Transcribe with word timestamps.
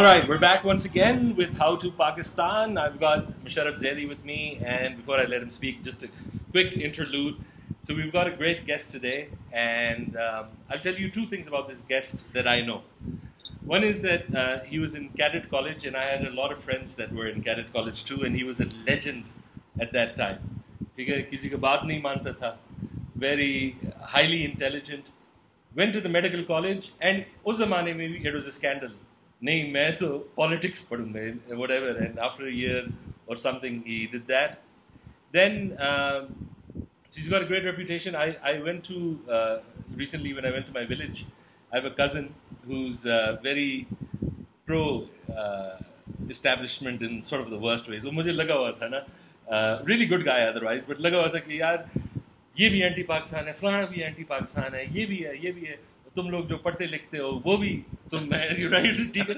All 0.00 0.02
right, 0.02 0.26
we're 0.26 0.38
back 0.38 0.64
once 0.64 0.84
again 0.84 1.36
with 1.36 1.56
How 1.56 1.76
to 1.76 1.92
Pakistan. 1.92 2.76
I've 2.76 2.98
got 2.98 3.26
Musharraf 3.44 3.78
Zaidi 3.80 4.08
with 4.08 4.24
me, 4.24 4.60
and 4.64 4.96
before 4.96 5.20
I 5.20 5.24
let 5.26 5.42
him 5.42 5.50
speak, 5.50 5.84
just 5.84 6.02
a 6.02 6.08
quick 6.50 6.72
interlude. 6.72 7.36
So 7.82 7.94
we've 7.94 8.12
got 8.12 8.26
a 8.26 8.32
great 8.32 8.66
guest 8.66 8.90
today, 8.90 9.28
and 9.52 10.16
um, 10.16 10.46
I'll 10.68 10.80
tell 10.80 10.96
you 10.96 11.08
two 11.08 11.26
things 11.26 11.46
about 11.46 11.68
this 11.68 11.82
guest 11.88 12.24
that 12.32 12.48
I 12.48 12.62
know. 12.62 12.82
One 13.64 13.84
is 13.84 14.02
that 14.02 14.34
uh, 14.34 14.64
he 14.64 14.80
was 14.80 14.96
in 14.96 15.10
cadet 15.10 15.48
college, 15.50 15.86
and 15.86 15.94
I 15.94 16.04
had 16.04 16.26
a 16.26 16.32
lot 16.32 16.50
of 16.50 16.64
friends 16.64 16.96
that 16.96 17.12
were 17.12 17.28
in 17.28 17.42
cadet 17.42 17.72
college 17.72 18.04
too, 18.04 18.24
and 18.24 18.34
he 18.34 18.42
was 18.42 18.58
a 18.58 18.66
legend 18.88 19.24
at 19.78 19.92
that 19.92 20.16
time. 20.16 20.38
ठीक 20.96 21.08
है 21.08 21.22
किसी 21.30 21.48
का 21.50 21.56
बात 21.60 21.84
नहीं 21.84 22.02
मानता 22.02 22.32
था 22.42 22.58
very 23.16 23.76
highly 24.00 24.44
intelligent 24.44 25.12
went 25.76 25.92
to 25.92 26.00
the 26.00 26.08
medical 26.08 26.42
college 26.42 26.92
and 27.00 27.24
उस 27.46 27.58
ज़माने 27.58 27.94
में 27.94 28.08
भी 28.08 28.24
it 28.24 28.34
was 28.34 28.46
a 28.46 28.52
scandal 28.52 28.90
نہیں، 29.41 29.71
میں 29.71 29.89
تو 29.99 30.17
پالیٹکس 30.35 30.87
پڑھوں 30.89 31.13
گا 31.13 31.55
what 31.55 31.71
ever 31.71 31.95
and 31.95 32.19
after 32.19 32.45
year 32.45 32.83
اور 33.25 33.35
something 33.59 33.81
he 33.87 34.05
did 34.11 34.27
that 34.27 34.51
then 35.33 35.71
she's 37.11 37.31
got 37.31 37.49
great 37.49 37.63
reputation 37.63 38.15
I 38.15 38.57
went 38.59 38.87
to 38.87 39.13
recently 39.99 40.33
when 40.33 40.45
I 40.45 40.53
went 40.53 40.67
to 40.67 40.73
my 40.73 40.85
village 40.89 41.23
I 41.71 41.81
have 41.81 41.89
a 41.89 41.95
cousin 41.97 42.25
who 42.67 42.83
very 43.43 43.79
pro 44.65 44.83
establishment 46.29 47.03
in 47.03 47.21
sort 47.21 47.45
of 47.45 47.51
the 47.51 47.57
worst 47.61 47.89
ways 47.89 48.05
وہ 48.05 48.11
مجھے 48.11 48.31
لگا 48.31 48.55
ہوا 48.55 48.71
تھا 48.71 48.87
نا 48.87 48.99
really 49.87 50.09
good 50.09 50.25
guy 50.25 50.43
otherwise 50.63 50.83
but 50.87 50.99
لگا 50.99 51.17
ہوا 51.17 51.27
تھا 51.27 51.39
کہ 51.39 51.53
یار، 51.53 51.77
یہ 52.55 52.69
بھی 52.69 52.83
اینٹی 52.83 53.03
پاکستان 53.03 53.47
ہے 53.47 53.53
فلانا 53.59 53.85
بھی 53.85 54.03
اینٹی 54.03 54.23
پاکستان 54.23 54.75
ہے، 54.75 54.83
یہ 54.91 55.05
بھی 55.05 55.25
ہے، 55.25 55.31
یہ 55.41 55.51
بھی 55.51 55.67
ہے۔ 55.67 55.75
तुम 56.15 56.29
लोग 56.29 56.47
जो 56.49 56.57
पढ़ते 56.65 56.85
लिखते 56.87 57.17
हो 57.17 57.29
वो 57.45 57.57
भी 57.57 57.73
तुम 58.11 58.29
राइट 58.33 58.97
ठीक 59.13 59.29
है 59.29 59.35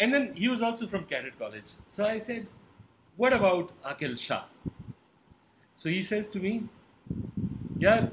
and 0.00 0.12
then 0.12 0.32
he 0.38 0.48
was 0.48 0.62
also 0.62 0.86
from 0.86 1.02
cadet 1.10 1.38
college 1.38 1.76
so 1.96 2.04
I 2.06 2.20
said 2.20 2.46
what 3.18 3.32
about 3.32 3.70
Aqil 3.92 4.16
Shah 4.26 4.70
so 5.78 5.88
he 5.88 6.02
says 6.02 6.32
to 6.32 6.40
me 6.40 6.60
यार 7.84 8.08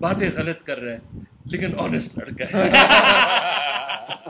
बातें 0.00 0.30
गलत 0.36 0.62
कर 0.66 0.78
रहे 0.78 0.94
हैं 0.94 1.26
लेकिन 1.52 1.74
ऑनेस्ट 1.86 2.18
लड़का 2.18 2.44
है 2.54 4.06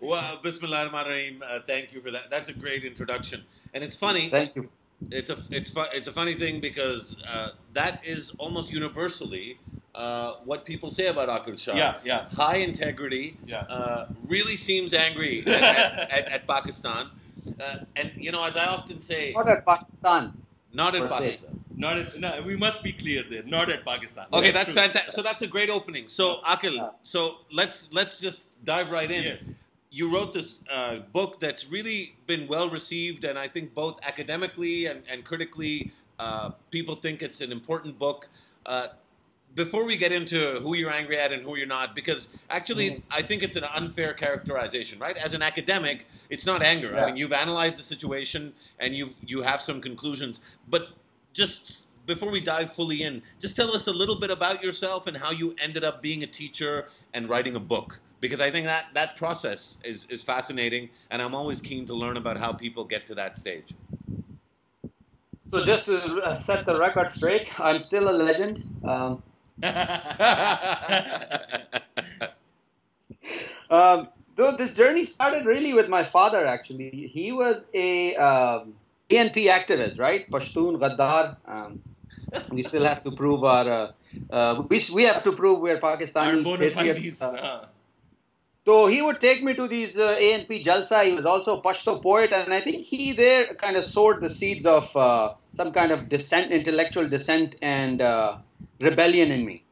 well, 0.00 0.38
Bismillah 0.42 0.90
ar-Rahim, 0.92 1.42
uh, 1.46 1.60
thank 1.66 1.92
you 1.92 2.00
for 2.00 2.10
that. 2.10 2.30
That's 2.30 2.48
a 2.48 2.54
great 2.54 2.84
introduction. 2.84 3.44
And 3.74 3.84
it's 3.84 3.96
funny. 3.96 4.30
Thank 4.30 4.56
you. 4.56 4.68
It's 5.10 5.30
a 5.30 5.38
it's 5.50 5.70
fu- 5.70 5.90
it's 5.92 6.08
a 6.08 6.12
funny 6.12 6.34
thing 6.34 6.60
because 6.60 7.16
uh, 7.26 7.50
that 7.72 8.04
is 8.04 8.32
almost 8.38 8.72
universally 8.72 9.58
uh, 9.94 10.34
what 10.44 10.64
people 10.64 10.90
say 10.90 11.06
about 11.06 11.28
Aqil 11.28 11.58
Shah. 11.58 11.74
Yeah, 11.74 11.96
yeah. 12.04 12.28
High 12.36 12.56
integrity. 12.56 13.36
Yeah. 13.46 13.60
Uh, 13.62 14.06
really 14.26 14.56
seems 14.56 14.92
angry 14.94 15.44
at, 15.46 15.62
at, 15.62 16.12
at, 16.12 16.28
at 16.32 16.46
Pakistan. 16.46 17.10
Uh, 17.58 17.78
and 17.96 18.12
you 18.16 18.30
know, 18.30 18.44
as 18.44 18.56
I 18.56 18.66
often 18.66 19.00
say, 19.00 19.32
not 19.34 19.48
at 19.48 19.64
Pakistan. 19.64 20.32
Not 20.72 20.94
at 20.94 21.08
Pakistan. 21.08 21.64
Not 21.76 21.96
at, 21.96 22.20
no, 22.20 22.42
we 22.42 22.56
must 22.56 22.82
be 22.82 22.92
clear 22.92 23.24
there. 23.28 23.42
Not 23.42 23.70
at 23.70 23.84
Pakistan. 23.84 24.26
Okay, 24.32 24.50
that's 24.50 24.72
fantastic. 24.72 25.12
So 25.12 25.22
that's 25.22 25.42
a 25.42 25.46
great 25.46 25.70
opening. 25.70 26.08
So 26.08 26.40
Aqil, 26.46 26.92
so 27.02 27.38
let's 27.52 27.92
let's 27.92 28.20
just 28.20 28.62
dive 28.64 28.90
right 28.90 29.10
in. 29.10 29.22
Yes 29.24 29.40
you 29.90 30.12
wrote 30.12 30.32
this 30.32 30.56
uh, 30.70 30.98
book 31.12 31.40
that's 31.40 31.68
really 31.68 32.16
been 32.26 32.46
well 32.46 32.70
received, 32.70 33.24
and 33.24 33.38
I 33.38 33.48
think 33.48 33.74
both 33.74 33.98
academically 34.04 34.86
and, 34.86 35.02
and 35.10 35.24
critically, 35.24 35.92
uh, 36.18 36.50
people 36.70 36.94
think 36.94 37.22
it's 37.22 37.40
an 37.40 37.50
important 37.50 37.98
book. 37.98 38.28
Uh, 38.64 38.88
before 39.56 39.84
we 39.84 39.96
get 39.96 40.12
into 40.12 40.60
who 40.60 40.76
you're 40.76 40.92
angry 40.92 41.18
at 41.18 41.32
and 41.32 41.42
who 41.42 41.56
you're 41.56 41.66
not, 41.66 41.92
because 41.96 42.28
actually 42.50 42.90
mm-hmm. 42.90 43.00
I 43.10 43.22
think 43.22 43.42
it's 43.42 43.56
an 43.56 43.64
unfair 43.64 44.14
characterization, 44.14 45.00
right? 45.00 45.16
As 45.16 45.34
an 45.34 45.42
academic, 45.42 46.06
it's 46.28 46.46
not 46.46 46.62
anger. 46.62 46.92
Yeah. 46.94 47.02
I 47.02 47.06
mean, 47.06 47.16
you've 47.16 47.32
analyzed 47.32 47.76
the 47.76 47.82
situation 47.82 48.52
and 48.78 48.94
you 48.94 49.10
you 49.26 49.42
have 49.42 49.60
some 49.60 49.80
conclusions, 49.80 50.38
but 50.68 50.90
just 51.32 51.86
before 52.06 52.30
we 52.30 52.40
dive 52.40 52.72
fully 52.72 53.02
in, 53.02 53.22
just 53.40 53.56
tell 53.56 53.74
us 53.74 53.88
a 53.88 53.92
little 53.92 54.20
bit 54.20 54.30
about 54.30 54.62
yourself 54.62 55.08
and 55.08 55.16
how 55.16 55.32
you 55.32 55.56
ended 55.60 55.82
up 55.82 56.00
being 56.00 56.22
a 56.22 56.26
teacher 56.28 56.86
and 57.12 57.28
writing 57.28 57.56
a 57.56 57.60
book 57.60 57.98
because 58.20 58.40
I 58.40 58.50
think 58.50 58.66
that 58.66 58.86
that 58.94 59.16
process 59.16 59.78
is, 59.84 60.06
is 60.10 60.22
fascinating, 60.22 60.90
and 61.10 61.22
I'm 61.22 61.34
always 61.34 61.60
keen 61.60 61.86
to 61.86 61.94
learn 61.94 62.16
about 62.16 62.36
how 62.36 62.52
people 62.52 62.84
get 62.84 63.06
to 63.06 63.14
that 63.16 63.36
stage. 63.36 63.74
So 65.50 65.64
just 65.64 65.86
to 65.86 66.22
uh, 66.22 66.34
set 66.34 66.64
the 66.64 66.78
record 66.78 67.10
straight, 67.10 67.58
I'm 67.58 67.80
still 67.80 68.08
a 68.08 68.12
legend. 68.12 68.62
Um, 68.84 69.22
um, 73.70 74.08
though 74.36 74.56
this 74.56 74.76
journey 74.76 75.04
started 75.04 75.44
really 75.44 75.74
with 75.74 75.88
my 75.88 76.04
father. 76.04 76.46
Actually, 76.46 77.10
he 77.12 77.32
was 77.32 77.70
a 77.74 78.14
um, 78.14 78.74
ANP 79.08 79.46
activist, 79.50 79.98
right? 79.98 80.30
Pashtun 80.30 80.78
Ghaddar. 80.78 81.36
Um, 81.46 81.82
we 82.50 82.62
still 82.62 82.84
have 82.84 83.02
to 83.04 83.10
prove 83.10 83.42
our. 83.42 83.68
Uh, 83.68 83.92
uh, 84.30 84.62
we, 84.68 84.80
we 84.94 85.02
have 85.04 85.22
to 85.24 85.32
prove 85.32 85.60
we're 85.60 85.78
Pakistani 85.78 86.44
patriots. 86.58 87.20
So 88.66 88.86
he 88.86 89.00
would 89.00 89.20
take 89.20 89.42
me 89.42 89.54
to 89.54 89.66
these 89.66 89.98
uh, 89.98 90.16
ANP 90.20 90.62
Jalsa. 90.64 91.04
He 91.04 91.14
was 91.14 91.24
also 91.24 91.58
a 91.58 91.62
Pashto 91.62 92.02
poet, 92.02 92.30
and 92.32 92.52
I 92.52 92.60
think 92.60 92.84
he 92.84 93.12
there 93.12 93.46
kind 93.54 93.76
of 93.76 93.84
sowed 93.84 94.20
the 94.20 94.28
seeds 94.28 94.66
of 94.66 94.94
uh, 94.94 95.32
some 95.52 95.72
kind 95.72 95.90
of 95.92 96.08
dissent, 96.08 96.50
intellectual 96.50 97.08
dissent, 97.08 97.56
and 97.62 98.02
uh, 98.02 98.36
rebellion 98.80 99.32
in 99.32 99.46
me. 99.46 99.64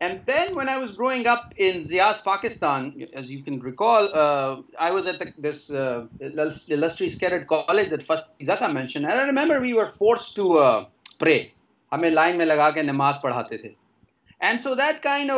And 0.00 0.20
then 0.26 0.54
when 0.54 0.68
I 0.68 0.78
was 0.78 0.96
growing 0.96 1.26
up 1.26 1.54
in 1.56 1.82
Zia's, 1.82 2.20
Pakistan, 2.22 3.06
as 3.14 3.30
you 3.30 3.42
can 3.42 3.60
recall, 3.60 4.08
uh, 4.12 4.62
I 4.78 4.90
was 4.90 5.06
at 5.06 5.20
the, 5.20 5.32
this 5.38 5.70
uh, 5.70 6.06
illustrious 6.20 7.18
cadet 7.18 7.46
college 7.46 7.88
that 7.88 8.00
Fasi 8.00 8.30
Zaka 8.42 8.72
mentioned, 8.72 9.06
and 9.06 9.14
I 9.14 9.26
remember 9.26 9.60
we 9.60 9.74
were 9.74 9.88
forced 9.88 10.34
to 10.36 10.58
uh, 10.58 10.84
pray. 11.18 11.52
हमें 11.92 12.10
line 12.10 12.36
में 12.36 12.44
लगा 12.46 12.70
के 12.70 12.82
नमाज 12.82 13.22
पढ़ाते 13.22 13.56
थे 13.56 13.68
and 14.42 14.60
so 14.60 14.74
that 14.74 14.96
kind 15.02 15.30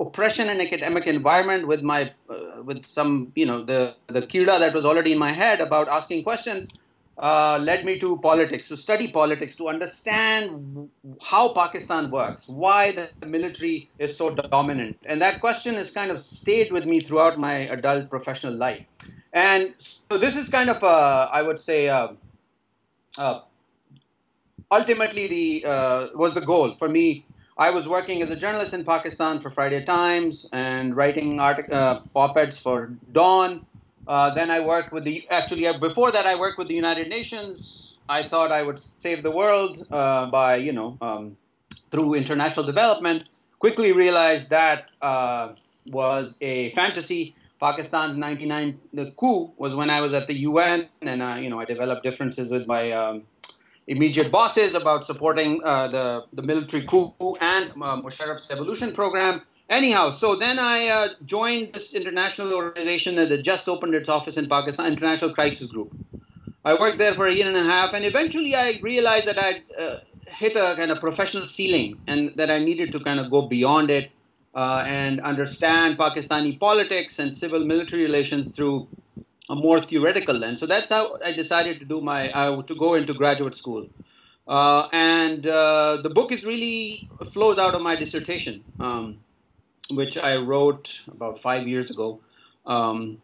oppression 0.00 0.48
and 0.48 0.60
academic 0.60 1.06
environment 1.06 1.66
with 1.66 1.82
my 1.82 2.10
uh, 2.30 2.62
with 2.62 2.86
some 2.86 3.32
you 3.34 3.46
know 3.46 3.60
the 3.60 3.94
the 4.06 4.22
kira 4.22 4.58
that 4.58 4.72
was 4.72 4.84
already 4.84 5.12
in 5.12 5.18
my 5.18 5.32
head 5.32 5.60
about 5.60 5.88
asking 5.88 6.22
questions 6.22 6.74
uh, 7.18 7.58
led 7.62 7.84
me 7.84 7.98
to 7.98 8.18
politics 8.18 8.68
to 8.68 8.76
study 8.76 9.10
politics 9.10 9.54
to 9.56 9.68
understand 9.68 10.88
how 11.22 11.52
Pakistan 11.52 12.10
works 12.10 12.48
why 12.48 12.92
the 12.92 13.26
military 13.26 13.88
is 13.98 14.16
so 14.16 14.34
dominant. 14.34 14.98
And 15.06 15.20
that 15.20 15.40
question 15.40 15.74
has 15.74 15.92
kind 15.92 16.10
of 16.10 16.20
stayed 16.20 16.70
with 16.72 16.86
me 16.86 17.00
throughout 17.00 17.38
my 17.38 17.54
adult 17.76 18.10
professional 18.10 18.54
life. 18.54 18.86
And 19.32 19.74
so 19.78 20.18
this 20.18 20.36
is 20.36 20.48
kind 20.48 20.70
of 20.70 20.82
a, 20.82 21.28
I 21.32 21.42
would 21.42 21.60
say 21.60 21.88
uh, 21.88 22.08
uh 23.18 23.40
ultimately 24.70 25.26
the 25.26 25.64
uh, 25.68 26.06
was 26.14 26.34
the 26.34 26.40
goal 26.40 26.74
for 26.74 26.88
me 26.88 27.24
I 27.58 27.70
was 27.70 27.88
working 27.88 28.20
as 28.20 28.28
a 28.30 28.36
journalist 28.36 28.74
in 28.74 28.84
Pakistan 28.84 29.40
for 29.40 29.48
Friday 29.48 29.82
Times 29.82 30.46
and 30.52 30.94
writing 30.94 31.40
artic- 31.40 31.72
uh, 31.72 32.00
op-eds 32.14 32.60
for 32.60 32.92
Dawn. 33.12 33.64
Uh, 34.06 34.34
then 34.34 34.50
I 34.50 34.60
worked 34.60 34.92
with 34.92 35.04
the 35.04 35.26
actually 35.30 35.66
uh, 35.66 35.78
before 35.78 36.10
that 36.12 36.26
I 36.26 36.38
worked 36.38 36.58
with 36.58 36.68
the 36.68 36.74
United 36.74 37.08
Nations. 37.08 37.98
I 38.10 38.22
thought 38.22 38.52
I 38.52 38.62
would 38.62 38.78
save 38.78 39.22
the 39.22 39.30
world 39.30 39.86
uh, 39.90 40.28
by 40.30 40.56
you 40.56 40.72
know 40.72 40.98
um, 41.00 41.38
through 41.90 42.12
international 42.14 42.66
development. 42.66 43.30
Quickly 43.58 43.92
realized 43.92 44.50
that 44.50 44.90
uh, 45.00 45.54
was 45.86 46.38
a 46.42 46.72
fantasy. 46.72 47.34
Pakistan's 47.58 48.16
99 48.16 48.78
the 48.92 49.10
coup 49.12 49.50
was 49.56 49.74
when 49.74 49.88
I 49.88 50.02
was 50.02 50.12
at 50.12 50.26
the 50.26 50.34
UN 50.40 50.90
and 51.00 51.22
uh, 51.22 51.36
you 51.40 51.48
know 51.48 51.58
I 51.58 51.64
developed 51.64 52.02
differences 52.02 52.50
with 52.50 52.66
my 52.66 52.92
um, 52.92 53.22
immediate 53.86 54.30
bosses 54.30 54.74
about 54.74 55.04
supporting 55.04 55.62
uh, 55.64 55.88
the, 55.88 56.24
the 56.32 56.42
military 56.42 56.84
coup 56.84 57.14
and 57.40 57.70
uh, 57.70 58.00
Musharraf's 58.02 58.48
devolution 58.48 58.92
program. 58.92 59.42
Anyhow, 59.68 60.10
so 60.10 60.36
then 60.36 60.58
I 60.58 60.88
uh, 60.88 61.08
joined 61.24 61.72
this 61.72 61.94
international 61.94 62.52
organization 62.54 63.16
that 63.16 63.30
had 63.30 63.42
just 63.42 63.68
opened 63.68 63.94
its 63.94 64.08
office 64.08 64.36
in 64.36 64.46
Pakistan, 64.48 64.92
International 64.92 65.32
Crisis 65.32 65.70
Group. 65.72 65.92
I 66.64 66.74
worked 66.74 66.98
there 66.98 67.14
for 67.14 67.26
a 67.26 67.32
year 67.32 67.46
and 67.46 67.56
a 67.56 67.62
half, 67.62 67.92
and 67.92 68.04
eventually 68.04 68.54
I 68.54 68.74
realized 68.82 69.26
that 69.26 69.38
I'd 69.38 69.62
uh, 69.80 69.96
hit 70.28 70.54
a 70.54 70.74
kind 70.76 70.90
of 70.90 71.00
professional 71.00 71.44
ceiling 71.44 71.98
and 72.06 72.32
that 72.36 72.50
I 72.50 72.58
needed 72.58 72.92
to 72.92 73.00
kind 73.00 73.18
of 73.18 73.30
go 73.30 73.46
beyond 73.46 73.90
it 73.90 74.10
uh, 74.54 74.84
and 74.86 75.20
understand 75.20 75.98
Pakistani 75.98 76.58
politics 76.58 77.18
and 77.18 77.34
civil 77.34 77.64
military 77.64 78.02
relations 78.02 78.54
through 78.54 78.88
a 79.48 79.54
more 79.54 79.80
theoretical 79.80 80.34
lens. 80.34 80.60
So 80.60 80.66
that's 80.66 80.88
how 80.88 81.18
I 81.24 81.32
decided 81.32 81.78
to 81.80 81.84
do 81.84 82.00
my 82.00 82.30
uh, 82.30 82.62
to 82.62 82.74
go 82.74 82.94
into 82.94 83.14
graduate 83.14 83.54
school. 83.54 83.88
Uh, 84.48 84.88
and 84.92 85.46
uh, 85.46 85.98
the 86.02 86.10
book 86.10 86.30
is 86.32 86.44
really 86.44 87.08
flows 87.32 87.58
out 87.58 87.74
of 87.74 87.82
my 87.82 87.96
dissertation, 87.96 88.62
um, 88.78 89.18
which 89.90 90.16
I 90.18 90.36
wrote 90.36 91.00
about 91.10 91.40
five 91.40 91.66
years 91.66 91.90
ago, 91.90 92.20
um, 92.64 93.20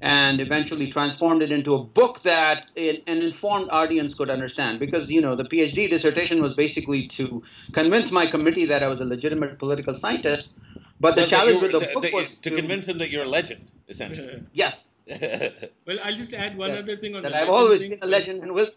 and 0.00 0.40
eventually 0.40 0.90
transformed 0.90 1.42
it 1.42 1.50
into 1.52 1.74
a 1.74 1.84
book 1.84 2.20
that 2.22 2.66
it, 2.76 3.02
an 3.06 3.18
informed 3.18 3.68
audience 3.70 4.12
could 4.14 4.28
understand. 4.28 4.78
Because 4.78 5.10
you 5.10 5.20
know 5.20 5.34
the 5.36 5.44
PhD 5.44 5.88
dissertation 5.88 6.42
was 6.42 6.54
basically 6.54 7.06
to 7.08 7.42
convince 7.72 8.12
my 8.12 8.26
committee 8.26 8.66
that 8.66 8.82
I 8.82 8.88
was 8.88 9.00
a 9.00 9.04
legitimate 9.06 9.58
political 9.58 9.94
scientist, 9.94 10.52
But 11.00 11.14
the 11.14 11.20
Well, 11.22 11.28
challenge 11.28 11.60
with 11.62 11.72
the 11.72 11.78
the- 11.78 11.90
book 11.94 12.02
the- 12.02 12.12
was 12.12 12.36
to 12.38 12.50
convince 12.50 12.86
them 12.86 12.98
that 12.98 13.10
you're 13.10 13.22
a 13.24 13.28
legend, 13.28 13.70
essentially. 13.88 14.42
Yes. 14.52 14.87
well, 15.86 15.98
I'll 16.04 16.16
just 16.16 16.34
add 16.34 16.56
one 16.56 16.70
yes, 16.70 16.82
other 16.82 16.96
thing 16.96 17.14
on 17.16 17.22
that. 17.22 17.34
I've 17.34 17.48
always 17.48 17.80
been 17.80 17.98
a 18.02 18.06
legend 18.06 18.42
and 18.42 18.52
will. 18.52 18.68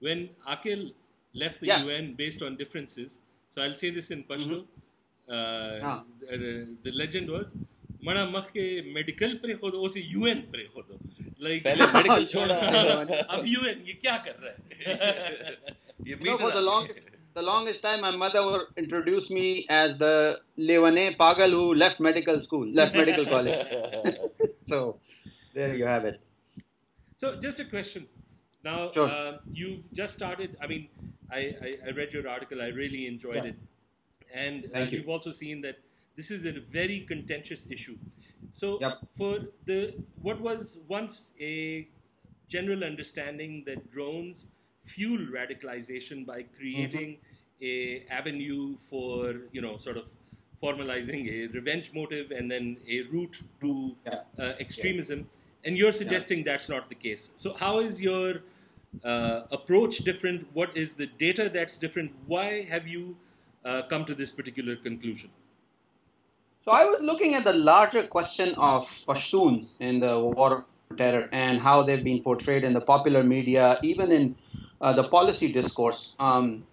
When 0.00 0.30
Aqil 0.48 0.92
left 1.34 1.60
the 1.60 1.66
yeah. 1.66 1.82
UN 1.84 2.14
based 2.14 2.42
on 2.42 2.56
differences, 2.56 3.18
so 3.50 3.62
I'll 3.62 3.74
say 3.74 3.90
this 3.90 4.10
in 4.10 4.24
mm-hmm. 4.24 4.32
Pashto. 4.32 4.66
Mm-hmm. 5.30 6.74
The, 6.82 6.92
legend 6.92 7.30
was. 7.30 7.52
मना 8.06 8.24
मख 8.34 8.46
के 8.50 8.64
medical 8.94 9.34
पे 9.42 9.54
खो 9.62 9.70
दो 9.70 9.80
उसे 9.86 10.00
UN 10.02 10.38
पे 10.52 10.64
खो 10.74 10.82
दो 10.82 10.98
लाइक 11.42 11.62
पहले 11.64 11.86
मेडिकल 11.96 12.24
छोड़ा 12.32 12.56
अब 13.34 13.44
यूएन 13.46 13.84
ये 13.86 13.94
क्या 14.02 14.16
कर 14.26 14.34
रहा 14.42 14.52
no, 16.26 16.36
for 16.36 16.50
the 16.50 16.60
longest 16.60 17.10
the 17.34 17.42
longest 17.42 17.80
time 17.82 18.00
my 18.00 18.10
mother 18.10 18.42
introduced 18.76 19.30
me 19.30 19.64
as 19.68 19.98
the 19.98 20.40
Levane 20.58 21.16
Pagal 21.16 21.50
who 21.50 21.74
left 21.74 22.00
medical 22.00 22.42
school 22.42 22.66
left 22.80 22.94
medical 22.94 23.24
college 23.24 24.18
so 24.72 24.98
there 25.54 25.74
you 25.74 25.86
have 25.86 26.04
it. 26.04 26.20
So, 27.16 27.36
just 27.40 27.60
a 27.60 27.64
question. 27.64 28.06
Now, 28.64 28.90
Sure. 28.92 29.08
um, 29.10 29.38
you've 29.52 29.90
just 29.92 30.14
started. 30.14 30.56
I 30.60 30.66
mean, 30.66 30.88
I, 31.30 31.38
I, 31.66 31.76
I 31.86 31.90
read 31.90 32.12
your 32.12 32.28
article. 32.28 32.62
I 32.62 32.68
really 32.68 33.06
enjoyed 33.06 33.36
Yeah. 33.44 33.50
it. 33.52 33.56
And 34.34 34.64
uh, 34.66 34.68
Thank 34.72 34.92
you. 34.92 34.98
you've 34.98 35.08
also 35.08 35.32
seen 35.32 35.60
that 35.62 35.78
this 36.16 36.30
is 36.30 36.44
a 36.46 36.52
very 36.52 37.00
contentious 37.00 37.66
issue. 37.70 37.96
So, 38.50 38.78
Yep. 38.80 38.98
for 39.16 39.38
the 39.64 39.94
what 40.20 40.40
was 40.40 40.78
once 40.88 41.32
a 41.40 41.88
general 42.48 42.84
understanding 42.84 43.62
that 43.66 43.90
drones 43.90 44.46
fuel 44.84 45.26
radicalization 45.38 46.26
by 46.26 46.42
creating 46.42 47.18
Mm-hmm. 47.18 47.28
a 47.62 48.04
avenue 48.10 48.76
for 48.90 49.34
you 49.52 49.60
know 49.60 49.76
sort 49.76 49.96
of 49.96 50.08
formalizing 50.62 51.28
a 51.34 51.46
revenge 51.52 51.92
motive 51.94 52.30
and 52.32 52.50
then 52.50 52.76
a 52.88 53.02
route 53.12 53.36
to 53.60 53.94
Yeah. 54.06 54.20
uh, 54.38 54.54
extremism 54.64 55.28
and 55.64 55.76
you're 55.76 55.92
suggesting 55.92 56.44
that's 56.44 56.68
not 56.68 56.88
the 56.88 56.94
case. 56.94 57.30
So 57.36 57.54
how 57.54 57.78
is 57.78 58.00
your 58.00 58.40
uh, 59.04 59.42
approach 59.50 59.98
different? 59.98 60.46
What 60.52 60.76
is 60.76 60.94
the 60.94 61.06
data 61.18 61.50
that's 61.52 61.76
different? 61.76 62.12
Why 62.26 62.62
have 62.62 62.86
you 62.86 63.16
uh, 63.64 63.82
come 63.82 64.04
to 64.06 64.14
this 64.14 64.32
particular 64.32 64.76
conclusion? 64.76 65.30
So 66.64 66.72
I 66.72 66.84
was 66.84 67.00
looking 67.00 67.34
at 67.34 67.44
the 67.44 67.52
larger 67.54 68.06
question 68.06 68.54
of 68.56 68.84
Pashtuns 69.06 69.80
in 69.80 70.00
the 70.00 70.18
war 70.20 70.64
terror 70.96 71.28
and 71.32 71.58
how 71.58 71.82
they've 71.82 72.04
been 72.04 72.22
portrayed 72.22 72.64
in 72.64 72.72
the 72.72 72.80
popular 72.80 73.22
media, 73.22 73.78
even 73.82 74.12
in 74.12 74.36
uh, 74.80 74.92
the 74.92 75.02
policy 75.02 75.52
discourse. 75.52 76.14
Um, 76.20 76.64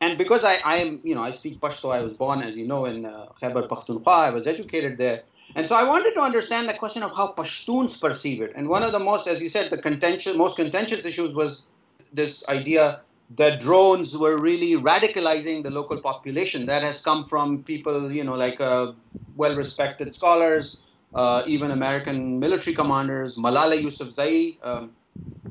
and 0.00 0.16
because 0.16 0.44
I, 0.44 0.58
I 0.64 0.76
am, 0.76 1.00
you 1.02 1.14
know, 1.14 1.22
I 1.22 1.32
speak 1.32 1.60
Pashto, 1.60 1.92
I 1.92 2.02
was 2.02 2.14
born, 2.14 2.40
as 2.40 2.56
you 2.56 2.66
know, 2.66 2.84
in 2.84 3.04
uh, 3.04 3.26
Khyber 3.40 3.66
Pakhtunkhwa, 3.66 4.06
I 4.06 4.30
was 4.30 4.46
educated 4.46 4.96
there. 4.96 5.22
And 5.56 5.66
so 5.66 5.74
I 5.74 5.82
wanted 5.82 6.12
to 6.14 6.20
understand 6.20 6.68
the 6.68 6.74
question 6.74 7.02
of 7.02 7.12
how 7.16 7.32
Pashtuns 7.32 8.00
perceive 8.00 8.42
it. 8.42 8.52
And 8.54 8.68
one 8.68 8.82
of 8.82 8.92
the 8.92 8.98
most, 8.98 9.26
as 9.26 9.40
you 9.40 9.48
said, 9.48 9.70
the 9.70 9.78
contentious, 9.78 10.36
most 10.36 10.56
contentious 10.56 11.04
issues 11.04 11.34
was 11.34 11.68
this 12.12 12.48
idea 12.48 13.00
that 13.36 13.60
drones 13.60 14.16
were 14.16 14.38
really 14.38 14.80
radicalizing 14.80 15.62
the 15.62 15.70
local 15.70 16.00
population. 16.00 16.66
That 16.66 16.82
has 16.82 17.02
come 17.02 17.24
from 17.24 17.62
people, 17.64 18.10
you 18.10 18.24
know, 18.24 18.34
like 18.34 18.60
uh, 18.60 18.92
well-respected 19.36 20.14
scholars, 20.14 20.78
uh, 21.14 21.42
even 21.46 21.70
American 21.70 22.38
military 22.38 22.74
commanders, 22.74 23.36
Malala 23.36 23.78
Yousafzai. 23.80 24.58
Um, 24.62 24.92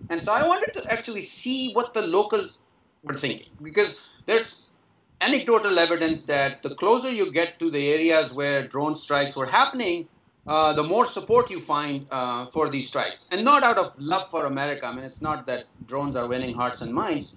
and 0.09 0.23
so 0.23 0.31
I 0.31 0.47
wanted 0.47 0.73
to 0.73 0.91
actually 0.91 1.21
see 1.21 1.73
what 1.73 1.93
the 1.93 2.07
locals 2.07 2.61
were 3.03 3.15
thinking 3.15 3.51
because 3.61 4.07
there's 4.25 4.75
anecdotal 5.21 5.79
evidence 5.79 6.25
that 6.25 6.63
the 6.63 6.75
closer 6.75 7.11
you 7.11 7.31
get 7.31 7.59
to 7.59 7.69
the 7.69 7.93
areas 7.93 8.33
where 8.33 8.67
drone 8.67 8.95
strikes 8.95 9.35
were 9.35 9.45
happening, 9.45 10.07
uh, 10.45 10.73
the 10.73 10.83
more 10.83 11.05
support 11.05 11.49
you 11.49 11.59
find 11.59 12.07
uh, 12.11 12.45
for 12.47 12.69
these 12.69 12.87
strikes. 12.87 13.27
And 13.31 13.43
not 13.43 13.63
out 13.63 13.77
of 13.77 13.97
love 13.99 14.29
for 14.29 14.45
America. 14.45 14.85
I 14.85 14.95
mean, 14.95 15.03
it's 15.03 15.21
not 15.21 15.45
that 15.47 15.65
drones 15.87 16.15
are 16.15 16.27
winning 16.27 16.55
hearts 16.55 16.81
and 16.81 16.93
minds. 16.93 17.35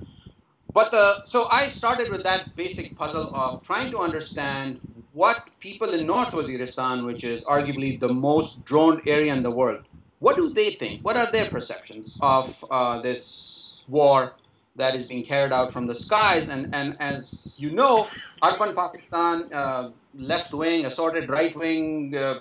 But 0.73 0.93
the, 0.93 1.25
so 1.25 1.47
I 1.51 1.65
started 1.67 2.11
with 2.11 2.23
that 2.23 2.55
basic 2.55 2.97
puzzle 2.97 3.35
of 3.35 3.63
trying 3.63 3.91
to 3.91 3.99
understand 3.99 4.81
what 5.13 5.51
people 5.59 5.91
in 5.91 6.07
North 6.07 6.31
Waziristan, 6.31 7.05
which 7.05 7.25
is 7.25 7.45
arguably 7.45 7.99
the 7.99 8.13
most 8.13 8.65
droned 8.65 9.03
area 9.07 9.35
in 9.35 9.43
the 9.43 9.51
world, 9.51 9.85
what 10.21 10.37
do 10.37 10.49
they 10.51 10.71
think? 10.71 11.05
What 11.05 11.17
are 11.17 11.31
their 11.33 11.49
perceptions 11.49 12.19
of 12.23 12.65
uh, 12.71 13.01
this 13.01 13.83
war 13.89 14.35
that 14.77 14.95
is 14.95 15.07
being 15.07 15.25
carried 15.25 15.53
out 15.53 15.73
from 15.73 15.87
the 15.87 15.95
skies? 15.95 16.49
And, 16.49 16.75
and 16.75 16.97
as 17.01 17.57
you 17.59 17.71
know, 17.71 18.09
Arpan 18.43 18.75
Pakistan, 18.75 19.53
uh, 19.53 19.91
left 20.15 20.53
wing, 20.55 20.87
assorted 20.87 21.29
right 21.29 21.55
wing 21.57 22.17
uh, 22.17 22.41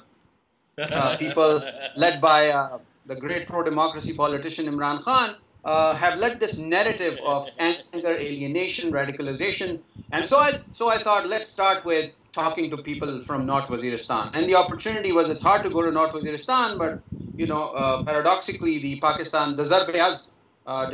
uh, 0.94 1.18
people 1.18 1.62
led 1.96 2.22
by 2.22 2.50
uh, 2.50 2.78
the 3.06 3.16
great 3.16 3.48
pro 3.48 3.64
democracy 3.64 4.16
politician 4.16 4.66
Imran 4.66 5.04
Khan. 5.04 5.36
Uh, 5.66 5.94
have 5.94 6.18
led 6.18 6.40
this 6.40 6.58
narrative 6.58 7.20
of 7.26 7.50
anger, 7.60 8.16
alienation, 8.16 8.94
radicalization, 8.94 9.82
and 10.14 10.26
so 10.26 10.38
I 10.38 10.52
so 10.74 10.88
I 10.88 10.98
thought 10.98 11.28
let's 11.28 11.50
start 11.50 11.84
with 11.84 12.12
talking 12.32 12.70
to 12.70 12.78
people 12.78 13.22
from 13.24 13.46
North 13.46 13.68
Waziristan. 13.68 14.32
And 14.34 14.46
the 14.46 14.56
opportunity 14.56 15.12
was 15.12 15.30
it's 15.30 15.42
hard 15.42 15.64
to 15.64 15.70
go 15.70 15.82
to 15.82 15.92
North 15.92 16.14
Waziristan, 16.14 16.78
but 16.78 17.02
you 17.36 17.46
know 17.46 17.72
uh, 17.72 18.04
paradoxically 18.04 18.80
the 18.80 19.02
Pakistan 19.02 19.58
the 19.58 19.64
Zarb 19.64 19.94
has 19.96 20.16
uh, 20.26 20.39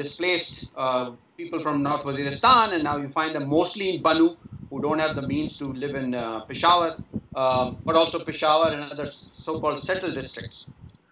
displaced 0.02 0.72
uh, 0.76 1.12
people 1.38 1.60
from 1.60 1.84
North 1.84 2.04
Waziristan, 2.08 2.74
and 2.74 2.84
now 2.84 2.98
you 2.98 3.10
find 3.10 3.36
them 3.36 3.46
mostly 3.50 3.96
in 3.96 4.04
Bannu 4.04 4.38
who 4.70 4.82
don't 4.82 5.00
have 5.00 5.16
the 5.16 5.26
means 5.34 5.58
to 5.58 5.66
live 5.84 5.96
in 5.96 6.16
uh, 6.16 6.42
Peshawar, 6.42 6.96
um, 7.36 7.78
but 7.86 7.96
also 7.96 8.18
Peshawar 8.30 8.72
and 8.74 8.82
other 8.84 9.06
so-called 9.06 9.80
settled 9.80 10.14
districts. 10.14 10.66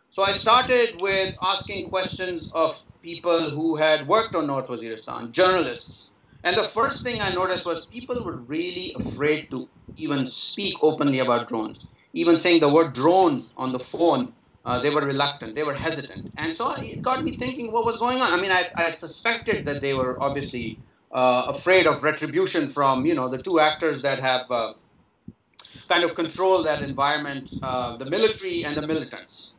So 0.10 0.24
I 0.24 0.34
started 0.34 1.02
with 1.02 1.36
asking 1.42 1.90
questions 1.90 2.52
of 2.54 2.84
people 3.02 3.50
who 3.50 3.76
had 3.76 4.08
worked 4.08 4.36
on 4.36 4.48
North 4.48 4.68
Waziristan, 4.68 5.32
journalists. 5.32 6.10
And 6.44 6.56
the 6.56 6.64
first 6.64 7.04
thing 7.04 7.22
I 7.22 7.34
noticed 7.34 7.66
was 7.66 7.86
people 7.86 8.24
were 8.24 8.38
really 8.56 8.96
afraid 9.00 9.50
to 9.52 9.68
even 9.98 10.28
speak 10.28 10.76
openly 10.82 11.20
about 11.20 11.48
drones. 11.48 11.86
Even 12.14 12.38
saying 12.38 12.60
the 12.60 12.72
word 12.72 12.94
drone 12.94 13.44
on 13.58 13.72
the 13.72 13.80
phone, 13.80 14.34
uh, 14.66 14.80
they 14.80 14.90
were 14.90 15.02
reluctant, 15.02 15.56
they 15.56 15.64
were 15.64 15.74
hesitant. 15.74 16.34
And 16.38 16.56
so 16.56 16.74
it 16.78 17.02
got 17.02 17.24
me 17.24 17.32
thinking 17.32 17.72
what 17.72 17.86
was 17.86 17.98
going 17.98 18.22
on. 18.22 18.32
I 18.32 18.42
mean, 18.42 18.52
I, 18.52 18.64
I 18.76 18.92
suspected 18.92 19.66
that 19.66 19.82
they 19.82 19.94
were 19.94 20.22
obviously 20.22 20.80
uh, 21.12 21.46
afraid 21.48 21.86
of 21.86 22.04
retribution 22.04 22.70
from, 22.70 23.06
you 23.06 23.14
know, 23.14 23.28
the 23.28 23.38
two 23.38 23.60
actors 23.60 24.02
that 24.02 24.20
have 24.20 24.50
uh, 24.50 24.74
kind 25.88 26.04
of 26.04 26.16
controlled 26.16 26.66
that 26.66 26.82
environment, 26.82 27.54
uh, 27.62 27.98
the 27.98 28.06
military 28.06 28.64
and 28.64 28.76
the 28.76 28.88
militants. 28.88 29.54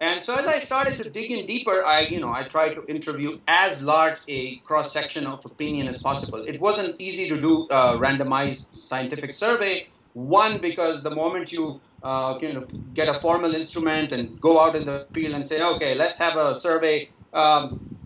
And 0.00 0.22
so 0.22 0.34
as 0.34 0.46
I 0.46 0.58
started 0.58 0.94
to 1.02 1.08
dig 1.08 1.30
in 1.30 1.46
deeper, 1.46 1.82
I, 1.84 2.00
you 2.00 2.20
know, 2.20 2.30
I 2.30 2.42
tried 2.42 2.74
to 2.74 2.84
interview 2.86 3.38
as 3.48 3.82
large 3.82 4.18
a 4.28 4.56
cross 4.56 4.92
section 4.92 5.26
of 5.26 5.44
opinion 5.46 5.88
as 5.88 6.02
possible. 6.02 6.44
It 6.44 6.60
wasn't 6.60 7.00
easy 7.00 7.28
to 7.30 7.40
do 7.40 7.66
a 7.70 7.96
randomized 7.96 8.76
scientific 8.76 9.32
survey. 9.32 9.88
One, 10.12 10.58
because 10.58 11.02
the 11.02 11.10
moment 11.10 11.50
you, 11.50 11.80
uh, 12.02 12.38
you 12.40 12.52
know, 12.52 12.66
get 12.94 13.08
a 13.08 13.14
formal 13.14 13.54
instrument 13.54 14.12
and 14.12 14.40
go 14.40 14.60
out 14.60 14.76
in 14.76 14.86
the 14.86 15.06
field 15.12 15.34
and 15.34 15.46
say, 15.46 15.62
okay, 15.62 15.94
let's 15.94 16.18
have 16.18 16.36
a 16.36 16.54
survey, 16.54 17.10
um, 17.32 17.96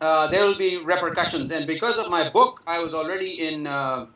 uh, 0.00 0.26
there 0.28 0.44
will 0.44 0.56
be 0.56 0.78
repercussions. 0.78 1.50
And 1.50 1.66
because 1.66 1.98
of 1.98 2.10
my 2.10 2.28
book, 2.28 2.62
I 2.66 2.82
was 2.82 2.94
already 2.94 3.48
in. 3.48 3.66
Uh, 3.66 4.06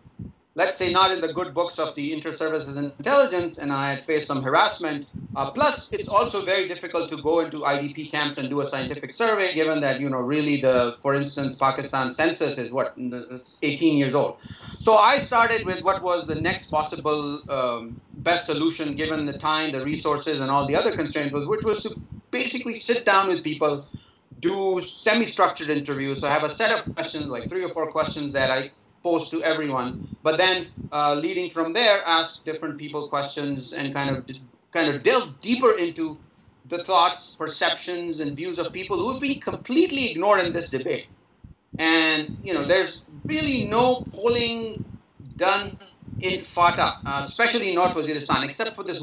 let's 0.57 0.79
say 0.79 0.91
not 0.91 1.11
in 1.13 1.21
the 1.21 1.33
good 1.33 1.53
books 1.53 1.79
of 1.79 1.95
the 1.95 2.15
inter-services 2.15 2.77
intelligence 2.79 3.59
and 3.59 3.71
i 3.73 3.91
had 3.93 4.03
faced 4.05 4.27
some 4.27 4.43
harassment. 4.43 5.07
Uh, 5.37 5.51
plus 5.51 5.93
it's 5.93 6.09
also 6.09 6.43
very 6.45 6.67
difficult 6.67 7.11
to 7.11 7.17
go 7.23 7.41
into 7.41 7.59
idp 7.75 8.11
camps 8.11 8.39
and 8.39 8.49
do 8.49 8.63
a 8.63 8.67
scientific 8.67 9.13
survey 9.13 9.53
given 9.55 9.81
that 9.81 10.01
you 10.01 10.09
know 10.09 10.23
really 10.35 10.57
the 10.63 10.97
for 11.03 11.15
instance 11.15 11.59
pakistan 11.59 12.11
census 12.11 12.59
is 12.59 12.73
what 12.73 12.95
it's 12.97 13.61
18 13.63 13.99
years 13.99 14.15
old. 14.15 14.39
So 14.79 14.97
i 14.97 15.19
started 15.19 15.67
with 15.67 15.85
what 15.85 16.03
was 16.03 16.27
the 16.27 16.41
next 16.49 16.71
possible 16.71 17.39
um, 17.51 18.01
best 18.29 18.47
solution 18.47 18.97
given 18.97 19.27
the 19.27 19.39
time 19.39 19.73
the 19.73 19.85
resources 19.85 20.41
and 20.41 20.51
all 20.51 20.67
the 20.67 20.75
other 20.75 20.91
constraints 20.91 21.35
which 21.35 21.65
was 21.65 21.83
to 21.85 22.01
basically 22.31 22.77
sit 22.89 23.05
down 23.05 23.29
with 23.29 23.45
people 23.45 23.87
do 24.41 24.81
semi-structured 24.81 25.69
interviews. 25.69 26.21
So 26.21 26.29
i 26.29 26.33
have 26.39 26.45
a 26.45 26.55
set 26.63 26.73
of 26.77 26.81
questions 26.95 27.27
like 27.27 27.45
three 27.51 27.65
or 27.69 27.69
four 27.69 27.87
questions 27.99 28.33
that 28.33 28.51
i 28.51 28.71
pose 29.07 29.31
to 29.31 29.39
everyone. 29.53 29.91
But 30.27 30.37
then, 30.43 30.67
uh, 30.91 31.15
leading 31.15 31.49
from 31.57 31.73
there, 31.73 31.99
ask 32.19 32.45
different 32.51 32.75
people 32.83 33.09
questions 33.17 33.73
and 33.79 33.95
kind 33.99 34.11
of 34.17 34.19
kind 34.77 34.89
of 34.93 34.95
delve 35.09 35.29
deeper 35.51 35.73
into 35.85 36.19
the 36.73 36.79
thoughts, 36.89 37.21
perceptions, 37.45 38.13
and 38.23 38.29
views 38.41 38.59
of 38.63 38.73
people 38.81 38.97
who've 39.03 39.23
been 39.27 39.41
completely 39.51 40.05
ignored 40.11 40.41
in 40.47 40.53
this 40.53 40.69
debate. 40.77 41.07
And 41.79 42.37
you 42.47 42.53
know, 42.55 42.65
there's 42.73 43.05
really 43.33 43.59
no 43.79 43.87
polling 44.17 44.85
done 45.37 45.67
in 46.29 46.41
FATA, 46.41 46.89
uh, 47.05 47.23
especially 47.31 47.69
in 47.71 47.75
North 47.81 47.95
Waziristan, 47.99 48.43
except 48.49 48.75
for 48.75 48.85
this 48.91 48.99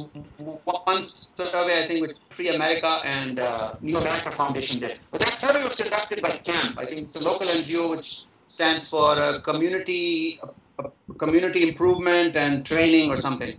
one 0.86 1.04
survey, 1.04 1.76
I 1.82 1.86
think, 1.88 2.00
which 2.06 2.18
Free 2.38 2.50
America 2.50 2.92
and 3.06 3.40
uh, 3.40 3.76
New 3.82 3.98
America 4.04 4.32
Foundation 4.32 4.82
did. 4.86 5.00
But 5.12 5.22
that 5.22 5.38
survey 5.38 5.64
was 5.64 5.76
conducted 5.82 6.22
by 6.28 6.32
CAMP. 6.50 6.78
I 6.84 6.86
think 6.86 7.00
it's 7.08 7.18
a 7.22 7.24
local 7.24 7.48
NGO 7.48 7.84
which 7.96 8.26
stands 8.54 8.88
for 8.94 9.12
uh, 9.20 9.40
community 9.40 10.40
uh, 10.80 10.90
community 11.18 11.62
improvement 11.70 12.36
and 12.36 12.66
training 12.66 13.10
or 13.10 13.18
something. 13.18 13.54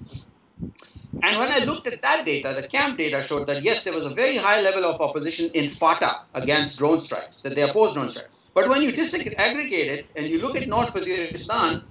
And 1.26 1.38
when 1.40 1.50
I 1.50 1.64
looked 1.64 1.86
at 1.86 2.00
that 2.02 2.24
data, 2.24 2.50
the 2.60 2.66
camp 2.68 2.98
data 2.98 3.22
showed 3.22 3.46
that 3.48 3.62
yes, 3.62 3.84
there 3.84 3.96
was 4.00 4.06
a 4.06 4.14
very 4.14 4.36
high 4.36 4.60
level 4.62 4.84
of 4.84 5.00
opposition 5.00 5.50
in 5.54 5.70
FATA 5.70 6.12
against 6.34 6.78
drone 6.78 7.00
strikes, 7.00 7.42
that 7.42 7.54
they 7.56 7.62
opposed 7.62 7.94
drone 7.94 8.08
strikes. 8.08 8.30
But 8.56 8.68
when 8.68 8.82
you 8.82 8.92
disaggregate 8.92 9.90
it 9.96 10.06
and 10.16 10.26
you 10.28 10.38
look 10.44 10.54
at 10.54 10.68
North 10.68 10.92
Waziristan, 10.94 11.84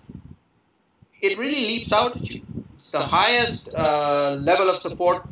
it 1.22 1.38
really 1.38 1.64
leaps 1.72 1.92
out 1.92 2.16
at 2.16 2.34
you. 2.34 2.42
It's 2.76 2.92
the 2.92 3.00
highest 3.00 3.74
uh, 3.76 4.38
level 4.40 4.70
of 4.70 4.78
support 4.88 5.24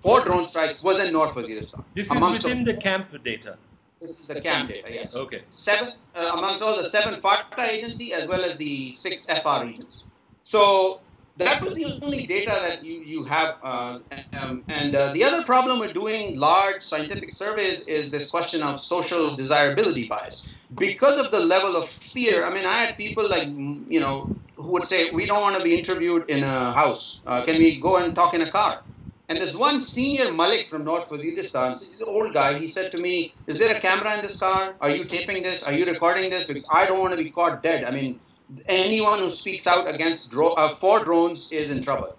for 0.00 0.20
drone 0.20 0.46
strikes 0.46 0.84
was 0.84 1.04
in 1.04 1.12
North 1.12 1.34
Waziristan. 1.34 1.84
This 1.94 2.10
is 2.10 2.20
within 2.20 2.64
the, 2.64 2.72
the 2.72 2.80
camp 2.80 3.06
data. 3.24 3.56
This 4.00 4.20
is 4.20 4.28
the 4.28 4.40
camp 4.40 4.68
data, 4.68 4.88
yes. 4.92 5.16
Okay. 5.16 5.42
Seven 5.50 5.92
uh, 6.14 6.32
amongst 6.36 6.62
all 6.62 6.76
the 6.76 6.88
seven 6.88 7.20
FATA 7.20 7.62
agency 7.62 8.12
as 8.12 8.28
well 8.28 8.42
as 8.42 8.56
the 8.56 8.94
six 8.94 9.26
FR 9.26 9.64
regions. 9.64 10.04
So 10.44 11.00
that 11.38 11.60
was 11.62 11.74
the 11.74 11.86
only 12.02 12.26
data 12.26 12.50
that 12.50 12.84
you, 12.84 13.04
you 13.04 13.24
have. 13.24 13.56
Uh, 13.62 13.98
um, 14.40 14.64
and 14.68 14.94
uh, 14.94 15.12
the 15.12 15.24
other 15.24 15.42
problem 15.44 15.78
with 15.80 15.94
doing 15.94 16.38
large 16.38 16.82
scientific 16.82 17.32
surveys 17.32 17.86
is 17.88 18.10
this 18.10 18.30
question 18.30 18.62
of 18.62 18.80
social 18.80 19.36
desirability 19.36 20.08
bias. 20.08 20.46
Because 20.76 21.16
of 21.18 21.30
the 21.30 21.40
level 21.40 21.76
of 21.76 21.88
fear, 21.88 22.44
I 22.44 22.52
mean, 22.52 22.66
I 22.66 22.74
had 22.74 22.96
people 22.96 23.28
like, 23.28 23.48
you 23.48 24.00
know, 24.00 24.34
who 24.56 24.68
would 24.72 24.86
say, 24.86 25.10
we 25.10 25.26
don't 25.26 25.40
want 25.40 25.56
to 25.56 25.62
be 25.62 25.76
interviewed 25.76 26.28
in 26.28 26.42
a 26.42 26.72
house. 26.72 27.20
Uh, 27.26 27.44
can 27.44 27.56
we 27.58 27.80
go 27.80 27.96
and 27.96 28.14
talk 28.14 28.34
in 28.34 28.42
a 28.42 28.50
car? 28.50 28.82
And 29.28 29.36
there's 29.36 29.56
one 29.56 29.82
senior 29.82 30.32
Malik 30.32 30.68
from 30.70 30.84
North 30.84 31.10
Waziristan, 31.10 31.84
he's 31.86 32.00
an 32.00 32.08
old 32.08 32.32
guy, 32.32 32.54
he 32.58 32.66
said 32.66 32.90
to 32.92 32.98
me, 32.98 33.34
is 33.46 33.58
there 33.58 33.76
a 33.76 33.78
camera 33.78 34.14
in 34.16 34.22
this 34.22 34.40
car? 34.40 34.74
Are 34.80 34.90
you 34.90 35.04
taping 35.04 35.42
this? 35.42 35.66
Are 35.68 35.72
you 35.72 35.84
recording 35.84 36.30
this? 36.30 36.46
Because 36.46 36.64
I 36.72 36.86
don't 36.86 36.98
want 36.98 37.16
to 37.16 37.22
be 37.22 37.30
caught 37.30 37.62
dead. 37.62 37.84
I 37.84 37.90
mean, 37.90 38.20
anyone 38.66 39.18
who 39.18 39.28
speaks 39.30 39.66
out 39.66 39.92
against 39.92 40.30
dro- 40.30 40.52
uh, 40.52 40.68
for 40.68 41.04
drones 41.04 41.52
is 41.52 41.70
in 41.70 41.82
trouble. 41.82 42.16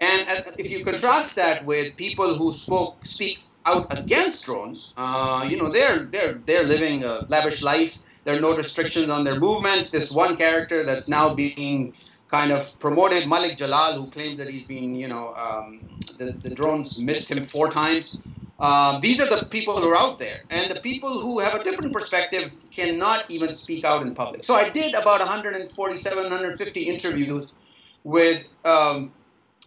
And 0.00 0.44
if 0.58 0.70
you 0.70 0.84
contrast 0.84 1.36
that 1.36 1.64
with 1.64 1.96
people 1.96 2.34
who 2.34 2.52
spoke 2.52 3.06
speak 3.06 3.44
out 3.64 3.96
against 3.96 4.44
drones, 4.44 4.92
uh, 4.96 5.46
you 5.48 5.56
know 5.56 5.70
they're 5.70 6.00
they're 6.00 6.34
they're 6.44 6.64
living 6.64 7.04
a 7.04 7.20
lavish 7.28 7.62
life. 7.62 8.02
There 8.24 8.36
are 8.36 8.40
no 8.40 8.56
restrictions 8.56 9.08
on 9.08 9.24
their 9.24 9.38
movements. 9.38 9.92
This 9.92 10.10
one 10.10 10.36
character 10.36 10.82
that's 10.82 11.08
now 11.08 11.34
being 11.34 11.94
kind 12.32 12.50
of 12.50 12.78
promoted, 12.80 13.28
Malik 13.28 13.58
Jalal, 13.58 13.92
who 14.00 14.10
claims 14.10 14.38
that 14.38 14.48
he's 14.48 14.64
been, 14.64 14.96
you 14.96 15.06
know, 15.06 15.34
um, 15.34 15.78
the, 16.16 16.32
the 16.42 16.48
drones 16.48 17.02
missed 17.02 17.30
him 17.30 17.44
four 17.44 17.70
times. 17.70 18.22
Um, 18.58 19.00
these 19.02 19.20
are 19.20 19.28
the 19.36 19.44
people 19.44 19.78
who 19.78 19.88
are 19.88 19.96
out 19.96 20.18
there. 20.18 20.38
And 20.48 20.70
the 20.74 20.80
people 20.80 21.10
who 21.10 21.40
have 21.40 21.54
a 21.54 21.62
different 21.62 21.92
perspective 21.92 22.50
cannot 22.70 23.26
even 23.28 23.50
speak 23.50 23.84
out 23.84 24.00
in 24.06 24.14
public. 24.14 24.44
So 24.44 24.54
I 24.54 24.70
did 24.70 24.94
about 24.94 25.20
147, 25.20 26.22
150 26.22 26.80
interviews 26.80 27.52
with 28.04 28.48
um, 28.64 29.12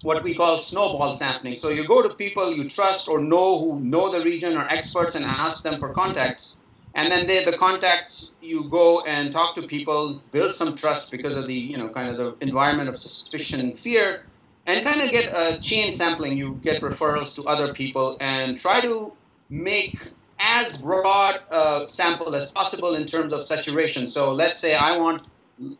what 0.01 0.23
we 0.23 0.33
call 0.33 0.57
snowball 0.57 1.09
sampling. 1.09 1.59
So 1.59 1.69
you 1.69 1.85
go 1.85 2.01
to 2.01 2.15
people 2.15 2.51
you 2.51 2.67
trust 2.67 3.07
or 3.07 3.19
know 3.19 3.59
who 3.59 3.79
know 3.79 4.11
the 4.11 4.23
region 4.25 4.57
or 4.57 4.65
experts 4.69 5.15
and 5.15 5.23
ask 5.23 5.63
them 5.63 5.77
for 5.77 5.93
contacts. 5.93 6.57
And 6.95 7.11
then 7.11 7.27
they, 7.27 7.43
the 7.43 7.51
contacts, 7.51 8.33
you 8.41 8.69
go 8.69 9.03
and 9.05 9.31
talk 9.31 9.53
to 9.55 9.67
people, 9.67 10.21
build 10.31 10.55
some 10.55 10.75
trust 10.75 11.11
because 11.11 11.35
of 11.35 11.45
the, 11.45 11.53
you 11.53 11.77
know, 11.77 11.89
kind 11.89 12.09
of 12.09 12.17
the 12.17 12.37
environment 12.39 12.87
of 12.87 12.97
suspicion 12.97 13.59
and 13.59 13.77
fear 13.77 14.25
and 14.65 14.83
kind 14.85 15.01
of 15.01 15.11
get 15.11 15.27
a 15.27 15.59
chain 15.59 15.93
sampling. 15.93 16.37
You 16.37 16.59
get 16.63 16.81
referrals 16.81 17.35
to 17.35 17.47
other 17.47 17.73
people 17.73 18.17
and 18.21 18.59
try 18.59 18.79
to 18.79 19.11
make 19.49 19.99
as 20.39 20.77
broad 20.77 21.39
a 21.51 21.85
sample 21.89 22.33
as 22.35 22.51
possible 22.51 22.95
in 22.95 23.05
terms 23.05 23.33
of 23.33 23.45
saturation. 23.45 24.07
So 24.07 24.33
let's 24.33 24.59
say 24.59 24.75
I 24.75 24.97
want 24.97 25.23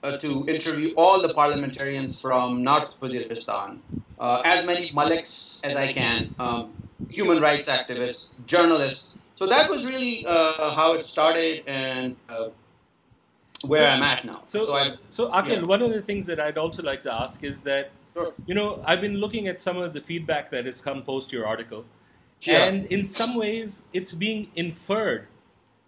uh, 0.04 0.18
to 0.18 0.46
interview 0.48 0.94
all 0.96 1.22
the 1.22 1.34
parliamentarians 1.34 2.22
from 2.22 2.64
North 2.64 3.00
Waziristan, 3.00 3.80
uh, 4.20 4.42
as 4.46 4.66
many 4.66 4.88
Maliks 4.88 5.66
as 5.66 5.76
I 5.76 5.88
can, 5.92 6.34
um, 6.40 6.74
human 7.10 7.42
rights 7.42 7.70
activists, 7.70 8.46
journalists. 8.46 9.18
So 9.36 9.46
that 9.48 9.70
was 9.70 9.86
really 9.86 10.26
uh, 10.26 10.74
how 10.76 10.94
it 10.94 11.04
started 11.04 11.64
and 11.68 12.16
uh, 12.30 12.50
where 13.68 13.82
so, 13.82 13.88
I'm 13.88 14.04
at 14.04 14.26
now. 14.26 14.42
So, 14.46 14.66
so, 14.66 14.76
I, 14.76 14.96
so 15.10 15.30
Aqil, 15.30 15.48
yeah. 15.48 15.62
one 15.64 15.82
of 15.82 15.92
the 15.92 16.02
things 16.02 16.26
that 16.28 16.40
I'd 16.40 16.58
also 16.58 16.84
like 16.84 17.04
to 17.04 17.14
ask 17.14 17.44
is 17.44 17.62
that 17.64 17.92
Sure. 18.16 18.34
You 18.48 18.56
know, 18.56 18.82
I've 18.86 19.02
been 19.02 19.18
looking 19.18 19.50
at 19.50 19.60
some 19.60 19.76
of 19.76 19.92
the 19.92 20.00
feedback 20.00 20.50
that 20.52 20.66
has 20.66 20.82
come 20.82 21.04
post 21.04 21.34
your 21.34 21.46
article, 21.46 21.84
yeah. 22.42 22.64
and 22.64 22.86
in 22.86 23.04
some 23.04 23.36
ways, 23.36 23.84
it's 23.92 24.14
being 24.14 24.50
inferred 24.56 25.28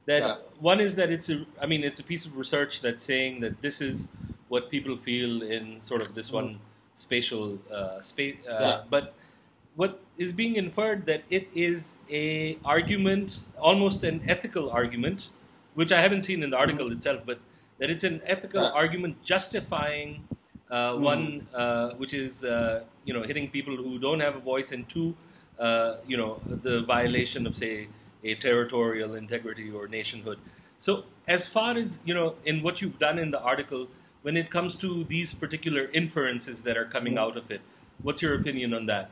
that 0.08 0.24
yeah. 0.24 0.36
one 0.60 0.82
is 0.82 0.96
that 0.98 1.10
it's 1.10 1.30
a, 1.30 1.46
I 1.62 1.68
mean, 1.68 1.86
it's 1.86 2.02
a 2.02 2.04
piece 2.04 2.26
of 2.26 2.36
research 2.36 2.82
that's 2.82 3.02
saying 3.02 3.40
that 3.42 3.62
this 3.62 3.80
is 3.80 4.10
what 4.50 4.70
people 4.70 4.98
feel 4.98 5.42
in 5.42 5.80
sort 5.80 6.02
of 6.02 6.14
this 6.14 6.30
one 6.30 6.60
spatial 6.96 7.60
uh, 7.72 8.02
space, 8.02 8.36
uh, 8.46 8.58
yeah. 8.60 8.82
but 8.90 9.14
what 9.78 10.02
is 10.18 10.34
being 10.34 10.58
inferred 10.58 11.06
that 11.06 11.24
it 11.30 11.48
is 11.56 11.98
a 12.10 12.58
argument, 12.66 13.46
almost 13.58 14.04
an 14.04 14.22
ethical 14.28 14.70
argument, 14.70 15.30
which 15.76 15.92
I 15.92 16.02
haven't 16.02 16.24
seen 16.24 16.44
in 16.44 16.50
the 16.50 16.58
article 16.58 16.88
mm-hmm. 16.88 16.98
itself, 16.98 17.22
but 17.26 17.40
that 17.78 17.90
it's 17.90 18.04
an 18.04 18.22
ethical 18.26 18.66
argument 18.66 19.24
justifying 19.24 20.28
mm. 20.72 21.00
One, 21.00 21.48
uh, 21.54 21.92
which 21.94 22.14
is 22.14 22.44
uh, 22.44 22.84
you 23.06 23.14
know 23.14 23.24
hitting 23.24 23.50
people 23.50 23.76
who 23.76 23.98
don't 24.00 24.20
have 24.20 24.36
a 24.36 24.40
voice, 24.40 24.72
and 24.72 24.88
two, 24.90 25.16
you 26.08 26.18
know 26.18 26.42
the 26.46 26.84
violation 26.84 27.48
of 27.48 27.56
say 27.58 27.88
a 28.24 28.36
territorial 28.36 29.16
integrity 29.16 29.72
or 29.72 29.88
nationhood. 29.88 30.40
So 30.80 31.04
as 31.28 31.48
far 31.48 31.78
as 31.78 32.00
you 32.06 32.14
know, 32.14 32.36
in 32.46 32.62
what 32.62 32.82
you've 32.82 33.00
done 33.00 33.18
in 33.20 33.32
the 33.32 33.42
article, 33.42 33.88
when 34.22 34.38
it 34.38 34.50
comes 34.50 34.76
to 34.78 35.04
these 35.06 35.34
particular 35.34 35.90
inferences 35.94 36.62
that 36.64 36.78
are 36.78 36.86
coming 36.86 37.14
hmm. 37.14 37.20
out 37.20 37.38
of 37.38 37.50
it, 37.52 37.62
what's 38.02 38.22
your 38.22 38.36
opinion 38.36 38.74
on 38.74 38.86
that? 38.88 39.10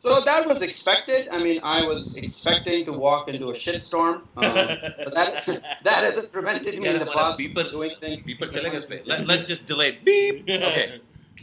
So 0.00 0.18
that 0.20 0.48
was 0.48 0.62
expected. 0.62 1.28
I 1.30 1.42
mean, 1.42 1.60
I 1.62 1.86
was 1.86 2.16
expecting 2.16 2.86
to 2.86 2.92
walk 2.92 3.28
into 3.28 3.50
a 3.50 3.52
shitstorm, 3.52 4.14
um, 4.14 4.24
but 4.34 5.12
that, 5.12 5.44
that 5.84 6.04
hasn't 6.04 6.32
prevented 6.32 6.80
me 6.80 6.88
in 6.88 6.98
the 6.98 7.04
past 7.04 7.38
beeper, 7.38 7.70
doing 7.70 7.92
things. 8.00 8.26
Beeper 8.26 9.06
Let, 9.06 9.26
let's 9.26 9.46
just 9.46 9.66
delay 9.66 9.88
it. 9.90 10.02
Beep. 10.02 10.48
Okay. 10.48 11.00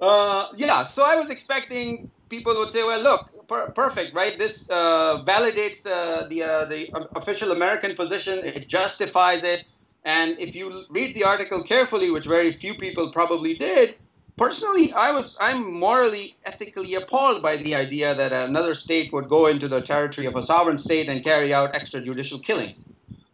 uh, 0.00 0.48
yeah. 0.56 0.82
So 0.84 1.04
I 1.06 1.20
was 1.20 1.30
expecting 1.30 2.10
people 2.28 2.54
would 2.58 2.72
say, 2.72 2.82
"Well, 2.82 3.00
look, 3.00 3.48
per- 3.48 3.70
perfect, 3.70 4.12
right? 4.14 4.36
This 4.36 4.68
uh, 4.68 5.22
validates 5.24 5.86
uh, 5.86 6.26
the 6.28 6.42
uh, 6.42 6.64
the 6.64 6.90
official 7.14 7.52
American 7.52 7.94
position. 7.94 8.40
It 8.44 8.66
justifies 8.66 9.44
it." 9.44 9.64
And 10.04 10.36
if 10.40 10.56
you 10.56 10.84
read 10.90 11.14
the 11.14 11.22
article 11.22 11.62
carefully, 11.62 12.10
which 12.10 12.26
very 12.26 12.50
few 12.52 12.74
people 12.74 13.12
probably 13.12 13.54
did 13.54 13.94
personally, 14.36 14.92
I 14.92 15.12
was 15.12 15.36
I'm 15.40 15.72
morally, 15.72 16.36
ethically 16.44 16.94
appalled 16.94 17.42
by 17.42 17.56
the 17.56 17.74
idea 17.74 18.14
that 18.14 18.32
another 18.32 18.74
state 18.74 19.12
would 19.12 19.28
go 19.28 19.46
into 19.46 19.68
the 19.68 19.80
territory 19.80 20.26
of 20.26 20.36
a 20.36 20.42
sovereign 20.42 20.78
state 20.78 21.08
and 21.08 21.22
carry 21.22 21.52
out 21.54 21.74
extrajudicial 21.74 22.42
killings. 22.42 22.84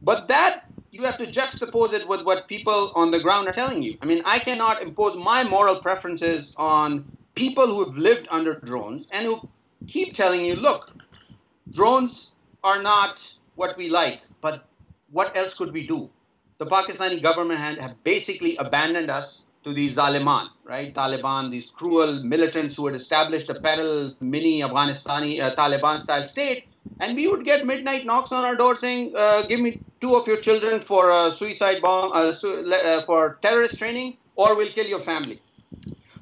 But 0.03 0.29
that 0.29 0.65
you 0.91 1.03
have 1.05 1.19
to 1.19 1.26
juxtapose 1.26 1.93
it 1.93 2.09
with 2.09 2.25
what 2.25 2.49
people 2.49 2.91
on 2.95 3.11
the 3.11 3.21
ground 3.21 3.49
are 3.49 3.53
telling 3.53 3.83
you. 3.83 3.99
I 4.00 4.07
mean, 4.07 4.23
I 4.25 4.38
cannot 4.38 4.83
impose 4.83 5.17
my 5.17 5.45
moral 5.49 5.76
preferences 5.81 6.55
on 6.57 7.05
people 7.35 7.67
who 7.67 7.85
have 7.85 7.97
lived 7.97 8.29
under 8.31 8.55
drones 8.55 9.07
and 9.11 9.25
who 9.25 9.49
keep 9.87 10.15
telling 10.15 10.45
you, 10.45 10.57
look, 10.57 11.05
drones 11.71 12.33
are 12.65 12.83
not 12.83 13.35
what 13.55 13.76
we 13.76 13.88
like, 13.88 14.23
but 14.41 14.67
what 15.11 15.37
else 15.37 15.57
could 15.57 15.73
we 15.73 15.87
do? 15.87 16.11
The 16.59 16.67
Pakistani 16.67 17.23
government 17.23 17.61
have 17.61 18.03
basically 18.03 18.57
abandoned 18.57 19.11
us 19.11 19.46
to 19.66 19.73
the 19.73 19.90
Zaliman, 19.90 20.49
right? 20.64 20.94
Taliban, 20.94 21.50
these 21.50 21.73
cruel 21.73 22.23
militants 22.23 22.76
who 22.76 22.87
had 22.87 22.94
established 22.94 23.49
a 23.50 23.54
parallel 23.61 24.14
mini 24.20 24.61
Afghanistani 24.61 25.40
uh, 25.40 25.54
Taliban 25.56 25.99
style 25.99 26.23
state. 26.23 26.68
And 27.00 27.16
we 27.16 27.26
would 27.26 27.44
get 27.44 27.66
midnight 27.66 28.04
knocks 28.06 28.30
on 28.30 28.44
our 28.44 28.54
door 28.54 28.76
saying, 28.76 29.12
uh, 29.16 29.42
give 29.42 29.58
me 29.58 29.80
two 30.00 30.14
of 30.14 30.25
your 30.28 30.37
children 30.37 30.80
for 30.80 31.11
suicide 31.32 31.82
bomb, 31.82 32.12
uh, 32.12 32.32
su- 32.32 32.73
uh, 32.73 33.00
for 33.02 33.38
terrorist 33.42 33.76
training, 33.80 34.18
or 34.37 34.56
we'll 34.56 34.68
kill 34.68 34.87
your 34.87 35.00
family. 35.00 35.40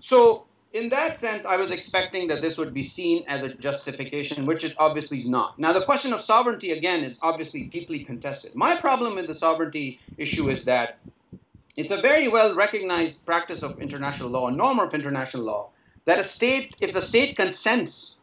So, 0.00 0.46
in 0.72 0.88
that 0.88 1.18
sense, 1.18 1.44
I 1.44 1.56
was 1.56 1.70
expecting 1.70 2.26
that 2.28 2.40
this 2.40 2.56
would 2.56 2.72
be 2.72 2.82
seen 2.82 3.24
as 3.28 3.42
a 3.42 3.54
justification, 3.54 4.46
which 4.46 4.64
it 4.64 4.74
obviously 4.78 5.18
is 5.18 5.30
not. 5.30 5.58
Now, 5.58 5.74
the 5.74 5.84
question 5.84 6.14
of 6.14 6.22
sovereignty, 6.22 6.72
again, 6.72 7.04
is 7.04 7.18
obviously 7.22 7.64
deeply 7.64 8.02
contested. 8.02 8.54
My 8.54 8.74
problem 8.74 9.14
with 9.16 9.26
the 9.26 9.34
sovereignty 9.34 10.00
issue 10.16 10.48
is 10.48 10.64
that 10.64 10.98
it's 11.76 11.90
a 11.90 12.00
very 12.00 12.28
well 12.28 12.54
recognized 12.54 13.26
practice 13.26 13.62
of 13.62 13.78
international 13.81 14.31
law, 14.31 14.49
a 14.49 14.52
norm 14.52 14.78
of 14.78 14.95
international 14.95 15.43
law, 15.43 15.71
that 16.04 16.19
a 16.19 16.25
state, 16.25 16.75
if 16.81 16.93
the 16.93 17.02
state 17.02 17.37
consents 17.37 18.19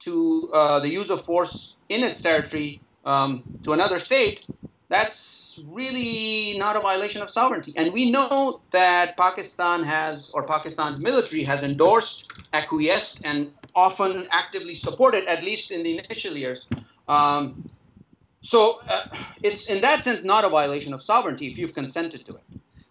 to 0.00 0.50
uh, 0.52 0.80
the 0.80 0.88
use 0.88 1.10
of 1.10 1.24
force 1.24 1.76
in 1.88 2.04
its 2.04 2.22
territory 2.22 2.80
um, 3.04 3.42
to 3.64 3.72
another 3.72 3.98
state, 3.98 4.46
that's 4.88 5.60
really 5.66 6.56
not 6.58 6.76
a 6.76 6.80
violation 6.80 7.22
of 7.22 7.30
sovereignty. 7.30 7.72
And 7.76 7.92
we 7.92 8.10
know 8.10 8.60
that 8.72 9.16
Pakistan 9.16 9.82
has, 9.82 10.30
or 10.32 10.44
Pakistan's 10.44 11.02
military 11.02 11.42
has 11.42 11.62
endorsed, 11.62 12.30
acquiesced, 12.52 13.24
and 13.24 13.52
often 13.74 14.28
actively 14.30 14.74
supported, 14.74 15.26
at 15.26 15.42
least 15.42 15.70
in 15.70 15.82
the 15.82 15.98
initial 15.98 16.36
years. 16.36 16.68
Um, 17.08 17.68
so 18.40 18.80
uh, 18.88 19.06
it's 19.42 19.68
in 19.68 19.80
that 19.80 20.00
sense 20.00 20.24
not 20.24 20.44
a 20.44 20.48
violation 20.48 20.94
of 20.94 21.02
sovereignty 21.02 21.46
if 21.48 21.58
you've 21.58 21.74
consented 21.74 22.24
to 22.26 22.32
it. 22.32 22.42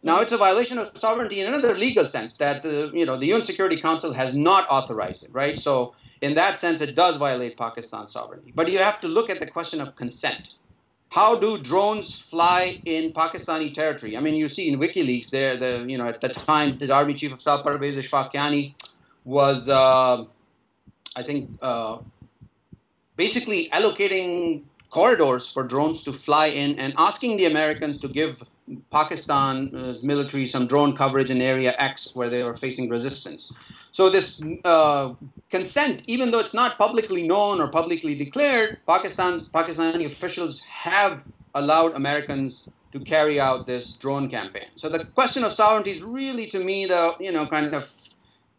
Now, 0.06 0.22
it's 0.22 0.32
a 0.32 0.38
violation 0.38 0.78
of 0.78 0.96
sovereignty 0.96 1.42
in 1.42 1.48
another 1.48 1.74
legal 1.74 2.06
sense 2.06 2.38
that 2.38 2.62
the, 2.62 2.92
you 2.94 3.08
know, 3.08 3.18
the 3.18 3.26
UN 3.34 3.42
Security 3.42 3.76
Council 3.76 4.14
has 4.14 4.38
not 4.38 4.68
authorized 4.70 5.24
it, 5.24 5.32
right? 5.34 5.60
So, 5.60 5.96
in 6.22 6.36
that 6.36 6.60
sense, 6.60 6.80
it 6.80 6.96
does 6.96 7.16
violate 7.16 7.58
Pakistan's 7.58 8.12
sovereignty. 8.12 8.54
But 8.54 8.72
you 8.72 8.78
have 8.78 9.02
to 9.02 9.08
look 9.08 9.32
at 9.32 9.40
the 9.40 9.48
question 9.48 9.82
of 9.82 9.96
consent. 9.96 10.56
How 11.10 11.40
do 11.40 11.58
drones 11.58 12.20
fly 12.20 12.80
in 12.86 13.14
Pakistani 13.14 13.74
territory? 13.74 14.16
I 14.16 14.20
mean, 14.20 14.36
you 14.36 14.48
see 14.48 14.70
in 14.70 14.80
WikiLeaks, 14.80 15.32
there, 15.32 15.58
the 15.58 15.84
you 15.88 15.98
know, 15.98 16.06
at 16.06 16.22
the 16.22 16.30
time, 16.30 16.78
the 16.78 16.94
Army 16.94 17.16
Chief 17.16 17.34
of 17.34 17.42
Staff 17.42 17.64
Parvez 17.64 17.98
Ashfaq 17.98 18.76
was, 19.24 19.70
uh, 19.70 20.24
I 21.16 21.24
think, 21.24 21.50
uh, 21.64 21.98
basically 23.16 23.70
allocating 23.70 24.62
corridors 24.92 25.52
for 25.52 25.64
drones 25.64 26.04
to 26.04 26.12
fly 26.14 26.48
in 26.48 26.78
and 26.78 26.94
asking 26.96 27.38
the 27.38 27.46
Americans 27.46 27.98
to 28.00 28.08
give 28.08 28.44
Pakistan's 28.92 30.04
military 30.04 30.48
some 30.48 30.66
drone 30.66 30.96
coverage 30.96 31.30
in 31.30 31.42
Area 31.42 31.76
X 31.78 32.16
where 32.16 32.30
they 32.30 32.44
were 32.44 32.58
facing 32.58 32.90
resistance. 32.90 33.54
So 33.92 34.10
this 34.10 34.44
uh, 34.66 35.14
consent, 35.50 36.04
even 36.08 36.32
though 36.32 36.40
it's 36.40 36.54
not 36.54 36.78
publicly 36.78 37.28
known 37.28 37.62
or 37.62 37.68
publicly 37.70 38.16
declared, 38.16 38.80
Pakistan 38.88 39.42
Pakistani 39.54 40.06
officials 40.06 40.64
have 40.64 41.24
allowed 41.54 41.94
Americans 41.94 42.68
to 42.92 43.00
carry 43.00 43.40
out 43.40 43.68
this 43.68 43.98
drone 43.98 44.30
campaign. 44.30 44.68
So 44.76 44.90
the 44.90 45.06
question 45.06 45.44
of 45.44 45.54
sovereignty 45.54 45.92
is 45.92 46.02
really, 46.02 46.48
to 46.48 46.64
me, 46.64 46.86
the 46.86 47.16
you 47.20 47.32
know 47.32 47.46
kind 47.46 47.74
of 47.74 47.84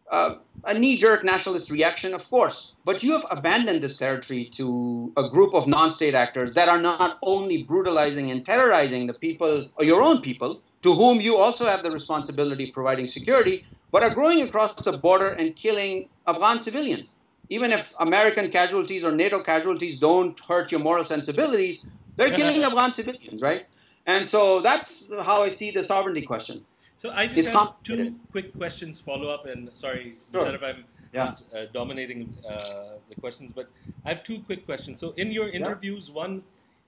uh, 0.09 0.35
a 0.63 0.77
knee-jerk 0.77 1.23
nationalist 1.23 1.71
reaction, 1.71 2.13
of 2.13 2.27
course. 2.29 2.73
But 2.85 3.03
you 3.03 3.13
have 3.13 3.25
abandoned 3.29 3.83
this 3.83 3.97
territory 3.97 4.45
to 4.53 5.11
a 5.17 5.29
group 5.29 5.53
of 5.53 5.67
non-state 5.67 6.15
actors 6.15 6.53
that 6.53 6.69
are 6.69 6.81
not 6.81 7.17
only 7.21 7.63
brutalizing 7.63 8.31
and 8.31 8.45
terrorizing 8.45 9.07
the 9.07 9.13
people, 9.13 9.67
or 9.75 9.85
your 9.85 10.01
own 10.01 10.21
people, 10.21 10.61
to 10.83 10.93
whom 10.93 11.19
you 11.19 11.37
also 11.37 11.65
have 11.65 11.83
the 11.83 11.91
responsibility 11.91 12.65
of 12.65 12.73
providing 12.73 13.07
security, 13.07 13.65
but 13.91 14.03
are 14.03 14.13
growing 14.13 14.41
across 14.41 14.73
the 14.75 14.97
border 14.97 15.29
and 15.29 15.55
killing 15.55 16.09
Afghan 16.25 16.59
civilians. 16.59 17.07
Even 17.49 17.71
if 17.71 17.93
American 17.99 18.51
casualties 18.51 19.03
or 19.03 19.11
NATO 19.13 19.41
casualties 19.41 19.99
don't 19.99 20.37
hurt 20.41 20.71
your 20.71 20.81
moral 20.81 21.05
sensibilities, 21.05 21.85
they're 22.17 22.29
killing 22.29 22.63
Afghan 22.63 22.91
civilians, 22.91 23.41
right? 23.41 23.65
And 24.05 24.27
so 24.27 24.61
that's 24.61 25.05
how 25.21 25.43
I 25.43 25.49
see 25.49 25.71
the 25.71 25.83
sovereignty 25.83 26.21
question. 26.21 26.65
So 26.97 27.11
I 27.11 27.27
just 27.27 27.37
it's 27.37 27.49
have 27.53 27.81
two 27.83 28.15
quick 28.31 28.57
questions 28.57 28.99
follow 28.99 29.29
up, 29.29 29.45
and 29.45 29.69
sorry, 29.75 30.15
sure. 30.31 30.47
if 30.47 30.63
I'm 30.63 30.83
yeah. 31.13 31.25
just, 31.27 31.43
uh, 31.53 31.65
dominating 31.71 32.33
uh, 32.49 32.97
the 33.07 33.15
questions, 33.21 33.51
but 33.55 33.69
I 34.03 34.09
have 34.09 34.23
two 34.23 34.39
quick 34.41 34.65
questions. 34.65 34.99
So 34.99 35.13
in 35.15 35.31
your 35.31 35.49
interviews, 35.49 36.07
yeah. 36.07 36.15
one 36.15 36.43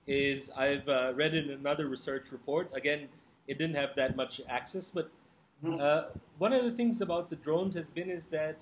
is 0.07 0.49
I've 0.57 0.89
uh, 0.89 1.13
read 1.15 1.35
in 1.35 1.51
another 1.51 1.87
research 1.87 2.31
report. 2.31 2.71
Again, 2.73 3.07
it 3.47 3.59
didn't 3.59 3.75
have 3.75 3.95
that 3.97 4.15
much 4.15 4.41
access, 4.49 4.89
but 4.89 5.11
mm-hmm. 5.63 5.79
uh, 5.79 6.03
one 6.39 6.53
of 6.53 6.63
the 6.63 6.71
things 6.71 7.01
about 7.01 7.29
the 7.29 7.35
drones 7.35 7.75
has 7.75 7.91
been 7.91 8.09
is 8.09 8.25
that 8.27 8.57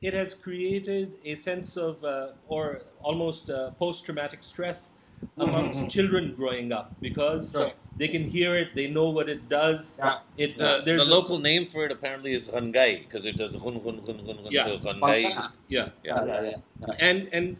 it 0.00 0.14
has 0.14 0.32
created 0.32 1.18
a 1.24 1.34
sense 1.34 1.76
of 1.76 2.02
uh, 2.02 2.28
or 2.48 2.80
almost 3.02 3.50
uh, 3.50 3.70
post-traumatic 3.72 4.42
stress 4.42 4.92
amongst 5.36 5.78
mm-hmm. 5.78 5.88
children 5.88 6.34
growing 6.34 6.72
up 6.72 6.94
because 7.00 7.52
sure. 7.52 7.70
They 7.98 8.08
can 8.08 8.24
hear 8.24 8.56
it, 8.56 8.74
they 8.74 8.88
know 8.88 9.10
what 9.10 9.28
it 9.28 9.48
does. 9.48 9.98
Yeah. 9.98 10.20
It, 10.36 10.60
uh, 10.60 10.82
the, 10.84 10.96
the 10.96 11.04
local 11.04 11.38
name 11.38 11.66
for 11.66 11.84
it 11.84 11.92
apparently 11.92 12.32
is 12.32 12.46
Rangai 12.46 13.04
because 13.04 13.26
it 13.26 13.36
does 13.36 13.54
hun 13.54 13.80
hun 13.84 14.00
hun 14.06 14.18
hun 14.24 14.36
hun. 14.36 14.46
Yeah. 14.50 14.66
So 14.66 14.78
Rangai. 14.78 15.22
Yeah. 15.68 15.88
Yeah. 16.04 16.24
yeah. 16.24 16.24
yeah, 16.24 16.42
yeah. 16.42 16.94
And 17.00 17.28
and 17.32 17.56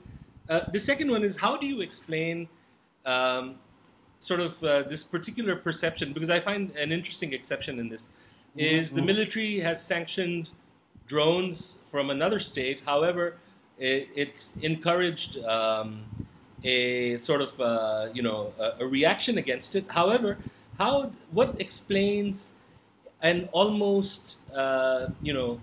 uh, 0.49 0.61
the 0.73 0.79
second 0.79 1.11
one 1.11 1.25
is 1.25 1.37
how 1.37 1.57
do 1.57 1.67
you 1.67 1.81
explain 1.81 2.49
um, 3.05 3.57
sort 4.21 4.41
of 4.41 4.63
uh, 4.63 4.83
this 4.83 5.03
particular 5.03 5.57
perception? 5.57 6.13
Because 6.13 6.31
I 6.31 6.41
find 6.41 6.71
an 6.77 6.93
interesting 6.93 7.33
exception 7.33 7.79
in 7.81 7.89
this 7.89 8.09
is 8.57 8.89
mm-hmm. 8.89 8.97
the 8.97 9.03
military 9.03 9.61
has 9.61 9.83
sanctioned 9.83 10.51
drones 11.07 11.77
from 11.91 12.11
another 12.11 12.39
state. 12.39 12.81
However, 12.87 13.37
it, 13.79 14.09
it's 14.15 14.55
encouraged. 14.63 15.39
Um, 15.45 16.05
a 16.65 17.17
sort 17.19 17.41
of 17.41 17.61
uh, 17.61 18.09
you 18.13 18.23
know 18.23 18.53
a, 18.59 18.85
a, 18.85 18.87
reaction 18.87 19.39
against 19.39 19.75
it. 19.77 19.85
However, 19.89 20.39
how 20.79 21.13
what 21.31 21.61
explains 21.61 22.53
an 23.23 23.49
almost 23.53 24.37
uh, 24.55 25.09
you 25.23 25.33
know 25.33 25.61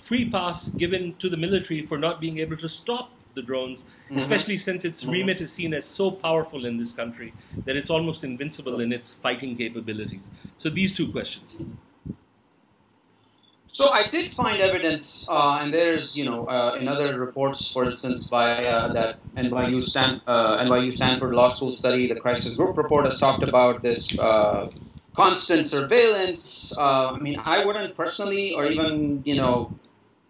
free 0.00 0.30
pass 0.30 0.68
given 0.70 1.14
to 1.18 1.28
the 1.28 1.36
military 1.36 1.86
for 1.86 1.98
not 1.98 2.20
being 2.20 2.38
able 2.38 2.56
to 2.56 2.68
stop 2.68 3.10
the 3.34 3.42
drones, 3.42 3.82
mm-hmm. 3.82 4.18
especially 4.18 4.56
since 4.56 4.84
its 4.84 5.02
mm-hmm. 5.02 5.12
remit 5.12 5.40
is 5.40 5.52
seen 5.52 5.74
as 5.74 5.84
so 5.84 6.10
powerful 6.10 6.64
in 6.64 6.78
this 6.78 6.92
country 6.92 7.32
that 7.64 7.76
it's 7.76 7.90
almost 7.90 8.24
invincible 8.24 8.80
in 8.80 8.92
its 8.92 9.14
fighting 9.14 9.56
capabilities. 9.56 10.30
So 10.58 10.70
these 10.70 10.94
two 10.94 11.10
questions. 11.10 11.56
So 13.74 13.90
I 13.90 14.04
did 14.04 14.30
find 14.30 14.60
evidence, 14.60 15.26
uh, 15.28 15.58
and 15.60 15.74
there's 15.74 16.16
you 16.16 16.24
know 16.24 16.46
uh, 16.46 16.78
in 16.80 16.86
other 16.86 17.18
reports, 17.18 17.72
for 17.72 17.84
instance, 17.84 18.28
by 18.28 18.64
uh, 18.64 18.92
that 18.92 19.18
NYU 19.34 19.82
Stan- 19.82 20.20
uh, 20.28 20.64
NYU 20.64 20.92
Stanford 20.94 21.34
Law 21.34 21.52
School 21.52 21.72
study, 21.72 22.06
the 22.06 22.14
Crisis 22.14 22.54
Group 22.54 22.76
report 22.76 23.04
has 23.04 23.18
talked 23.18 23.42
about 23.42 23.82
this 23.82 24.16
uh, 24.16 24.70
constant 25.16 25.66
surveillance. 25.66 26.72
Uh, 26.78 27.14
I 27.14 27.18
mean, 27.18 27.40
I 27.44 27.64
wouldn't 27.64 27.96
personally, 27.96 28.54
or 28.54 28.64
even 28.66 29.24
you 29.26 29.34
know, 29.34 29.74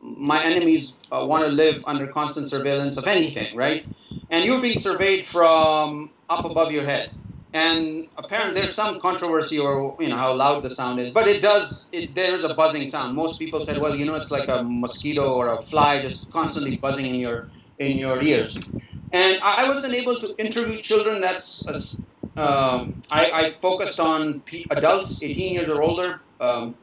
my 0.00 0.42
enemies 0.42 0.94
want 1.12 1.44
to 1.44 1.50
live 1.50 1.84
under 1.86 2.06
constant 2.06 2.48
surveillance 2.48 2.96
of 2.96 3.06
anything, 3.06 3.54
right? 3.54 3.84
And 4.30 4.46
you're 4.46 4.62
being 4.62 4.80
surveyed 4.80 5.26
from 5.26 6.10
up 6.30 6.46
above 6.46 6.72
your 6.72 6.84
head 6.84 7.10
and 7.54 8.08
apparently 8.18 8.60
there's 8.60 8.74
some 8.74 9.00
controversy 9.00 9.58
or 9.58 9.96
you 10.00 10.08
know 10.08 10.16
how 10.16 10.34
loud 10.34 10.62
the 10.62 10.68
sound 10.68 10.98
is 11.00 11.12
but 11.12 11.26
it 11.28 11.40
does 11.40 11.88
it, 11.94 12.14
there's 12.14 12.42
a 12.42 12.52
buzzing 12.52 12.90
sound 12.90 13.16
most 13.16 13.38
people 13.38 13.64
said 13.64 13.78
well 13.78 13.94
you 13.94 14.04
know 14.04 14.16
it's 14.16 14.32
like 14.32 14.48
a 14.48 14.62
mosquito 14.62 15.32
or 15.32 15.54
a 15.54 15.62
fly 15.62 16.02
just 16.02 16.30
constantly 16.32 16.76
buzzing 16.76 17.06
in 17.06 17.14
your 17.14 17.48
in 17.78 17.96
your 17.96 18.20
ears 18.22 18.58
and 19.12 19.38
i 19.42 19.68
wasn't 19.68 19.94
able 19.94 20.16
to 20.16 20.34
interview 20.36 20.76
children 20.76 21.20
that's 21.20 21.64
a, 21.68 21.76
um, 22.36 23.00
I, 23.12 23.30
I, 23.32 23.50
focused 23.60 24.00
on 24.00 24.42
adults 24.70 25.22
18 25.22 25.54
years 25.54 25.68
or 25.68 25.80
older 25.82 26.20
um, 26.40 26.74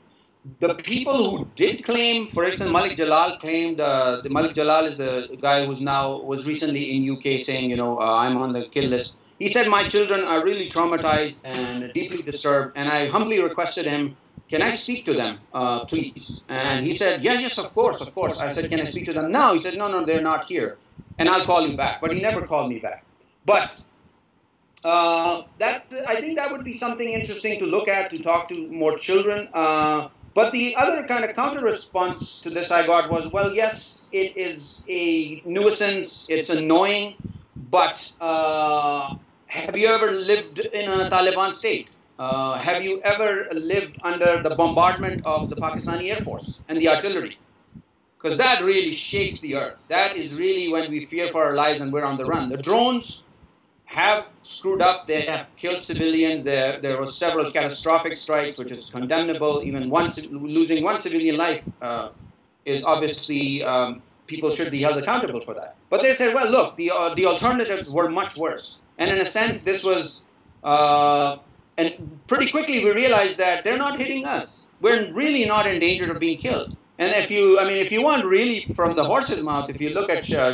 the 0.59 0.73
people 0.73 1.13
who 1.13 1.47
did 1.55 1.83
claim, 1.83 2.25
for 2.27 2.43
instance, 2.45 2.71
Malik 2.71 2.97
Jalal 2.97 3.37
claimed. 3.37 3.79
Uh, 3.79 4.23
Malik 4.27 4.55
Jalal 4.55 4.85
is 4.85 4.97
the 4.97 5.37
guy 5.39 5.65
who's 5.65 5.81
now 5.81 6.19
was 6.19 6.47
recently 6.47 6.95
in 6.95 7.15
UK 7.15 7.45
saying, 7.45 7.69
you 7.69 7.75
know, 7.75 7.99
uh, 7.99 8.15
I'm 8.15 8.37
on 8.37 8.51
the 8.51 8.65
kill 8.69 8.89
list. 8.89 9.17
He 9.41 9.47
said, 9.47 9.67
My 9.67 9.83
children 9.83 10.21
are 10.23 10.43
really 10.43 10.69
traumatized 10.69 11.41
and 11.43 11.91
deeply 11.93 12.21
disturbed, 12.21 12.73
and 12.77 12.87
I 12.87 13.07
humbly 13.07 13.41
requested 13.41 13.87
him, 13.87 14.15
Can 14.51 14.61
I 14.61 14.71
speak 14.71 15.03
to 15.05 15.13
them, 15.13 15.39
uh, 15.51 15.85
please? 15.85 16.43
And 16.47 16.85
he 16.85 16.93
said, 16.95 17.23
Yes, 17.23 17.41
yes, 17.41 17.57
of 17.57 17.73
course, 17.73 18.01
of 18.01 18.13
course. 18.13 18.39
I 18.39 18.53
said, 18.53 18.69
Can 18.69 18.81
I 18.81 18.85
speak 18.85 19.05
to 19.05 19.13
them 19.13 19.31
now? 19.31 19.55
He 19.55 19.59
said, 19.59 19.77
No, 19.79 19.87
no, 19.87 20.05
they're 20.05 20.21
not 20.21 20.45
here. 20.45 20.77
And 21.17 21.27
I'll 21.27 21.43
call 21.43 21.65
you 21.67 21.75
back. 21.75 22.01
But 22.01 22.13
he 22.13 22.21
never 22.21 22.45
called 22.45 22.69
me 22.69 22.77
back. 22.77 23.03
But 23.43 23.83
uh, 24.85 25.41
that 25.57 25.91
I 26.07 26.15
think 26.21 26.37
that 26.37 26.51
would 26.51 26.63
be 26.63 26.77
something 26.77 27.09
interesting 27.11 27.57
to 27.61 27.65
look 27.65 27.87
at, 27.87 28.11
to 28.11 28.21
talk 28.21 28.47
to 28.49 28.67
more 28.67 28.95
children. 28.99 29.49
Uh, 29.55 30.09
but 30.35 30.51
the 30.53 30.75
other 30.75 31.07
kind 31.07 31.25
of 31.25 31.35
counter 31.35 31.65
response 31.65 32.41
to 32.43 32.51
this 32.51 32.69
I 32.69 32.85
got 32.85 33.09
was, 33.09 33.31
well, 33.33 33.51
yes, 33.51 34.11
it 34.13 34.37
is 34.37 34.85
a 34.87 35.41
nuisance, 35.45 36.29
it's 36.29 36.53
annoying, 36.53 37.15
but 37.55 38.11
uh, 38.21 39.15
have 39.51 39.77
you 39.77 39.87
ever 39.87 40.11
lived 40.11 40.59
in 40.59 40.89
a 40.89 41.09
Taliban 41.09 41.51
state? 41.51 41.89
Uh, 42.17 42.57
have 42.57 42.81
you 42.81 43.01
ever 43.01 43.49
lived 43.51 43.97
under 44.01 44.41
the 44.41 44.55
bombardment 44.55 45.21
of 45.25 45.49
the 45.49 45.57
Pakistani 45.57 46.09
Air 46.09 46.23
Force 46.23 46.61
and 46.69 46.77
the 46.77 46.87
artillery? 46.87 47.37
Because 48.17 48.37
that 48.37 48.61
really 48.61 48.93
shakes 48.93 49.41
the 49.41 49.55
earth. 49.57 49.77
That 49.89 50.15
is 50.15 50.39
really 50.39 50.71
when 50.71 50.89
we 50.89 51.03
fear 51.05 51.27
for 51.27 51.43
our 51.43 51.53
lives 51.53 51.81
and 51.81 51.91
we're 51.91 52.05
on 52.05 52.17
the 52.17 52.23
run. 52.23 52.47
The 52.47 52.57
drones 52.57 53.25
have 53.85 54.27
screwed 54.41 54.81
up. 54.81 55.05
They 55.07 55.21
have 55.21 55.53
killed 55.57 55.83
civilians. 55.83 56.45
There, 56.45 56.79
there 56.79 56.97
were 56.97 57.07
several 57.07 57.51
catastrophic 57.51 58.17
strikes, 58.17 58.57
which 58.57 58.71
is 58.71 58.89
condemnable. 58.89 59.63
Even 59.63 59.89
one, 59.89 60.09
losing 60.29 60.81
one 60.81 61.01
civilian 61.01 61.35
life 61.35 61.63
uh, 61.81 62.09
is 62.63 62.85
obviously 62.85 63.65
um, 63.65 64.01
people 64.27 64.55
should 64.55 64.71
be 64.71 64.81
held 64.81 64.97
accountable 65.03 65.41
for 65.41 65.55
that. 65.55 65.75
But 65.89 66.03
they 66.03 66.15
said, 66.15 66.33
well, 66.33 66.49
look, 66.49 66.77
the 66.77 66.91
uh, 66.91 67.15
the 67.15 67.25
alternatives 67.25 67.89
were 67.91 68.07
much 68.07 68.37
worse. 68.37 68.77
And 69.01 69.09
in 69.09 69.17
a 69.17 69.25
sense, 69.25 69.63
this 69.63 69.83
was, 69.83 70.23
uh, 70.63 71.37
and 71.75 71.87
pretty 72.27 72.51
quickly 72.51 72.85
we 72.85 72.91
realized 72.91 73.37
that 73.39 73.63
they're 73.63 73.83
not 73.85 73.97
hitting 73.99 74.25
us. 74.25 74.59
We're 74.79 75.11
really 75.11 75.45
not 75.45 75.65
in 75.65 75.79
danger 75.79 76.11
of 76.11 76.19
being 76.19 76.37
killed. 76.37 76.77
And 76.99 77.11
if 77.15 77.31
you, 77.31 77.59
I 77.59 77.63
mean, 77.63 77.77
if 77.77 77.91
you 77.91 78.03
want 78.03 78.25
really 78.25 78.59
from 78.75 78.95
the 78.95 79.03
horse's 79.03 79.43
mouth, 79.43 79.71
if 79.71 79.81
you 79.81 79.89
look 79.95 80.11
at 80.11 80.19
uh, 80.31 80.53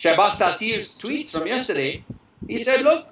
Shehbaz 0.00 0.34
Taseer's 0.40 1.00
tweets 1.00 1.30
from 1.38 1.46
yesterday, 1.46 2.04
he 2.48 2.58
said, 2.64 2.82
look, 2.82 3.06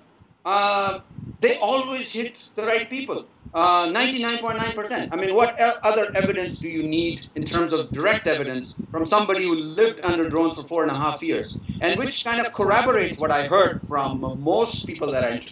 uh, 0.44 1.00
they 1.38 1.56
always 1.58 2.12
hit 2.12 2.48
the 2.56 2.64
right 2.64 2.90
people. 2.90 3.24
99.9%. 3.54 4.90
Uh, 4.90 5.08
I 5.12 5.16
mean, 5.16 5.34
what 5.34 5.58
other 5.60 6.06
evidence 6.14 6.60
do 6.60 6.68
you 6.68 6.84
need 6.84 7.26
in 7.34 7.44
terms 7.44 7.72
of 7.72 7.90
direct 7.90 8.26
evidence 8.26 8.74
from 8.90 9.06
somebody 9.06 9.44
who 9.44 9.54
lived 9.54 10.00
under 10.02 10.28
drones 10.28 10.54
for 10.54 10.66
four 10.66 10.82
and 10.82 10.90
a 10.90 10.94
half 10.94 11.22
years? 11.22 11.58
And 11.80 11.98
which 11.98 12.24
kind 12.24 12.44
of 12.44 12.52
corroborates 12.54 13.20
what 13.20 13.30
I 13.30 13.46
heard 13.46 13.80
from 13.88 14.20
most 14.42 14.86
people 14.86 15.10
that 15.12 15.24
I 15.24 15.42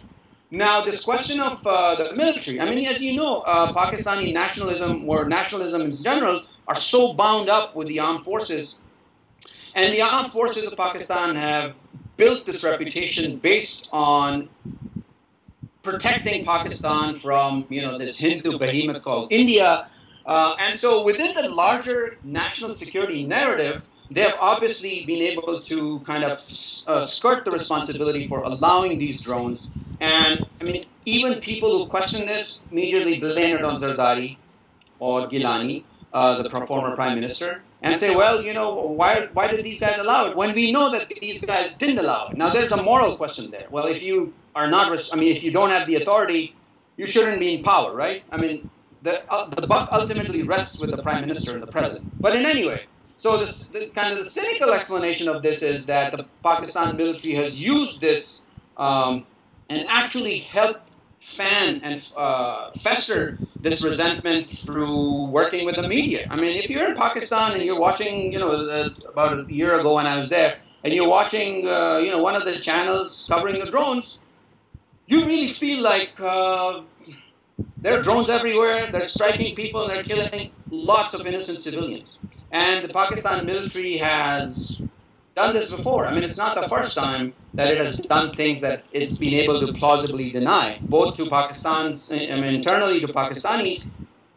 Now, 0.50 0.80
this 0.80 1.04
question 1.04 1.40
of 1.40 1.64
uh, 1.66 1.94
the 1.96 2.16
military, 2.16 2.58
I 2.60 2.64
mean, 2.74 2.86
as 2.86 3.02
you 3.02 3.16
know, 3.16 3.42
uh, 3.46 3.72
Pakistani 3.72 4.32
nationalism 4.32 5.08
or 5.08 5.28
nationalism 5.28 5.82
in 5.82 5.92
general 5.92 6.42
are 6.68 6.76
so 6.76 7.12
bound 7.14 7.48
up 7.48 7.76
with 7.76 7.88
the 7.88 8.00
armed 8.00 8.24
forces. 8.24 8.78
And 9.74 9.92
the 9.92 10.00
armed 10.00 10.32
forces 10.32 10.64
of 10.66 10.76
Pakistan 10.76 11.36
have 11.36 11.74
built 12.16 12.46
this 12.46 12.64
reputation 12.64 13.36
based 13.36 13.88
on 13.92 14.48
protecting 15.82 16.44
Pakistan 16.44 17.18
from, 17.18 17.66
you 17.68 17.82
know, 17.82 17.96
this 17.98 18.18
Hindu 18.18 18.58
behemoth 18.58 19.02
called 19.02 19.32
India. 19.32 19.88
Uh, 20.26 20.54
and 20.60 20.78
so 20.78 21.04
within 21.04 21.32
the 21.40 21.50
larger 21.50 22.18
national 22.22 22.74
security 22.74 23.26
narrative, 23.26 23.82
they 24.10 24.22
have 24.22 24.36
obviously 24.40 25.04
been 25.06 25.22
able 25.22 25.60
to 25.60 26.00
kind 26.00 26.24
of 26.24 26.32
uh, 26.88 27.06
skirt 27.06 27.44
the 27.44 27.50
responsibility 27.50 28.26
for 28.28 28.40
allowing 28.40 28.98
these 28.98 29.22
drones. 29.22 29.68
And 30.00 30.44
I 30.60 30.64
mean, 30.64 30.84
even 31.06 31.34
people 31.40 31.78
who 31.78 31.86
question 31.86 32.26
this 32.26 32.64
immediately 32.70 33.20
blame 33.20 33.56
it 33.56 33.64
on 33.64 33.80
Zardari 33.80 34.36
or 34.98 35.28
Gilani, 35.28 35.84
uh, 36.12 36.42
the 36.42 36.50
former 36.66 36.94
prime 36.96 37.14
minister, 37.14 37.62
and 37.82 37.94
say, 37.94 38.14
well, 38.14 38.42
you 38.42 38.52
know, 38.52 38.74
why, 38.74 39.26
why 39.32 39.46
did 39.46 39.64
these 39.64 39.80
guys 39.80 39.98
allow 39.98 40.26
it 40.26 40.36
when 40.36 40.54
we 40.54 40.72
know 40.72 40.90
that 40.90 41.08
these 41.20 41.44
guys 41.44 41.74
didn't 41.74 41.98
allow 41.98 42.28
it? 42.28 42.36
Now, 42.36 42.50
there's 42.50 42.72
a 42.72 42.82
moral 42.82 43.16
question 43.16 43.50
there. 43.50 43.66
Well, 43.70 43.86
if 43.86 44.04
you 44.04 44.34
are 44.54 44.68
not, 44.68 44.92
I 45.12 45.16
mean, 45.16 45.30
if 45.34 45.42
you 45.44 45.52
don't 45.52 45.70
have 45.70 45.86
the 45.86 45.96
authority, 45.96 46.54
you 46.96 47.06
shouldn't 47.06 47.40
be 47.40 47.54
in 47.54 47.62
power, 47.62 47.94
right? 47.94 48.22
I 48.30 48.36
mean, 48.36 48.68
the, 49.02 49.20
uh, 49.30 49.48
the 49.50 49.66
buck 49.66 49.88
ultimately 49.92 50.42
rests 50.42 50.80
with 50.80 50.90
the 50.90 51.02
prime 51.02 51.22
minister 51.22 51.52
and 51.52 51.62
the 51.62 51.66
president. 51.66 52.20
But 52.20 52.36
in 52.36 52.44
any 52.44 52.66
way, 52.66 52.86
so 53.18 53.36
this, 53.36 53.68
the 53.68 53.88
kind 53.94 54.12
of 54.12 54.18
the 54.18 54.30
cynical 54.30 54.72
explanation 54.72 55.28
of 55.28 55.42
this 55.42 55.62
is 55.62 55.86
that 55.86 56.16
the 56.16 56.26
Pakistan 56.42 56.96
military 56.96 57.34
has 57.34 57.62
used 57.62 58.00
this 58.00 58.46
um, 58.76 59.26
and 59.68 59.86
actually 59.88 60.38
helped 60.38 60.80
fan 61.20 61.80
and 61.82 62.02
uh, 62.16 62.70
fester 62.72 63.38
this 63.60 63.84
resentment 63.84 64.48
through 64.48 65.26
working 65.26 65.66
with 65.66 65.76
the 65.76 65.86
media. 65.86 66.20
I 66.30 66.36
mean, 66.36 66.58
if 66.58 66.70
you're 66.70 66.88
in 66.88 66.96
Pakistan 66.96 67.52
and 67.52 67.62
you're 67.62 67.78
watching, 67.78 68.32
you 68.32 68.38
know, 68.38 68.50
uh, 68.52 68.88
about 69.06 69.38
a 69.38 69.52
year 69.52 69.78
ago 69.78 69.96
when 69.96 70.06
I 70.06 70.18
was 70.18 70.30
there, 70.30 70.56
and 70.82 70.94
you're 70.94 71.08
watching, 71.08 71.68
uh, 71.68 72.00
you 72.02 72.10
know, 72.10 72.22
one 72.22 72.34
of 72.34 72.44
the 72.44 72.52
channels 72.52 73.28
covering 73.30 73.58
the 73.62 73.70
drones, 73.70 74.18
you 75.10 75.26
really 75.26 75.48
feel 75.48 75.82
like 75.82 76.12
uh, 76.20 76.82
there 77.78 77.98
are 77.98 78.02
drones 78.02 78.28
everywhere. 78.28 78.86
They're 78.92 79.08
striking 79.08 79.54
people. 79.56 79.86
They're 79.88 80.04
killing 80.04 80.52
lots 80.70 81.14
of 81.14 81.26
innocent 81.26 81.58
civilians. 81.58 82.18
And 82.52 82.88
the 82.88 82.94
Pakistan 82.94 83.44
military 83.44 83.96
has 83.96 84.80
done 85.34 85.54
this 85.54 85.74
before. 85.74 86.06
I 86.06 86.14
mean, 86.14 86.22
it's 86.22 86.38
not 86.38 86.54
the 86.54 86.68
first 86.68 86.96
time 86.96 87.32
that 87.54 87.72
it 87.72 87.78
has 87.78 87.98
done 87.98 88.36
things 88.36 88.62
that 88.62 88.84
it's 88.92 89.18
been 89.18 89.34
able 89.34 89.60
to 89.66 89.72
plausibly 89.72 90.30
deny, 90.30 90.78
both 90.82 91.16
to 91.16 91.28
Pakistan's, 91.28 92.12
I 92.12 92.16
mean, 92.16 92.54
internally 92.54 93.00
to 93.00 93.08
Pakistanis 93.08 93.88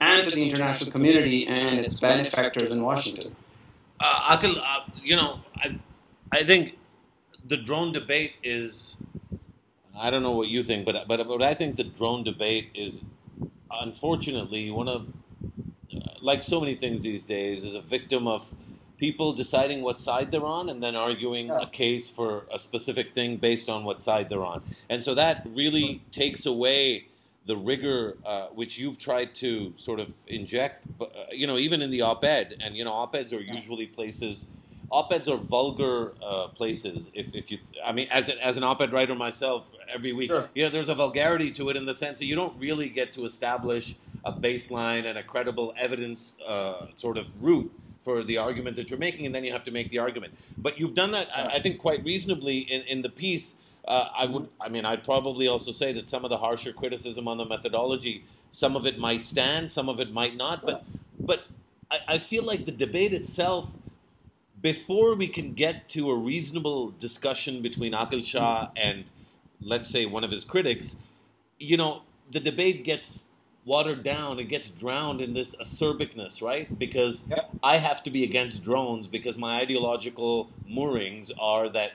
and 0.01 0.27
to 0.27 0.35
the 0.35 0.41
international 0.41 0.91
community 0.91 1.45
and 1.47 1.85
its 1.85 1.99
benefactors 1.99 2.71
in 2.71 2.81
Washington. 2.81 3.35
Uh, 3.99 4.37
Aqil, 4.37 4.57
uh, 4.57 4.79
you 5.03 5.15
know, 5.15 5.39
I, 5.57 5.77
I 6.31 6.43
think 6.43 6.77
the 7.45 7.57
drone 7.57 7.91
debate 7.91 8.33
is. 8.41 8.97
I 9.99 10.09
don't 10.09 10.23
know 10.23 10.31
what 10.31 10.47
you 10.47 10.63
think, 10.63 10.85
but 10.85 11.07
but 11.07 11.27
but 11.27 11.41
I 11.41 11.53
think 11.53 11.75
the 11.75 11.83
drone 11.83 12.23
debate 12.23 12.69
is, 12.73 13.01
unfortunately, 13.71 14.71
one 14.71 14.87
of 14.87 15.07
like 16.21 16.41
so 16.41 16.59
many 16.59 16.75
things 16.75 17.03
these 17.03 17.23
days, 17.23 17.63
is 17.63 17.75
a 17.75 17.81
victim 17.81 18.27
of 18.27 18.53
people 18.97 19.33
deciding 19.33 19.81
what 19.81 19.99
side 19.99 20.31
they're 20.31 20.45
on 20.45 20.69
and 20.69 20.81
then 20.81 20.95
arguing 20.95 21.51
a 21.51 21.67
case 21.67 22.09
for 22.09 22.45
a 22.51 22.57
specific 22.57 23.11
thing 23.11 23.35
based 23.37 23.69
on 23.69 23.83
what 23.83 23.99
side 23.99 24.29
they're 24.29 24.45
on. 24.45 24.63
And 24.89 25.03
so 25.03 25.13
that 25.15 25.45
really 25.53 26.01
takes 26.11 26.45
away 26.45 27.07
the 27.45 27.57
rigor 27.57 28.15
uh, 28.25 28.47
which 28.47 28.77
you've 28.77 28.97
tried 28.97 29.35
to 29.35 29.73
sort 29.75 29.99
of 29.99 30.13
inject, 30.27 30.85
uh, 31.01 31.05
you 31.31 31.45
know, 31.45 31.57
even 31.57 31.81
in 31.81 31.91
the 31.91 32.01
op-ed. 32.01 32.55
And, 32.61 32.77
you 32.77 32.85
know, 32.85 32.93
op-eds 32.93 33.33
are 33.33 33.41
usually 33.41 33.87
places 33.87 34.45
op-eds 34.93 35.27
are 35.27 35.37
vulgar 35.37 36.13
uh, 36.21 36.47
places. 36.49 37.09
If, 37.15 37.33
if 37.33 37.49
you, 37.51 37.57
I 37.83 37.91
mean, 37.91 38.07
as 38.11 38.29
an, 38.29 38.37
as 38.37 38.57
an 38.57 38.63
op-ed 38.63 38.93
writer 38.93 39.15
myself, 39.15 39.71
every 39.91 40.13
week, 40.13 40.29
sure. 40.29 40.47
you 40.53 40.63
know, 40.63 40.69
there's 40.69 40.89
a 40.89 40.95
vulgarity 40.95 41.49
to 41.51 41.69
it 41.69 41.75
in 41.75 41.85
the 41.85 41.95
sense 41.95 42.19
that 42.19 42.25
you 42.25 42.35
don't 42.35 42.55
really 42.59 42.89
get 42.89 43.11
to 43.13 43.25
establish 43.25 43.95
a 44.23 44.31
baseline 44.31 45.05
and 45.05 45.17
a 45.17 45.23
credible 45.23 45.73
evidence 45.77 46.37
uh, 46.47 46.85
sort 46.95 47.17
of 47.17 47.25
route 47.41 47.71
for 48.03 48.23
the 48.23 48.37
argument 48.37 48.75
that 48.75 48.89
you're 48.89 48.99
making, 48.99 49.25
and 49.25 49.33
then 49.33 49.43
you 49.43 49.51
have 49.51 49.63
to 49.63 49.71
make 49.71 49.89
the 49.89 49.97
argument. 49.97 50.33
But 50.57 50.79
you've 50.79 50.93
done 50.93 51.11
that, 51.11 51.27
I, 51.35 51.55
I 51.55 51.59
think, 51.59 51.79
quite 51.79 52.03
reasonably 52.03 52.59
in, 52.59 52.81
in 52.83 53.01
the 53.01 53.09
piece. 53.09 53.55
Uh, 53.87 54.09
I 54.15 54.25
would, 54.27 54.47
I 54.61 54.69
mean, 54.69 54.85
I'd 54.85 55.03
probably 55.03 55.47
also 55.47 55.71
say 55.71 55.91
that 55.93 56.05
some 56.05 56.23
of 56.23 56.29
the 56.29 56.37
harsher 56.37 56.71
criticism 56.71 57.27
on 57.27 57.37
the 57.37 57.45
methodology, 57.45 58.25
some 58.51 58.75
of 58.75 58.85
it 58.85 58.99
might 58.99 59.23
stand, 59.23 59.71
some 59.71 59.89
of 59.89 59.99
it 59.99 60.11
might 60.11 60.35
not. 60.35 60.65
But, 60.65 60.85
but 61.19 61.45
I, 61.89 61.99
I 62.07 62.17
feel 62.19 62.43
like 62.43 62.65
the 62.65 62.71
debate 62.71 63.13
itself 63.13 63.71
before 64.63 65.13
we 65.13 65.27
can 65.27 65.53
get 65.53 65.89
to 65.89 66.09
a 66.09 66.15
reasonable 66.15 66.91
discussion 66.91 67.61
between 67.61 67.91
Aqil 67.91 68.25
Shah 68.25 68.69
and, 68.75 69.03
let's 69.61 69.89
say, 69.89 70.05
one 70.05 70.23
of 70.23 70.31
his 70.31 70.45
critics, 70.45 70.95
you 71.59 71.75
know, 71.75 72.01
the 72.31 72.39
debate 72.39 72.85
gets 72.85 73.27
watered 73.65 74.03
down, 74.03 74.39
it 74.39 74.45
gets 74.45 74.69
drowned 74.69 75.19
in 75.19 75.33
this 75.33 75.53
acerbicness, 75.57 76.41
right? 76.41 76.79
Because 76.79 77.25
yep. 77.29 77.49
I 77.61 77.77
have 77.77 78.03
to 78.03 78.09
be 78.09 78.23
against 78.23 78.63
drones 78.63 79.05
because 79.07 79.37
my 79.37 79.59
ideological 79.59 80.49
moorings 80.65 81.29
are 81.37 81.67
that 81.69 81.91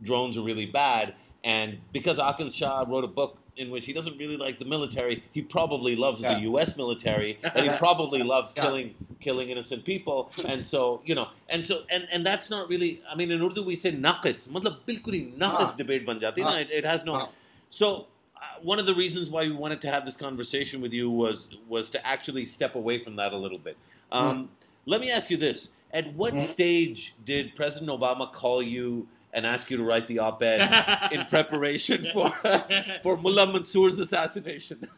drones 0.00 0.38
are 0.38 0.42
really 0.42 0.66
bad. 0.66 1.14
And 1.42 1.78
because 1.92 2.18
Aqil 2.18 2.54
Shah 2.54 2.84
wrote 2.86 3.04
a 3.04 3.08
book 3.08 3.41
in 3.57 3.71
which 3.71 3.85
he 3.85 3.93
doesn't 3.93 4.17
really 4.17 4.37
like 4.37 4.59
the 4.59 4.65
military. 4.65 5.23
He 5.31 5.41
probably 5.41 5.95
loves 5.95 6.21
yeah. 6.21 6.35
the 6.35 6.41
U.S. 6.41 6.77
military, 6.77 7.39
and 7.43 7.69
he 7.69 7.77
probably 7.77 8.23
loves 8.23 8.53
yeah. 8.55 8.63
killing 8.63 8.95
killing 9.19 9.49
innocent 9.49 9.83
people. 9.83 10.31
And 10.45 10.63
so 10.63 11.01
you 11.05 11.15
know, 11.15 11.29
and 11.49 11.65
so 11.65 11.83
and 11.89 12.07
and 12.11 12.25
that's 12.25 12.49
not 12.49 12.69
really. 12.69 13.01
I 13.09 13.15
mean, 13.15 13.31
in 13.31 13.41
Urdu 13.41 13.63
we 13.63 13.75
say 13.75 13.91
naqis. 13.91 14.47
मतलब 14.49 14.77
बिल्कुल 14.87 15.13
ही 15.13 15.39
naqis 15.39 15.75
debate 15.77 16.05
ban 16.05 16.19
jati 16.19 16.39
na. 16.39 16.57
It, 16.57 16.71
it 16.71 16.85
has 16.85 17.03
no. 17.03 17.29
So 17.69 18.07
uh, 18.35 18.59
one 18.61 18.79
of 18.79 18.85
the 18.85 18.95
reasons 18.95 19.29
why 19.29 19.43
we 19.43 19.51
wanted 19.51 19.81
to 19.81 19.91
have 19.91 20.05
this 20.05 20.15
conversation 20.15 20.81
with 20.81 20.93
you 20.93 21.09
was 21.09 21.49
was 21.67 21.89
to 21.91 22.07
actually 22.07 22.45
step 22.45 22.75
away 22.75 22.99
from 22.99 23.15
that 23.17 23.33
a 23.33 23.37
little 23.37 23.57
bit. 23.59 23.77
Um, 24.11 24.43
mm. 24.43 24.47
Let 24.85 25.01
me 25.01 25.11
ask 25.11 25.29
you 25.29 25.37
this: 25.37 25.69
At 25.91 26.13
what 26.13 26.33
mm. 26.33 26.41
stage 26.41 27.13
did 27.25 27.55
President 27.55 27.91
Obama 27.91 28.31
call 28.31 28.61
you? 28.61 29.07
And 29.32 29.46
ask 29.46 29.70
you 29.70 29.76
to 29.76 29.82
write 29.82 30.06
the 30.06 30.18
op-ed 30.18 31.10
in 31.12 31.24
preparation 31.30 32.04
for 32.12 32.30
for 33.02 33.16
Mullah 33.16 33.52
Mansour's 33.52 33.98
assassination. 33.98 34.88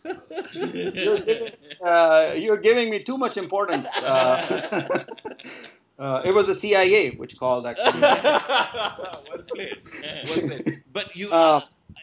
you're, 0.53 1.19
giving, 1.21 1.53
uh, 1.85 2.35
you're, 2.37 2.59
giving, 2.59 2.91
me 2.91 3.03
too 3.03 3.17
much 3.17 3.37
importance. 3.37 3.89
Uh, 4.03 5.05
uh, 5.99 6.23
it 6.25 6.35
was 6.35 6.47
the 6.47 6.55
CIA 6.55 7.11
which 7.11 7.39
called 7.39 7.67
actually. 7.67 8.01
well 8.01 9.45
played. 9.55 9.83
Well 10.03 10.49
played. 10.49 10.83
But 10.93 11.17
you, 11.17 11.31
uh, 11.31 11.63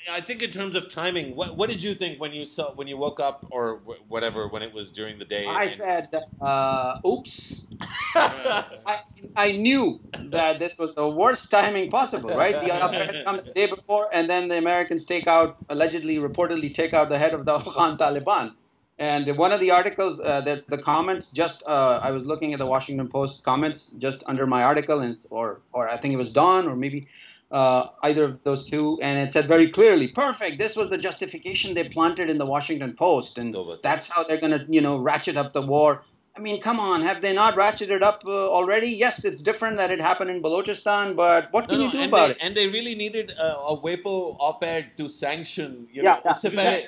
I 0.09 0.21
think 0.21 0.41
in 0.41 0.51
terms 0.51 0.75
of 0.75 0.89
timing, 0.89 1.35
what, 1.35 1.57
what 1.57 1.69
did 1.69 1.83
you 1.83 1.93
think 1.93 2.19
when 2.19 2.33
you 2.33 2.45
saw 2.45 2.73
when 2.73 2.87
you 2.87 2.97
woke 2.97 3.19
up 3.19 3.45
or 3.51 3.81
whatever 4.07 4.47
when 4.47 4.61
it 4.61 4.73
was 4.73 4.91
during 4.91 5.19
the 5.19 5.25
day? 5.25 5.45
I 5.45 5.65
and, 5.65 5.73
said, 5.73 6.23
uh, 6.39 6.99
"Oops." 7.05 7.65
I, 8.15 8.99
I 9.35 9.51
knew 9.53 9.99
that 10.13 10.59
this 10.59 10.77
was 10.77 10.95
the 10.95 11.07
worst 11.07 11.49
timing 11.51 11.89
possible, 11.89 12.29
right? 12.29 12.53
The 12.53 12.85
American 12.87 13.25
comes 13.25 13.43
the 13.43 13.51
day 13.51 13.67
before, 13.67 14.09
and 14.13 14.29
then 14.29 14.47
the 14.49 14.57
Americans 14.57 15.05
take 15.05 15.27
out, 15.27 15.57
allegedly, 15.69 16.17
reportedly, 16.17 16.73
take 16.73 16.93
out 16.93 17.09
the 17.09 17.17
head 17.17 17.33
of 17.33 17.45
the 17.45 17.53
Afghan 17.59 17.97
Taliban. 17.97 18.55
And 18.97 19.35
one 19.35 19.51
of 19.51 19.59
the 19.59 19.71
articles, 19.71 20.21
uh, 20.21 20.41
the, 20.41 20.63
the 20.67 20.77
comments, 20.77 21.31
just 21.31 21.63
uh, 21.65 21.99
I 22.03 22.11
was 22.11 22.23
looking 22.25 22.53
at 22.53 22.59
the 22.59 22.67
Washington 22.67 23.07
Post 23.07 23.43
comments 23.43 23.91
just 23.93 24.23
under 24.27 24.45
my 24.45 24.63
article, 24.63 24.99
and 24.99 25.17
or 25.31 25.61
or 25.73 25.89
I 25.89 25.97
think 25.97 26.13
it 26.13 26.17
was 26.17 26.31
Dawn, 26.31 26.67
or 26.67 26.75
maybe 26.75 27.07
uh, 27.51 27.87
either 28.03 28.23
of 28.25 28.43
those 28.43 28.69
two, 28.69 28.99
and 29.01 29.19
it 29.19 29.31
said 29.31 29.45
very 29.45 29.69
clearly, 29.69 30.07
"Perfect. 30.07 30.57
This 30.57 30.75
was 30.75 30.89
the 30.89 30.97
justification 30.97 31.73
they 31.73 31.87
planted 31.89 32.29
in 32.29 32.37
the 32.37 32.45
Washington 32.45 32.93
Post, 32.93 33.37
and 33.37 33.55
that's 33.83 34.11
how 34.11 34.23
they're 34.23 34.39
going 34.39 34.57
to, 34.57 34.65
you 34.69 34.81
know, 34.81 34.97
ratchet 34.97 35.37
up 35.37 35.53
the 35.53 35.61
war." 35.61 36.03
I 36.33 36.39
mean, 36.39 36.61
come 36.61 36.79
on, 36.79 37.01
have 37.01 37.21
they 37.21 37.33
not 37.33 37.55
ratcheted 37.55 38.01
up 38.01 38.23
uh, 38.25 38.49
already? 38.49 38.87
Yes, 38.87 39.25
it's 39.25 39.41
different 39.41 39.75
that 39.77 39.91
it 39.91 39.99
happened 39.99 40.29
in 40.29 40.41
Balochistan, 40.41 41.13
but 41.13 41.51
what 41.51 41.67
can 41.67 41.79
no, 41.79 41.85
you 41.85 41.91
do 41.91 42.03
about 42.07 42.27
they, 42.27 42.31
it? 42.35 42.37
And 42.39 42.55
they 42.55 42.69
really 42.69 42.95
needed 42.95 43.33
uh, 43.37 43.71
a 43.71 43.77
WaPo 43.77 44.37
op-ed 44.39 44.95
to 44.95 45.09
sanction. 45.09 45.89
You 45.91 46.03
know, 46.03 46.09
yeah, 46.09 46.21
yeah. 46.23 46.81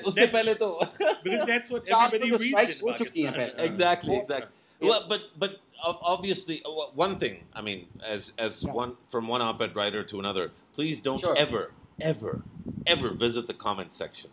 because 1.24 1.46
that's 1.46 1.70
what 1.70 1.90
everybody 1.90 2.32
reads 2.32 2.82
in 2.82 2.88
Pakistan. 2.94 3.36
Exactly, 3.58 4.16
exactly. 4.18 4.50
Yeah. 4.80 4.90
Well, 4.90 5.06
but 5.10 5.22
but 5.38 5.60
obviously, 5.84 6.62
uh, 6.66 6.70
one 6.94 7.18
thing. 7.18 7.44
I 7.54 7.62
mean, 7.62 7.88
as 8.06 8.34
as 8.38 8.64
yeah. 8.64 8.72
one 8.72 8.96
from 9.06 9.28
one 9.28 9.42
op-ed 9.42 9.76
writer 9.76 10.04
to 10.04 10.20
another, 10.20 10.52
please 10.74 11.00
don't 11.00 11.20
sure. 11.20 11.36
ever, 11.38 11.72
ever, 12.02 12.42
ever 12.86 13.10
visit 13.10 13.48
the 13.48 13.54
comment 13.54 13.92
section. 13.92 14.30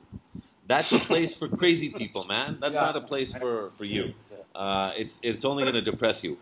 That's 0.67 0.93
a 0.93 0.99
place 0.99 1.35
for 1.35 1.49
crazy 1.49 1.91
people, 1.91 2.25
man. 2.27 2.59
That's 2.61 2.77
yeah. 2.77 2.87
not 2.87 2.97
a 2.97 3.01
place 3.01 3.35
for 3.35 3.71
for 3.71 3.85
you. 3.85 4.15
Uh, 4.55 4.93
it's 4.97 5.21
it's 5.23 5.45
only 5.45 5.65
going 5.65 5.75
to 5.75 5.83
depress 5.83 6.23
you. 6.25 6.39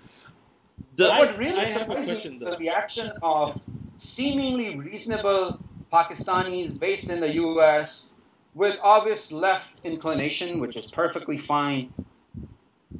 The, 0.97 1.09
what 1.09 1.39
really 1.39 1.71
surprises 1.71 2.23
the 2.23 2.57
reaction 2.59 3.11
of 3.23 3.65
seemingly 3.97 4.77
reasonable 4.77 5.61
Pakistanis 5.93 6.79
based 6.79 7.11
in 7.11 7.21
the 7.21 7.33
U.S 7.35 8.09
with 8.59 8.77
obvious 8.83 9.31
left 9.31 9.85
inclination, 9.85 10.59
which 10.59 10.75
is 10.75 10.91
perfectly 10.91 11.37
fine, 11.37 11.93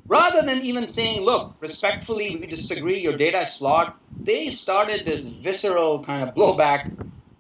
rather 0.09 0.43
than 0.43 0.63
even 0.63 0.89
saying, 0.89 1.23
look, 1.23 1.55
respectfully, 1.61 2.37
we 2.37 2.47
disagree, 2.47 2.99
your 2.99 3.17
data 3.17 3.39
is 3.39 3.57
flawed, 3.57 3.93
they 4.19 4.49
started 4.49 5.07
this 5.07 5.29
visceral 5.29 6.03
kind 6.03 6.29
of 6.29 6.35
blowback 6.35 6.91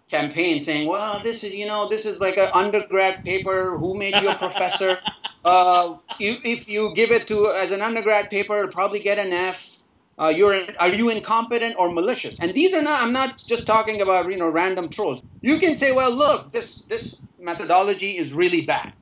campaign 0.08 0.60
saying, 0.60 0.88
well, 0.88 1.20
this 1.22 1.44
is, 1.44 1.54
you 1.54 1.66
know, 1.66 1.88
this 1.88 2.06
is 2.06 2.20
like 2.20 2.36
an 2.38 2.48
undergrad 2.54 3.24
paper. 3.24 3.76
Who 3.76 3.94
made 3.94 4.14
you 4.14 4.28
a 4.30 4.34
professor? 4.34 4.98
Uh, 5.44 5.96
you, 6.18 6.34
if 6.44 6.68
you 6.68 6.92
give 6.94 7.10
it 7.10 7.26
to 7.28 7.46
as 7.52 7.70
an 7.70 7.80
undergrad 7.80 8.28
paper, 8.28 8.58
it'll 8.58 8.72
probably 8.72 8.98
get 8.98 9.18
an 9.18 9.32
F. 9.32 9.78
Uh, 10.18 10.28
you're 10.28 10.60
are 10.78 10.88
you 10.88 11.08
incompetent 11.08 11.74
or 11.78 11.90
malicious? 11.90 12.38
And 12.40 12.50
these 12.50 12.74
are 12.74 12.82
not. 12.82 13.02
I'm 13.02 13.12
not 13.12 13.42
just 13.46 13.66
talking 13.66 14.02
about 14.02 14.30
you 14.30 14.36
know 14.36 14.50
random 14.50 14.88
trolls. 14.90 15.22
You 15.40 15.58
can 15.58 15.76
say, 15.76 15.92
well, 15.92 16.14
look, 16.14 16.52
this 16.52 16.80
this 16.82 17.22
methodology 17.38 18.18
is 18.18 18.34
really 18.34 18.66
bad. 18.66 18.92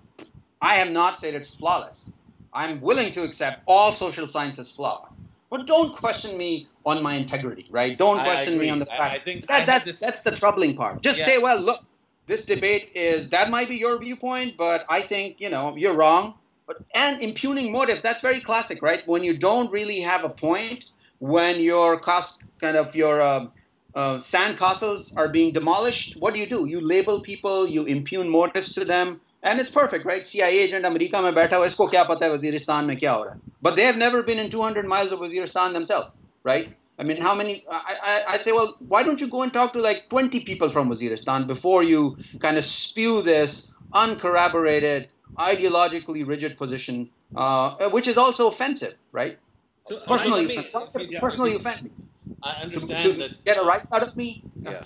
I 0.61 0.77
have 0.77 0.93
not 0.93 1.19
said 1.19 1.35
it's 1.35 1.53
flawless. 1.55 2.11
I'm 2.57 2.81
willing 2.81 3.13
to 3.13 3.23
accept 3.23 3.61
all 3.67 3.93
social 3.93 4.27
science 4.29 4.59
is 4.59 4.75
flawed. 4.75 5.09
But 5.51 5.67
don't 5.67 5.95
question 5.95 6.37
me 6.39 6.69
on 6.87 7.03
my 7.03 7.15
integrity, 7.15 7.67
right? 7.71 7.97
Don't 7.97 8.19
question 8.19 8.59
me 8.59 8.71
on 8.71 8.79
the 8.79 8.87
fact. 8.87 9.01
I, 9.01 9.15
I 9.17 9.19
think 9.19 9.47
that, 9.47 9.67
that's, 9.67 9.85
this... 9.85 10.01
that's 10.01 10.23
the 10.23 10.33
troubling 10.33 10.75
part. 10.75 11.03
Just 11.03 11.19
yeah. 11.19 11.27
say, 11.27 11.39
well, 11.39 11.61
look, 11.61 11.81
this 12.25 12.47
debate 12.47 12.91
is, 12.95 13.31
that 13.31 13.51
might 13.51 13.69
be 13.69 13.77
your 13.77 13.99
viewpoint, 13.99 14.57
but 14.57 14.87
I 14.89 15.03
think, 15.03 15.39
you 15.39 15.51
know, 15.51 15.77
you're 15.77 15.95
wrong. 15.95 16.35
But, 16.67 16.79
and 16.95 17.23
impugning 17.23 17.71
motives, 17.71 18.01
that's 18.01 18.21
very 18.21 18.41
classic, 18.41 18.83
right? 18.83 19.07
When 19.07 19.23
you 19.23 19.37
don't 19.37 19.71
really 19.71 20.01
have 20.01 20.25
a 20.25 20.31
point, 20.31 20.87
when 21.19 21.61
your 21.61 22.01
cost, 22.01 22.41
kind 22.61 22.77
of 22.77 22.97
your 22.97 23.21
uh, 23.21 23.47
uh, 23.95 24.21
sand 24.21 24.59
castles 24.59 25.17
are 25.17 25.29
being 25.29 25.53
demolished, 25.53 26.19
what 26.21 26.35
do 26.35 26.41
you 26.41 26.47
do? 26.47 26.67
You 26.67 26.81
label 26.81 27.21
people, 27.21 27.69
you 27.69 27.85
impugn 27.85 28.29
motives 28.29 28.73
to 28.75 28.85
them, 28.85 29.21
and 29.44 29.60
it's 29.60 29.70
perfect, 29.70 30.06
right? 30.06 30.26
CIA 30.26 30.60
agent 30.60 30.86
America 30.86 31.22
में 31.22 31.34
बैठा 31.34 31.58
हुआ 31.58 31.66
इसको 31.66 31.88
क्या 31.88 32.04
पता 32.10 32.26
है 32.26 32.34
वजीरिस्तान 32.34 32.86
में 32.86 32.98
क्या 32.98 33.12
हो 33.14 33.24
रहा 33.24 33.34
है? 33.34 33.40
But 33.62 33.76
they 33.76 33.86
have 33.86 33.98
never 33.98 34.24
been 34.24 34.40
in 34.40 34.50
200 34.50 34.88
miles 34.88 35.12
of 35.12 35.20
Waziristan 35.20 35.74
themselves, 35.74 36.12
right? 36.44 36.76
I 37.00 37.04
mean, 37.04 37.18
how 37.18 37.34
many? 37.36 37.66
I, 37.70 37.96
I, 38.04 38.34
I, 38.34 38.38
say, 38.38 38.52
well, 38.52 38.76
why 38.88 39.02
don't 39.04 39.20
you 39.20 39.28
go 39.28 39.42
and 39.42 39.52
talk 39.52 39.74
to 39.74 39.82
like 39.82 40.08
20 40.10 40.44
people 40.44 40.70
from 40.70 40.90
Waziristan 40.90 41.48
before 41.48 41.84
you 41.84 42.18
kind 42.40 42.58
of 42.58 42.66
spew 42.66 43.22
this 43.24 43.72
uncorroborated, 43.94 45.10
ideologically 45.38 46.28
rigid 46.28 46.58
position, 46.58 47.10
uh, 47.36 47.90
which 47.90 48.08
is 48.08 48.18
also 48.18 48.48
offensive, 48.50 48.96
right? 49.12 49.40
So, 49.88 50.00
personally, 50.08 50.58
I, 50.58 50.68
I 50.76 50.98
mean, 50.98 51.20
personally 51.20 51.52
yeah, 51.54 51.58
offend 51.58 51.84
me. 51.84 51.92
I 52.44 52.62
understand 52.62 53.04
to, 53.04 53.14
to 53.14 53.20
that. 53.20 53.46
Get 53.46 53.58
a 53.58 53.64
right 53.64 53.84
out 53.92 54.04
of 54.04 54.16
me. 54.16 54.44
Yeah. 54.62 54.72
Yeah. 54.72 54.84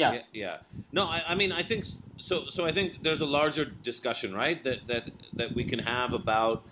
yeah. 0.00 0.22
yeah. 0.32 0.56
No, 0.92 1.04
I, 1.04 1.22
I 1.28 1.34
mean, 1.34 1.52
I 1.52 1.62
think 1.62 1.84
so. 2.18 2.46
So 2.48 2.66
I 2.66 2.72
think 2.72 3.02
there's 3.02 3.20
a 3.20 3.26
larger 3.26 3.64
discussion, 3.64 4.34
right? 4.34 4.62
That 4.62 4.86
that 4.88 5.10
that 5.34 5.54
we 5.54 5.64
can 5.64 5.78
have 5.80 6.12
about 6.12 6.64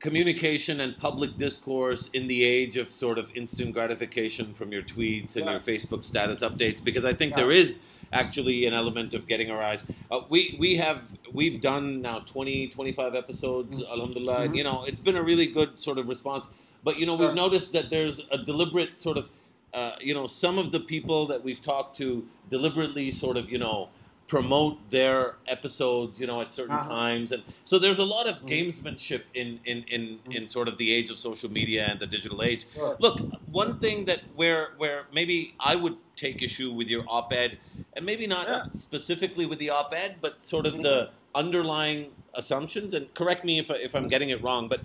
communication 0.00 0.80
and 0.80 0.98
public 0.98 1.36
discourse 1.36 2.10
in 2.10 2.26
the 2.26 2.42
age 2.42 2.76
of 2.76 2.90
sort 2.90 3.18
of 3.18 3.30
instant 3.36 3.72
gratification 3.72 4.52
from 4.52 4.72
your 4.72 4.82
tweets 4.82 5.36
and 5.36 5.44
yeah. 5.44 5.52
your 5.52 5.60
Facebook 5.60 6.02
status 6.02 6.40
updates, 6.40 6.82
because 6.82 7.04
I 7.04 7.14
think 7.14 7.30
yeah. 7.30 7.36
there 7.36 7.50
is 7.52 7.78
actually 8.12 8.66
an 8.66 8.74
element 8.74 9.14
of 9.14 9.26
getting 9.26 9.50
our 9.50 9.62
eyes. 9.62 9.84
Uh, 10.10 10.20
we 10.28 10.56
we 10.58 10.76
have 10.76 11.02
we've 11.32 11.60
done 11.60 12.02
now 12.02 12.18
20, 12.20 12.68
25 12.68 13.14
episodes, 13.14 13.78
mm-hmm. 13.78 13.92
alhamdulillah. 13.92 14.46
Mm-hmm. 14.46 14.54
You 14.54 14.64
know, 14.64 14.84
it's 14.84 15.00
been 15.00 15.16
a 15.16 15.22
really 15.22 15.46
good 15.46 15.80
sort 15.80 15.98
of 15.98 16.08
response. 16.08 16.48
But 16.84 16.98
you 16.98 17.06
know, 17.06 17.14
we've 17.14 17.34
noticed 17.34 17.72
that 17.72 17.90
there's 17.90 18.20
a 18.30 18.38
deliberate 18.38 18.98
sort 18.98 19.16
of, 19.16 19.30
uh, 19.74 19.96
you 20.00 20.14
know, 20.14 20.26
some 20.26 20.58
of 20.58 20.72
the 20.72 20.80
people 20.80 21.26
that 21.26 21.42
we've 21.42 21.60
talked 21.60 21.96
to 21.96 22.24
deliberately 22.48 23.10
sort 23.10 23.36
of, 23.36 23.50
you 23.50 23.58
know, 23.58 23.88
promote 24.28 24.78
their 24.88 25.36
episodes, 25.46 26.20
you 26.20 26.26
know, 26.26 26.40
at 26.40 26.50
certain 26.50 26.76
uh-huh. 26.76 26.88
times, 26.88 27.32
and 27.32 27.42
so 27.64 27.78
there's 27.78 27.98
a 27.98 28.04
lot 28.04 28.26
of 28.26 28.36
mm-hmm. 28.36 28.46
gamesmanship 28.48 29.22
in 29.34 29.60
in 29.64 29.84
in, 29.88 30.00
mm-hmm. 30.00 30.32
in 30.32 30.48
sort 30.48 30.68
of 30.68 30.78
the 30.78 30.92
age 30.92 31.10
of 31.10 31.18
social 31.18 31.50
media 31.50 31.86
and 31.90 32.00
the 32.00 32.06
digital 32.06 32.42
age. 32.42 32.66
Sure. 32.74 32.96
Look, 32.98 33.20
one 33.50 33.78
thing 33.78 34.04
that 34.06 34.20
where 34.34 34.70
where 34.78 35.04
maybe 35.12 35.54
I 35.60 35.76
would 35.76 35.96
take 36.16 36.42
issue 36.42 36.72
with 36.72 36.88
your 36.88 37.04
op-ed, 37.08 37.58
and 37.94 38.06
maybe 38.06 38.26
not 38.26 38.48
yeah. 38.48 38.70
specifically 38.70 39.44
with 39.44 39.58
the 39.58 39.70
op-ed, 39.70 40.16
but 40.20 40.42
sort 40.42 40.66
of 40.66 40.74
mm-hmm. 40.74 40.82
the 40.82 41.10
underlying 41.34 42.10
assumptions. 42.34 42.94
And 42.94 43.12
correct 43.14 43.44
me 43.44 43.58
if 43.58 43.70
I, 43.70 43.74
if 43.74 43.94
I'm 43.94 44.08
getting 44.08 44.30
it 44.30 44.42
wrong, 44.42 44.68
but 44.68 44.80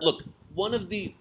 look, 0.00 0.22
one 0.54 0.74
of 0.74 0.88
the 0.88 1.14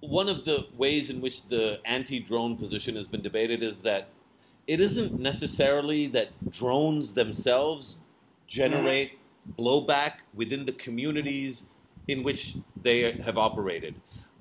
one 0.00 0.28
of 0.28 0.44
the 0.44 0.66
ways 0.76 1.10
in 1.10 1.20
which 1.20 1.44
the 1.48 1.80
anti-drone 1.84 2.56
position 2.56 2.94
has 2.96 3.06
been 3.06 3.20
debated 3.20 3.62
is 3.62 3.82
that 3.82 4.08
it 4.66 4.80
isn't 4.80 5.18
necessarily 5.18 6.06
that 6.08 6.28
drones 6.50 7.14
themselves 7.14 7.96
generate 8.46 9.18
blowback 9.58 10.14
within 10.34 10.66
the 10.66 10.72
communities 10.72 11.66
in 12.06 12.22
which 12.22 12.56
they 12.80 13.12
have 13.12 13.38
operated, 13.38 13.94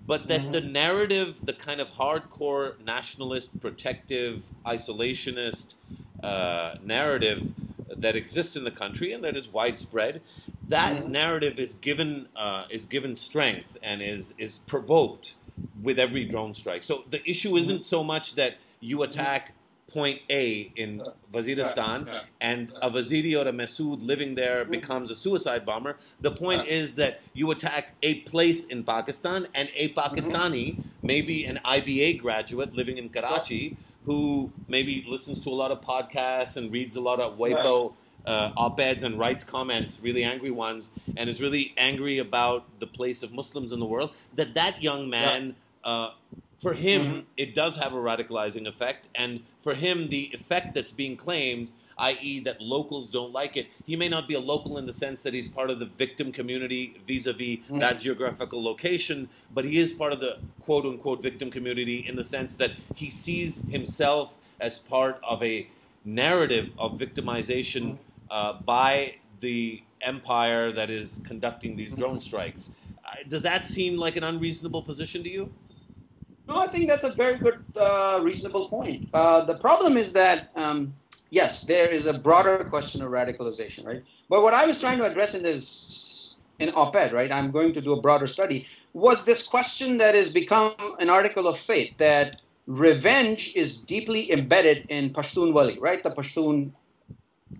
but 0.05 0.27
that 0.27 0.41
mm-hmm. 0.41 0.51
the 0.51 0.61
narrative, 0.61 1.39
the 1.45 1.53
kind 1.53 1.81
of 1.81 1.89
hardcore 1.89 2.79
nationalist, 2.85 3.59
protective, 3.59 4.45
isolationist 4.65 5.75
uh, 6.23 6.75
narrative 6.83 7.51
that 7.89 8.15
exists 8.15 8.55
in 8.55 8.63
the 8.63 8.71
country 8.71 9.13
and 9.13 9.23
that 9.23 9.35
is 9.35 9.49
widespread, 9.49 10.21
that 10.67 10.95
mm-hmm. 10.95 11.11
narrative 11.11 11.59
is 11.59 11.73
given 11.75 12.27
uh, 12.35 12.65
is 12.69 12.85
given 12.85 13.15
strength 13.15 13.77
and 13.81 14.01
is 14.01 14.33
is 14.37 14.59
provoked 14.59 15.35
with 15.81 15.99
every 15.99 16.25
drone 16.25 16.53
strike. 16.53 16.83
So 16.83 17.03
the 17.09 17.27
issue 17.29 17.55
isn't 17.55 17.75
mm-hmm. 17.75 17.83
so 17.83 18.03
much 18.03 18.35
that 18.35 18.57
you 18.79 19.03
attack 19.03 19.53
point 19.87 20.19
A 20.29 20.71
in 20.75 21.01
Waziristan, 21.31 22.21
and 22.41 22.71
a 22.81 22.91
Waziri 22.91 23.35
or 23.35 23.47
a 23.47 23.53
Masood 23.53 24.05
living 24.05 24.35
there 24.35 24.65
becomes 24.65 25.09
a 25.09 25.15
suicide 25.15 25.65
bomber. 25.65 25.97
The 26.21 26.31
point 26.31 26.67
is 26.67 26.95
that 26.95 27.21
you 27.33 27.51
attack 27.51 27.93
a 28.03 28.15
place 28.21 28.65
in 28.65 28.83
Pakistan, 28.83 29.47
and 29.55 29.69
a 29.75 29.89
Pakistani, 29.93 30.83
maybe 31.01 31.45
an 31.45 31.59
IBA 31.63 32.19
graduate 32.19 32.75
living 32.75 32.97
in 32.97 33.09
Karachi, 33.09 33.77
who 34.05 34.51
maybe 34.67 35.05
listens 35.07 35.39
to 35.41 35.49
a 35.49 35.51
lot 35.51 35.71
of 35.71 35.81
podcasts 35.81 36.57
and 36.57 36.71
reads 36.71 36.95
a 36.95 37.01
lot 37.01 37.19
of 37.19 37.37
WaPo. 37.37 37.93
Uh, 38.27 38.51
op-eds 38.57 39.03
and 39.03 39.17
writes 39.17 39.43
comments, 39.45 40.01
really 40.03 40.23
angry 40.33 40.51
ones, 40.51 40.91
and 41.15 41.29
is 41.29 41.39
really 41.39 41.73
angry 41.77 42.17
about 42.19 42.65
the 42.79 42.87
place 42.97 43.23
of 43.23 43.31
Muslims 43.31 43.71
in 43.71 43.79
the 43.79 43.85
world. 43.85 44.13
That 44.35 44.53
that 44.55 44.83
young 44.83 45.09
man 45.09 45.55
uh, 45.83 46.09
for 46.57 46.73
him, 46.73 47.01
mm-hmm. 47.01 47.19
it 47.37 47.53
does 47.53 47.77
have 47.77 47.93
a 47.93 47.97
radicalizing 47.97 48.67
effect, 48.67 49.09
and 49.15 49.43
for 49.61 49.75
him, 49.75 50.09
the 50.09 50.31
effect 50.33 50.73
that's 50.73 50.91
being 50.91 51.15
claimed, 51.15 51.71
i.e., 51.99 52.39
that 52.41 52.61
locals 52.61 53.09
don't 53.11 53.31
like 53.31 53.55
it, 53.55 53.67
he 53.85 53.95
may 53.95 54.09
not 54.09 54.27
be 54.27 54.33
a 54.33 54.39
local 54.39 54.77
in 54.77 54.85
the 54.85 54.93
sense 54.93 55.21
that 55.21 55.33
he's 55.33 55.47
part 55.47 55.69
of 55.69 55.79
the 55.79 55.85
victim 55.85 56.31
community 56.31 56.99
vis-a-vis 57.05 57.57
mm-hmm. 57.57 57.79
that 57.79 57.99
geographical 57.99 58.63
location, 58.63 59.29
but 59.53 59.65
he 59.65 59.77
is 59.77 59.93
part 59.93 60.11
of 60.11 60.19
the 60.19 60.39
quote-unquote 60.59 61.21
victim 61.21 61.51
community 61.51 61.97
in 62.07 62.15
the 62.15 62.23
sense 62.23 62.55
that 62.55 62.71
he 62.95 63.09
sees 63.09 63.63
himself 63.69 64.35
as 64.59 64.79
part 64.79 65.19
of 65.23 65.43
a 65.43 65.67
narrative 66.03 66.71
of 66.79 66.97
victimization 66.97 67.83
mm-hmm. 67.83 68.06
Uh, 68.29 68.53
by 68.61 69.15
the 69.39 69.81
empire 70.01 70.71
that 70.71 70.89
is 70.89 71.21
conducting 71.25 71.75
these 71.75 71.91
drone 71.91 72.11
mm-hmm. 72.11 72.19
strikes. 72.19 72.71
Uh, 73.05 73.15
does 73.27 73.41
that 73.43 73.65
seem 73.65 73.97
like 73.97 74.15
an 74.15 74.23
unreasonable 74.23 74.81
position 74.81 75.23
to 75.23 75.29
you? 75.29 75.51
No, 76.47 76.55
I 76.55 76.67
think 76.67 76.87
that's 76.87 77.03
a 77.03 77.13
very 77.13 77.37
good, 77.37 77.63
uh, 77.75 78.21
reasonable 78.23 78.69
point. 78.69 79.09
Uh, 79.13 79.43
the 79.43 79.55
problem 79.55 79.97
is 79.97 80.13
that, 80.13 80.49
um, 80.55 80.93
yes, 81.29 81.65
there 81.65 81.89
is 81.89 82.05
a 82.05 82.17
broader 82.17 82.63
question 82.63 83.01
of 83.01 83.11
radicalization, 83.11 83.85
right? 83.85 84.03
But 84.29 84.43
what 84.43 84.53
I 84.53 84.65
was 84.65 84.79
trying 84.79 84.97
to 84.99 85.05
address 85.05 85.35
in 85.35 85.43
this 85.43 86.37
in 86.59 86.69
op-ed, 86.73 87.13
right? 87.13 87.31
I'm 87.31 87.51
going 87.51 87.73
to 87.73 87.81
do 87.81 87.93
a 87.93 88.01
broader 88.01 88.27
study. 88.27 88.67
Was 88.93 89.25
this 89.25 89.47
question 89.47 89.97
that 89.99 90.15
has 90.15 90.33
become 90.33 90.73
an 90.99 91.09
article 91.09 91.47
of 91.47 91.59
faith 91.59 91.93
that 91.97 92.41
revenge 92.65 93.53
is 93.55 93.83
deeply 93.83 94.31
embedded 94.31 94.85
in 94.89 95.13
Pashtunwali, 95.13 95.79
right? 95.79 96.01
The 96.03 96.09
Pashtun 96.09 96.71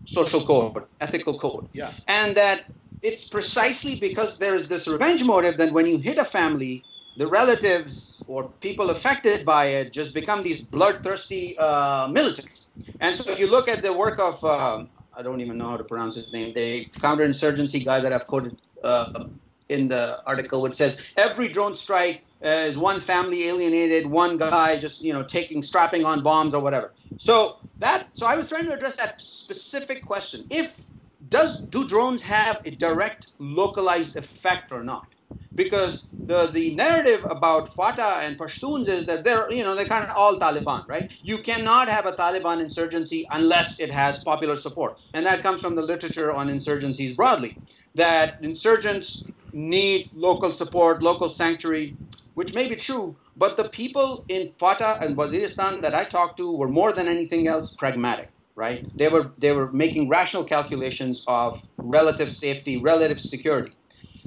social 0.08 0.46
code, 0.46 0.84
ethical 1.02 1.38
code. 1.38 1.67
Yeah. 1.74 1.93
And 2.08 2.36
that 2.36 2.63
it's 3.02 3.30
precisely 3.30 4.00
because 4.00 4.39
there 4.39 4.56
is 4.56 4.70
this 4.70 4.88
revenge 4.88 5.24
motive 5.24 5.58
that 5.58 5.72
when 5.72 5.86
you 5.86 5.98
hit 5.98 6.17
a 6.17 6.26
family, 6.26 6.84
the 7.17 7.28
relatives 7.28 8.24
or 8.28 8.48
people 8.62 8.89
affected 8.89 9.46
by 9.46 9.65
it 9.65 9.91
just 9.91 10.13
become 10.13 10.43
these 10.43 10.62
bloodthirsty 10.62 11.58
uh, 11.58 12.08
militants. 12.08 12.67
And 13.00 13.17
so 13.17 13.32
if 13.32 13.39
you 13.39 13.48
look 13.48 13.67
at 13.67 13.82
the 13.82 13.91
work 13.91 14.20
of, 14.20 14.43
uh, 14.43 14.86
I 15.15 15.22
don't 15.22 15.41
even 15.41 15.58
know 15.58 15.70
how 15.70 15.78
to 15.78 15.84
pronounce 15.84 16.15
his 16.15 16.32
name, 16.32 16.54
the 16.54 16.86
counterinsurgency 17.00 17.84
guy 17.84 18.00
that 18.00 18.13
I've 18.13 18.28
quoted 18.28 18.58
uh, 18.84 19.26
in 19.70 19.88
the 19.88 20.22
article, 20.26 20.62
which 20.62 20.76
says 20.76 21.04
every 21.17 21.48
drone 21.50 21.76
strike 21.76 22.24
Uh, 22.43 22.69
is 22.69 22.78
one 22.78 23.02
family 23.02 23.47
alienated, 23.47 24.06
one 24.06 24.38
guy 24.38 24.80
just, 24.80 25.04
you 25.04 25.12
know, 25.12 25.23
taking, 25.23 25.63
strapping 25.63 26.06
on 26.06 26.21
bombs 26.21 26.54
or 26.54 26.62
whatever. 26.62 26.93
So 27.17 27.58
that, 27.80 28.08
so 28.13 28.28
I 28.28 28.38
was 28.38 28.47
trying 28.47 28.65
to 28.65 28.73
address 28.73 28.95
that 28.97 29.19
specific 29.19 30.06
question. 30.06 30.45
If, 30.52 30.80
does, 31.30 31.62
do 31.62 31.88
drones 31.88 32.21
have 32.21 32.62
a 32.63 32.71
direct 32.71 33.34
localized 33.39 34.17
effect 34.17 34.71
or 34.71 34.84
not? 34.84 35.08
because 35.58 36.08
the, 36.26 36.47
the 36.47 36.76
narrative 36.76 37.26
about 37.26 37.73
FATA 37.73 38.21
and 38.23 38.38
Pashtuns 38.38 38.88
is 38.88 39.06
that 39.08 39.23
they're 39.23 39.52
you 39.52 39.63
know 39.63 39.76
they're 39.76 39.86
kind 39.86 40.06
of 40.06 40.15
all 40.15 40.39
Taliban, 40.39 40.88
right? 40.88 41.12
You 41.23 41.38
cannot 41.39 41.89
have 41.89 42.06
a 42.06 42.13
Taliban 42.13 42.62
insurgency 42.62 43.28
unless 43.32 43.80
it 43.80 43.91
has 43.91 44.23
popular 44.23 44.56
support, 44.56 45.00
and 45.13 45.26
that 45.26 45.43
comes 45.43 45.62
from 45.62 45.76
the 45.76 45.82
literature 45.82 46.32
on 46.32 46.47
insurgencies 46.47 47.15
broadly. 47.15 47.58
That 47.95 48.38
insurgents 48.41 49.26
need 49.52 50.12
local 50.13 50.52
support, 50.54 51.02
local 51.02 51.30
sanctuary, 51.30 51.97
which 52.38 52.54
may 52.54 52.67
be 52.69 52.76
true, 52.76 53.15
but 53.36 53.58
the 53.58 53.67
people 53.82 54.10
in 54.30 54.54
FATA 54.60 54.91
and 55.02 55.17
Waziristan 55.17 55.82
that 55.82 55.93
I 56.02 56.04
talked 56.04 56.38
to 56.38 56.47
were 56.60 56.71
more 56.80 56.91
than 56.97 57.08
anything 57.08 57.47
else 57.47 57.76
pragmatic 57.76 58.30
right? 58.58 58.80
They 58.97 59.08
were 59.08 59.32
they 59.38 59.52
were 59.54 59.71
making 59.71 60.10
rational 60.10 60.43
calculations 60.43 61.23
of 61.28 61.50
relative 61.78 62.34
safety, 62.34 62.82
relative 62.82 63.21
security. 63.21 63.73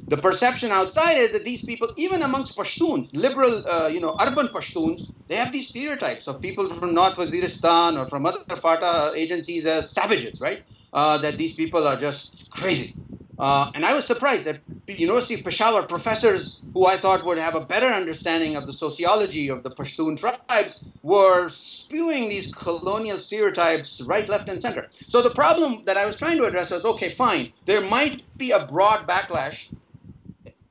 The 0.07 0.17
perception 0.17 0.71
outside 0.71 1.17
is 1.25 1.33
that 1.33 1.45
these 1.45 1.63
people, 1.65 1.89
even 1.97 2.23
amongst 2.23 2.57
Pashtuns, 2.57 3.11
liberal, 3.13 3.55
uh, 3.69 3.89
you 3.89 4.01
know, 4.01 4.17
urban 4.21 4.49
Pashtuns, 4.49 5.13
they 5.29 5.37
have 5.37 5.53
these 5.53 5.69
stereotypes 5.69 6.27
of 6.27 6.41
people 6.41 6.73
from 6.79 6.95
North 6.95 7.17
Waziristan 7.17 7.99
or 7.99 8.09
from 8.09 8.25
other 8.25 8.41
FATA 8.57 9.13
agencies 9.15 9.67
as 9.67 9.91
savages, 9.91 10.41
right? 10.41 10.63
Uh, 10.93 11.19
that 11.19 11.37
these 11.37 11.55
people 11.55 11.87
are 11.87 11.99
just 11.99 12.51
crazy. 12.51 12.95
Uh, 13.41 13.71
and 13.75 13.87
I 13.87 13.95
was 13.95 14.05
surprised 14.05 14.45
that 14.45 14.59
University 14.87 15.35
of 15.37 15.43
Peshawar 15.43 15.85
professors, 15.87 16.61
who 16.75 16.85
I 16.85 16.99
thought 16.99 17.25
would 17.25 17.39
have 17.39 17.55
a 17.55 17.65
better 17.65 17.87
understanding 17.87 18.55
of 18.55 18.67
the 18.67 18.73
sociology 18.75 19.49
of 19.49 19.63
the 19.63 19.71
Pashtun 19.71 20.19
tribes, 20.19 20.85
were 21.03 21.49
spewing 21.49 22.29
these 22.29 22.53
colonial 22.53 23.19
stereotypes 23.19 24.03
right, 24.03 24.29
left, 24.29 24.51
and 24.51 24.61
center. 24.61 24.91
So 25.09 25.23
the 25.23 25.31
problem 25.31 25.85
that 25.87 25.97
I 25.97 26.05
was 26.05 26.17
trying 26.17 26.37
to 26.37 26.45
address 26.45 26.71
was 26.71 26.85
okay, 26.85 27.09
fine, 27.09 27.55
there 27.65 27.81
might 27.81 28.23
be 28.37 28.51
a 28.51 28.67
broad 28.67 29.09
backlash 29.09 29.73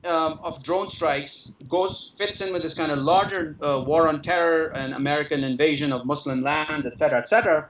um, 0.04 0.38
of 0.40 0.62
drone 0.62 0.88
strikes 0.88 1.52
goes 1.68 2.12
fits 2.16 2.40
in 2.40 2.52
with 2.52 2.62
this 2.62 2.74
kind 2.74 2.92
of 2.92 2.98
larger 2.98 3.56
uh, 3.62 3.82
war 3.84 4.08
on 4.08 4.22
terror 4.22 4.72
and 4.76 4.94
American 4.94 5.42
invasion 5.42 5.92
of 5.92 6.06
Muslim 6.06 6.40
land, 6.40 6.86
et 6.86 6.96
cetera, 6.98 7.18
et 7.18 7.28
cetera. 7.28 7.68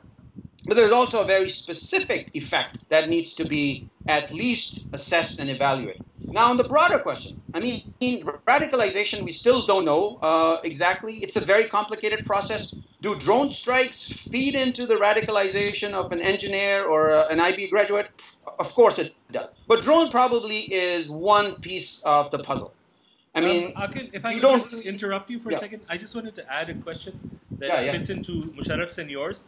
But 0.66 0.76
there's 0.76 0.92
also 0.92 1.22
a 1.22 1.26
very 1.26 1.48
specific 1.48 2.30
effect 2.34 2.78
that 2.90 3.08
needs 3.08 3.34
to 3.36 3.44
be 3.44 3.88
at 4.10 4.32
least 4.42 4.88
assess 4.92 5.38
and 5.38 5.48
evaluate. 5.48 6.00
Now, 6.38 6.46
on 6.50 6.56
the 6.56 6.64
broader 6.64 6.98
question, 6.98 7.40
I 7.54 7.60
mean, 7.60 7.94
radicalization, 8.54 9.22
we 9.22 9.32
still 9.32 9.60
don't 9.66 9.84
know 9.84 10.18
uh, 10.20 10.58
exactly. 10.64 11.14
It's 11.24 11.36
a 11.36 11.44
very 11.52 11.66
complicated 11.78 12.26
process. 12.26 12.74
Do 13.02 13.14
drone 13.26 13.50
strikes 13.50 13.98
feed 14.32 14.54
into 14.54 14.82
the 14.90 14.96
radicalization 14.96 15.92
of 15.92 16.12
an 16.12 16.20
engineer 16.20 16.84
or 16.84 17.10
uh, 17.10 17.28
an 17.30 17.38
IB 17.40 17.68
graduate? 17.68 18.08
Of 18.58 18.68
course 18.74 18.98
it 18.98 19.14
does. 19.32 19.50
But 19.68 19.82
drone 19.82 20.08
probably 20.10 20.60
is 20.86 21.08
one 21.08 21.48
piece 21.68 22.02
of 22.04 22.30
the 22.30 22.38
puzzle. 22.38 22.74
I 23.34 23.40
mean, 23.40 23.72
um, 23.76 23.88
if 24.18 24.24
I 24.24 24.30
you 24.32 24.40
could 24.40 24.70
don't- 24.70 24.86
interrupt 24.94 25.30
you 25.30 25.38
for 25.42 25.50
Yeah. 25.50 25.58
a 25.58 25.60
second, 25.60 25.80
I 25.88 25.96
just 25.96 26.14
wanted 26.16 26.34
to 26.40 26.44
add 26.58 26.68
a 26.68 26.74
question 26.74 27.12
that 27.60 27.68
Yeah, 27.68 27.80
yeah. 27.86 27.92
fits 27.92 28.10
into 28.10 28.32
Musharraf's 28.56 28.98
and 28.98 29.08
yours, 29.18 29.44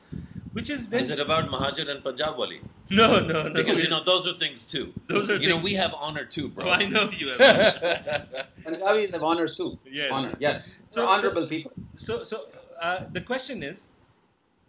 which 0.52 0.68
is 0.70 0.88
then, 0.88 1.00
Is 1.00 1.10
it 1.10 1.20
about 1.20 1.48
Muhajir 1.48 1.88
and 1.88 2.02
Punjab 2.04 2.36
Wali? 2.38 2.60
no, 2.90 3.20
no, 3.20 3.42
no. 3.48 3.52
Because 3.54 3.80
you 3.82 3.88
know 3.88 4.02
those 4.04 4.26
are 4.26 4.32
things 4.34 4.64
too. 4.66 4.92
Those 5.08 5.30
are 5.30 5.36
you 5.36 5.48
know 5.48 5.56
we 5.58 5.74
have 5.74 5.94
honor 5.94 6.24
too, 6.24 6.48
bro. 6.48 6.66
Oh, 6.68 6.70
I 6.70 6.84
know 6.84 7.10
you 7.10 7.28
have. 7.30 7.40
Honor. 7.42 8.44
And 8.66 8.76
Punjabis 8.76 9.10
have 9.12 9.22
honor 9.22 9.48
too. 9.48 9.78
Yes. 9.90 10.10
Honor, 10.12 10.34
yes. 10.38 10.80
So- 10.90 11.00
So, 11.02 11.08
honorable 11.08 11.46
people. 11.46 11.72
So, 11.96 12.24
so 12.24 12.36
uh, 12.80 13.04
the 13.12 13.20
question 13.20 13.62
is, 13.62 13.88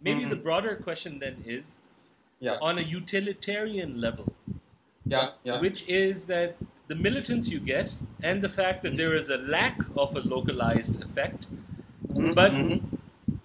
maybe 0.00 0.24
Mhm. 0.24 0.30
the 0.30 0.36
broader 0.46 0.74
question 0.76 1.18
then 1.24 1.36
is, 1.46 1.64
Yeah. 2.40 2.58
on 2.68 2.78
a 2.78 2.82
utilitarian 2.82 4.00
level, 4.00 4.32
Yeah, 5.06 5.30
yeah. 5.44 5.60
which 5.60 5.80
is 5.88 6.26
that 6.26 6.56
the 6.88 6.94
militants 6.94 7.48
you 7.48 7.60
get 7.60 7.92
and 8.22 8.42
the 8.42 8.48
fact 8.48 8.82
that 8.84 8.96
there 8.96 9.14
is 9.20 9.30
a 9.30 9.38
lack 9.38 9.78
of 9.96 10.14
a 10.16 10.20
localized 10.20 10.96
effect, 11.06 11.46
Mhm, 12.08 12.34
but 12.40 12.52
mhm. 12.52 12.93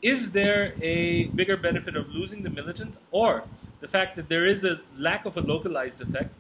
Is 0.02 0.32
there 0.32 0.74
a 0.82 1.26
bigger 1.28 1.58
benefit 1.58 1.96
of 1.96 2.10
losing 2.10 2.44
the 2.44 2.50
militant 2.50 2.96
or 3.12 3.44
the 3.82 3.88
fact 3.88 4.16
that 4.16 4.30
there 4.30 4.46
is 4.46 4.64
a 4.64 4.80
lack 4.98 5.26
of 5.26 5.38
a 5.38 5.42
localized 5.42 6.02
effect, 6.02 6.34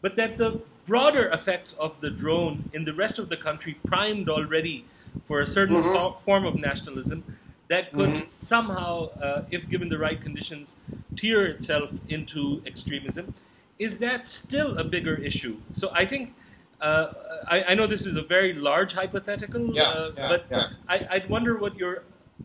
but 0.00 0.16
that 0.16 0.36
the 0.38 0.60
broader 0.86 1.28
effect 1.28 1.74
of 1.78 2.00
the 2.00 2.10
drone 2.10 2.68
in 2.72 2.84
the 2.84 2.92
rest 2.92 3.18
of 3.18 3.28
the 3.28 3.36
country 3.36 3.74
primed 3.86 4.28
already 4.28 4.84
for 5.26 5.40
a 5.40 5.46
certain 5.46 5.76
Mhm. 5.76 5.92
fo- 5.92 6.16
form 6.24 6.44
of 6.44 6.56
nationalism 6.56 7.22
that 7.68 7.92
could 7.92 8.10
Mhm. 8.10 8.30
somehow, 8.32 9.08
uh, 9.20 9.44
if 9.50 9.68
given 9.70 9.88
the 9.88 9.98
right 9.98 10.20
conditions, 10.20 10.74
tear 11.16 11.46
itself 11.46 11.90
into 12.08 12.62
extremism. 12.66 13.32
Is 13.78 13.98
that 14.00 14.26
still 14.26 14.76
a 14.78 14.84
bigger 14.84 15.14
issue? 15.14 15.56
So 15.72 15.90
I 15.92 16.04
think. 16.04 16.34
Uh, 16.80 17.14
I, 17.48 17.62
I 17.70 17.74
know 17.76 17.86
this 17.86 18.04
is 18.04 18.14
a 18.16 18.22
very 18.22 18.52
large 18.52 18.92
hypothetical, 18.92 19.74
Yeah, 19.74 19.84
uh, 19.84 20.10
yeah, 20.16 20.28
but 20.28 20.46
yeah. 20.50 20.66
I, 20.86 21.06
I'd 21.12 21.28
wonder 21.30 21.56
what 21.56 21.76
your 21.76 22.02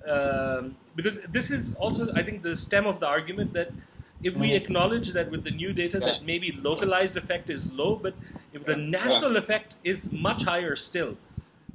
um, 0.08 0.76
because 0.96 1.20
this 1.30 1.52
is 1.52 1.74
also 1.76 2.12
I 2.14 2.24
think 2.24 2.42
the 2.44 2.56
stem 2.56 2.86
of 2.86 3.00
the 3.00 3.08
argument 3.08 3.54
that 3.54 3.72
if 4.24 4.36
we 4.36 4.50
Mhm. 4.50 4.56
acknowledge 4.56 5.14
that 5.14 5.32
with 5.32 5.44
the 5.44 5.52
new 5.52 5.72
data 5.74 6.00
that 6.00 6.24
maybe 6.24 6.52
localized 6.52 7.16
effect 7.18 7.50
is 7.50 7.72
low, 7.72 7.96
but 7.96 8.14
if 8.54 8.66
the 8.66 8.76
national 8.76 9.38
effect 9.38 9.76
is 9.84 10.12
much 10.12 10.44
higher 10.44 10.76
still, 10.76 11.18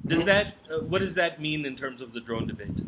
does 0.06 0.20
Mhm. 0.22 0.26
that 0.26 0.54
uh, 0.70 0.80
what 0.80 1.00
does 1.00 1.14
that 1.14 1.40
mean 1.40 1.64
in 1.64 1.76
terms 1.76 2.00
of 2.02 2.12
the 2.12 2.20
drone 2.20 2.46
debate? 2.46 2.78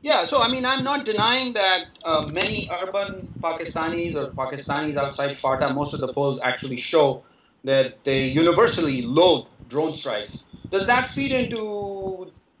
Yeah, 0.00 0.24
so 0.24 0.42
I 0.42 0.48
mean, 0.50 0.64
I'm 0.64 0.84
not 0.84 1.04
denying 1.04 1.52
that 1.54 1.86
uh, 2.04 2.26
many 2.32 2.70
urban 2.82 3.32
Pakistanis 3.40 4.14
or 4.14 4.30
Pakistanis 4.30 4.96
outside 4.96 5.36
FATA, 5.36 5.74
most 5.74 5.92
of 5.92 6.00
the 6.00 6.12
polls 6.12 6.38
actually 6.42 6.76
show 6.76 7.24
that 7.64 8.04
they 8.04 8.28
universally 8.28 9.02
loathe 9.02 9.46
drone 9.68 9.94
strikes. 9.94 10.44
Does 10.70 10.86
that 10.86 11.08
feed 11.08 11.32
into 11.32 11.58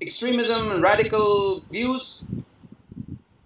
extremism 0.00 0.70
and 0.70 0.82
radical 0.82 1.62
views? 1.70 2.24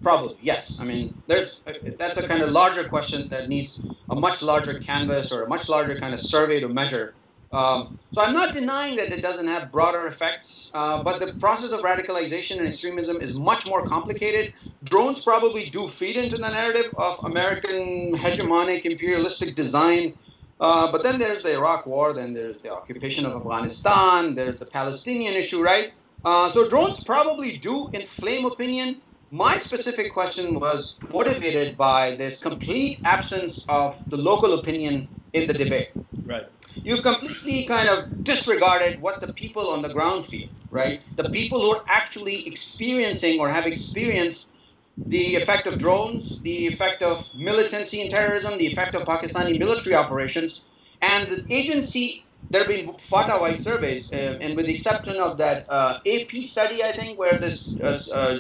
Probably, 0.03 0.37
yes. 0.43 0.81
I 0.81 0.85
mean, 0.85 1.15
there's 1.29 1.62
that's 1.97 2.23
a 2.23 2.27
kind 2.27 2.43
of 2.43 2.51
larger 2.51 2.88
question 2.88 3.29
that 3.29 3.49
needs 3.49 3.85
a 4.11 4.15
much 4.17 4.43
larger 4.43 4.79
canvas 4.81 5.31
or 5.33 5.45
a 5.45 5.49
much 5.49 5.69
larger 5.69 5.99
kind 5.99 6.12
of 6.12 6.21
survey 6.21 6.59
to 6.61 6.69
measure. 6.69 7.15
Um, 7.53 7.99
so 8.12 8.23
I'm 8.23 8.35
not 8.35 8.55
denying 8.55 8.97
that 8.97 9.11
it 9.11 9.21
doesn't 9.21 9.47
have 9.47 9.71
broader 9.71 10.07
effects, 10.07 10.71
uh, 10.73 11.03
but 11.03 11.21
the 11.21 11.35
process 11.35 11.71
of 11.71 11.81
radicalization 11.81 12.59
and 12.59 12.69
extremism 12.69 13.21
is 13.21 13.38
much 13.38 13.69
more 13.69 13.87
complicated. 13.87 14.55
Drones 14.85 15.23
probably 15.23 15.69
do 15.69 15.87
feed 15.88 16.17
into 16.17 16.37
the 16.37 16.49
narrative 16.49 16.93
of 16.97 17.23
American 17.25 18.12
hegemonic 18.17 18.83
imperialistic 18.87 19.55
design. 19.55 20.15
Uh, 20.61 20.91
but 20.91 21.03
then 21.03 21.19
there's 21.19 21.43
the 21.43 21.53
Iraq 21.53 21.85
War, 21.87 22.15
then 22.15 22.33
there's 22.33 22.61
the 22.61 22.73
occupation 22.73 23.27
of 23.27 23.33
Afghanistan, 23.35 24.35
there's 24.35 24.59
the 24.59 24.67
Palestinian 24.67 25.35
issue, 25.35 25.62
right? 25.62 25.93
Uh, 26.25 26.49
so 26.51 26.69
drones 26.69 27.03
probably 27.05 27.57
do 27.57 27.91
inflame 27.93 28.45
opinion. 28.47 29.01
My 29.31 29.55
specific 29.57 30.13
question 30.13 30.61
was 30.61 30.97
motivated 31.11 31.77
by 31.77 32.17
this 32.17 32.43
complete 32.43 33.01
absence 33.05 33.67
of 33.69 34.09
the 34.11 34.17
local 34.17 34.59
opinion 34.59 35.09
in 35.33 35.47
the 35.47 35.55
debate 35.55 35.89
Right. 36.25 36.47
you've 36.85 37.03
completely 37.03 37.65
kind 37.67 37.89
of 37.89 38.23
disregarded 38.23 39.01
what 39.01 39.21
the 39.21 39.33
people 39.33 39.71
on 39.71 39.83
the 39.83 39.89
ground 39.89 40.27
feel, 40.27 40.49
right? 40.71 41.01
The 41.17 41.29
people 41.31 41.61
who 41.61 41.75
are 41.77 41.85
actually 41.89 42.47
experiencing 42.47 43.41
or 43.41 43.49
have 43.49 43.67
experienced 43.67 44.53
the 44.97 45.37
effect 45.37 45.67
of 45.67 45.79
drones, 45.79 46.41
the 46.43 46.67
effect 46.67 47.03
of 47.03 47.35
militancy 47.35 48.03
and 48.03 48.11
terrorism, 48.11 48.59
the 48.59 48.67
effect 48.67 48.95
of 48.95 49.05
Pakistani 49.05 49.59
military 49.59 49.95
operations, 49.97 50.63
and 51.01 51.27
the 51.29 51.45
agency. 51.53 52.25
There 52.50 52.61
have 52.61 52.68
been 52.68 52.92
FATA-wide 52.98 53.62
surveys, 53.62 54.12
uh, 54.12 54.38
and 54.40 54.57
with 54.57 54.66
the 54.66 54.74
exception 54.74 55.16
of 55.16 55.38
that 55.38 55.64
uh, 55.70 55.98
AP 56.07 56.31
study, 56.42 56.83
I 56.83 56.92
think, 56.92 57.18
where 57.18 57.38
this 57.38 57.74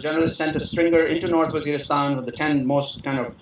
journalist 0.00 0.36
sent 0.36 0.54
a 0.54 0.60
stringer 0.60 1.04
into 1.04 1.28
North 1.28 1.52
Waziristan 1.54 2.16
with 2.16 2.26
the 2.26 2.32
10 2.32 2.66
most 2.66 3.02
kind 3.02 3.18
of 3.20 3.34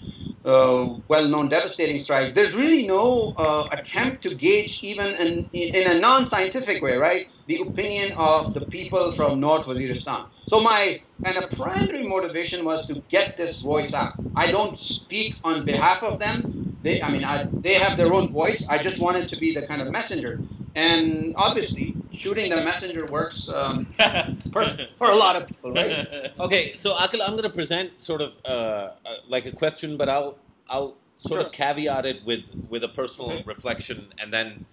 uh, 0.44 0.94
well-known 1.08 1.48
devastating 1.48 2.00
strikes. 2.00 2.32
There's 2.32 2.54
really 2.54 2.86
no 2.86 3.34
uh, 3.36 3.68
attempt 3.72 4.22
to 4.22 4.34
gauge, 4.34 4.82
even 4.82 5.08
in, 5.16 5.50
in 5.52 5.90
a 5.90 6.00
non-scientific 6.00 6.82
way, 6.82 6.96
right, 6.96 7.26
the 7.46 7.61
opinion 7.61 8.12
of 8.16 8.54
the 8.54 8.61
people 8.62 9.12
from 9.12 9.40
North 9.40 9.66
Waziristan. 9.66 10.26
So 10.48 10.61
my 10.61 11.02
kind 11.22 11.36
of 11.36 11.50
primary 11.50 12.06
motivation 12.06 12.64
was 12.64 12.86
to 12.88 13.02
get 13.08 13.36
this 13.36 13.61
voice 13.61 13.92
out. 13.92 14.14
I 14.34 14.50
don't 14.50 14.78
speak 14.78 15.34
on 15.44 15.64
behalf 15.64 16.02
of 16.02 16.18
them. 16.18 16.69
They, 16.83 17.03
I 17.03 17.11
mean, 17.12 17.24
I, 17.24 17.45
they 17.53 17.74
have 17.74 17.97
their 17.97 18.12
own 18.12 18.28
voice. 18.33 18.68
I 18.68 18.78
just 18.78 19.01
wanted 19.03 19.28
to 19.28 19.39
be 19.39 19.55
the 19.55 19.62
kind 19.66 19.83
of 19.83 19.91
messenger. 19.91 20.41
And 20.74 21.35
obviously, 21.37 21.95
shooting 22.12 22.49
the 22.51 22.62
messenger 22.62 23.05
works 23.07 23.51
um, 23.53 23.85
for, 24.53 24.64
for 24.97 25.11
a 25.11 25.16
lot 25.16 25.37
of 25.37 25.47
people, 25.49 25.72
right? 25.72 26.07
Okay, 26.41 26.74
so 26.74 26.95
Aqil, 26.95 27.20
I'm 27.20 27.33
going 27.33 27.43
to 27.43 27.51
present 27.51 28.01
sort 28.01 28.22
of 28.22 28.37
uh, 28.45 28.49
uh, 28.49 28.91
like 29.28 29.45
a 29.47 29.53
question, 29.53 29.97
but 29.99 30.09
I'll 30.09 30.39
I'll 30.68 30.97
sort 31.18 31.41
of 31.43 31.53
caveat 31.53 32.07
it 32.07 32.24
with 32.24 32.45
with 32.70 32.83
a 32.85 32.89
personal 32.89 33.33
Okay. 33.33 33.43
reflection, 33.47 34.07
and 34.18 34.33
then 34.33 34.64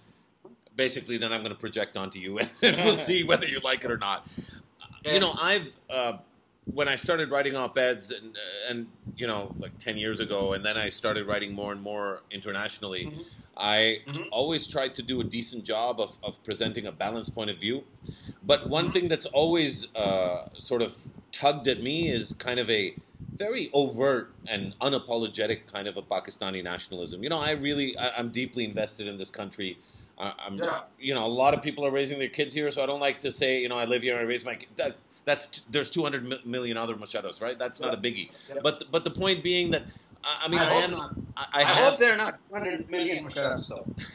basically 0.76 1.18
then 1.18 1.32
I'm 1.32 1.40
going 1.42 1.52
to 1.52 1.58
project 1.60 1.96
onto 1.98 2.18
you, 2.18 2.38
and 2.62 2.76
we'll 2.84 2.96
see 2.96 3.24
whether 3.24 3.46
you 3.46 3.58
like 3.60 3.84
it 3.84 3.90
or 3.90 3.98
not. 3.98 4.26
Yeah. 5.04 5.14
You 5.14 5.20
know, 5.20 5.32
I've 5.38 5.76
uh, 5.90 6.12
when 6.72 6.88
I 6.88 6.96
started 6.96 7.30
writing 7.30 7.56
op-eds, 7.56 8.10
and 8.10 8.36
and 8.68 8.86
you 9.16 9.26
know, 9.26 9.54
like 9.58 9.76
ten 9.78 9.96
years 9.96 10.20
ago, 10.20 10.52
and 10.52 10.64
then 10.64 10.76
I 10.76 10.88
started 10.88 11.26
writing 11.26 11.54
more 11.54 11.72
and 11.72 11.80
more 11.80 12.22
internationally. 12.30 13.06
Mhm. 13.06 13.24
I 13.58 14.02
mm-hmm. 14.06 14.22
always 14.30 14.66
tried 14.68 14.94
to 14.94 15.02
do 15.02 15.20
a 15.20 15.24
decent 15.24 15.64
job 15.64 16.00
of, 16.00 16.16
of 16.22 16.42
presenting 16.44 16.86
a 16.86 16.92
balanced 16.92 17.34
point 17.34 17.50
of 17.50 17.58
view. 17.58 17.82
But 18.44 18.68
one 18.68 18.84
mm-hmm. 18.84 18.92
thing 18.92 19.08
that's 19.08 19.26
always 19.26 19.92
uh, 19.96 20.48
sort 20.56 20.80
of 20.80 20.96
tugged 21.32 21.66
at 21.66 21.82
me 21.82 22.08
is 22.08 22.34
kind 22.34 22.60
of 22.60 22.70
a 22.70 22.94
very 23.36 23.68
overt 23.72 24.32
and 24.46 24.78
unapologetic 24.80 25.66
kind 25.72 25.88
of 25.88 25.96
a 25.96 26.02
Pakistani 26.02 26.62
nationalism. 26.62 27.22
You 27.22 27.30
know, 27.30 27.38
I 27.38 27.52
really, 27.52 27.98
I, 27.98 28.18
am 28.18 28.30
deeply 28.30 28.64
invested 28.64 29.08
in 29.08 29.18
this 29.18 29.30
country. 29.30 29.78
I, 30.18 30.32
am 30.46 30.56
yeah. 30.56 30.82
you 30.98 31.14
know, 31.14 31.26
a 31.26 31.28
lot 31.28 31.52
of 31.52 31.62
people 31.62 31.84
are 31.84 31.90
raising 31.90 32.18
their 32.18 32.28
kids 32.28 32.54
here, 32.54 32.70
so 32.70 32.82
I 32.82 32.86
don't 32.86 33.00
like 33.00 33.18
to 33.20 33.32
say, 33.32 33.60
you 33.60 33.68
know, 33.68 33.76
I 33.76 33.84
live 33.84 34.02
here 34.02 34.14
and 34.14 34.24
I 34.24 34.28
raise 34.28 34.44
my 34.44 34.54
kids. 34.54 34.80
That's 35.28 35.60
there's 35.70 35.90
200 35.90 36.46
million 36.46 36.78
other 36.78 36.94
Musharos, 36.94 37.42
right? 37.42 37.58
That's 37.58 37.80
not 37.80 37.92
a 37.92 37.98
biggie. 37.98 38.30
But 38.62 38.84
but 38.90 39.04
the 39.04 39.10
point 39.10 39.44
being 39.44 39.70
that 39.72 39.82
I 40.24 40.48
mean, 40.48 40.58
I, 40.58 40.68
I 40.68 40.74
am. 40.82 40.94
I, 41.36 41.46
I, 41.52 41.62
have, 41.62 41.90
hope 41.90 42.00
they're 42.00 42.16
not 42.16 42.38
200 42.48 42.90
million 42.90 43.28
though. 43.34 43.60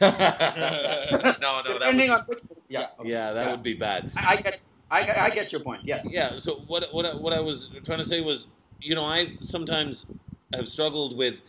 no, 0.00 1.62
no, 1.62 1.72
depending 1.72 2.10
on 2.10 2.20
which. 2.22 2.42
Yeah, 2.68 2.86
okay. 2.98 3.08
yeah, 3.08 3.32
that 3.32 3.46
yeah. 3.46 3.50
would 3.52 3.62
be 3.62 3.74
bad. 3.74 4.10
I, 4.16 4.36
get, 4.36 4.60
I, 4.90 5.00
I 5.26 5.30
get 5.30 5.52
your 5.52 5.60
point. 5.60 5.82
Yes. 5.84 6.06
Yeah. 6.10 6.36
So 6.38 6.62
what 6.66 6.92
what 6.92 7.20
what 7.20 7.32
I 7.32 7.40
was 7.40 7.70
trying 7.84 7.98
to 7.98 8.04
say 8.04 8.20
was, 8.20 8.48
you 8.80 8.94
know, 8.94 9.04
I 9.04 9.36
sometimes 9.40 10.06
have 10.52 10.68
struggled 10.68 11.16
with 11.16 11.40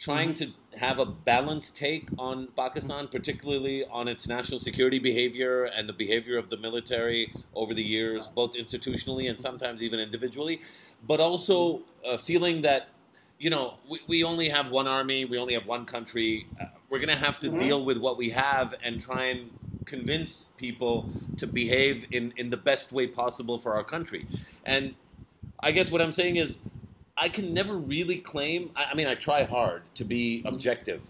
trying 0.00 0.32
mm-hmm. 0.32 0.50
to 0.72 0.78
have 0.78 0.98
a 0.98 1.04
balanced 1.04 1.76
take 1.76 2.08
on 2.18 2.48
Pakistan, 2.56 3.06
particularly 3.06 3.84
on 3.90 4.08
its 4.08 4.26
national 4.26 4.58
security 4.58 4.98
behavior 4.98 5.64
and 5.64 5.86
the 5.86 5.92
behavior 5.92 6.38
of 6.38 6.48
the 6.48 6.56
military 6.56 7.32
over 7.54 7.74
the 7.74 7.82
years, 7.82 8.28
both 8.28 8.54
institutionally 8.54 9.28
and 9.28 9.38
sometimes 9.38 9.82
even 9.82 10.00
individually, 10.00 10.62
but 11.06 11.20
also 11.20 11.82
uh, 12.04 12.16
feeling 12.16 12.62
that 12.62 12.88
you 13.38 13.48
know, 13.48 13.74
we, 13.88 13.98
we 14.06 14.22
only 14.22 14.50
have 14.50 14.70
one 14.70 14.86
army, 14.86 15.24
we 15.24 15.38
only 15.38 15.54
have 15.54 15.66
one 15.66 15.86
country. 15.86 16.46
Uh, 16.60 16.66
we're 16.90 16.98
going 16.98 17.08
to 17.08 17.24
have 17.24 17.38
to 17.40 17.48
mm-hmm. 17.48 17.58
deal 17.58 17.84
with 17.84 17.96
what 17.96 18.18
we 18.18 18.28
have 18.28 18.74
and 18.82 19.00
try 19.00 19.24
and 19.24 19.50
convince 19.86 20.50
people 20.58 21.08
to 21.38 21.46
behave 21.46 22.04
in, 22.12 22.34
in 22.36 22.50
the 22.50 22.56
best 22.56 22.92
way 22.92 23.06
possible 23.06 23.58
for 23.58 23.74
our 23.74 23.82
country. 23.82 24.26
And 24.66 24.94
I 25.58 25.72
guess 25.72 25.90
what 25.90 26.02
I'm 26.02 26.12
saying 26.12 26.36
is, 26.36 26.58
I 27.20 27.28
can 27.28 27.52
never 27.52 27.76
really 27.76 28.16
claim, 28.16 28.70
I, 28.74 28.86
I 28.92 28.94
mean, 28.94 29.06
I 29.06 29.14
try 29.14 29.44
hard 29.44 29.82
to 29.94 30.04
be 30.04 30.42
objective 30.46 31.02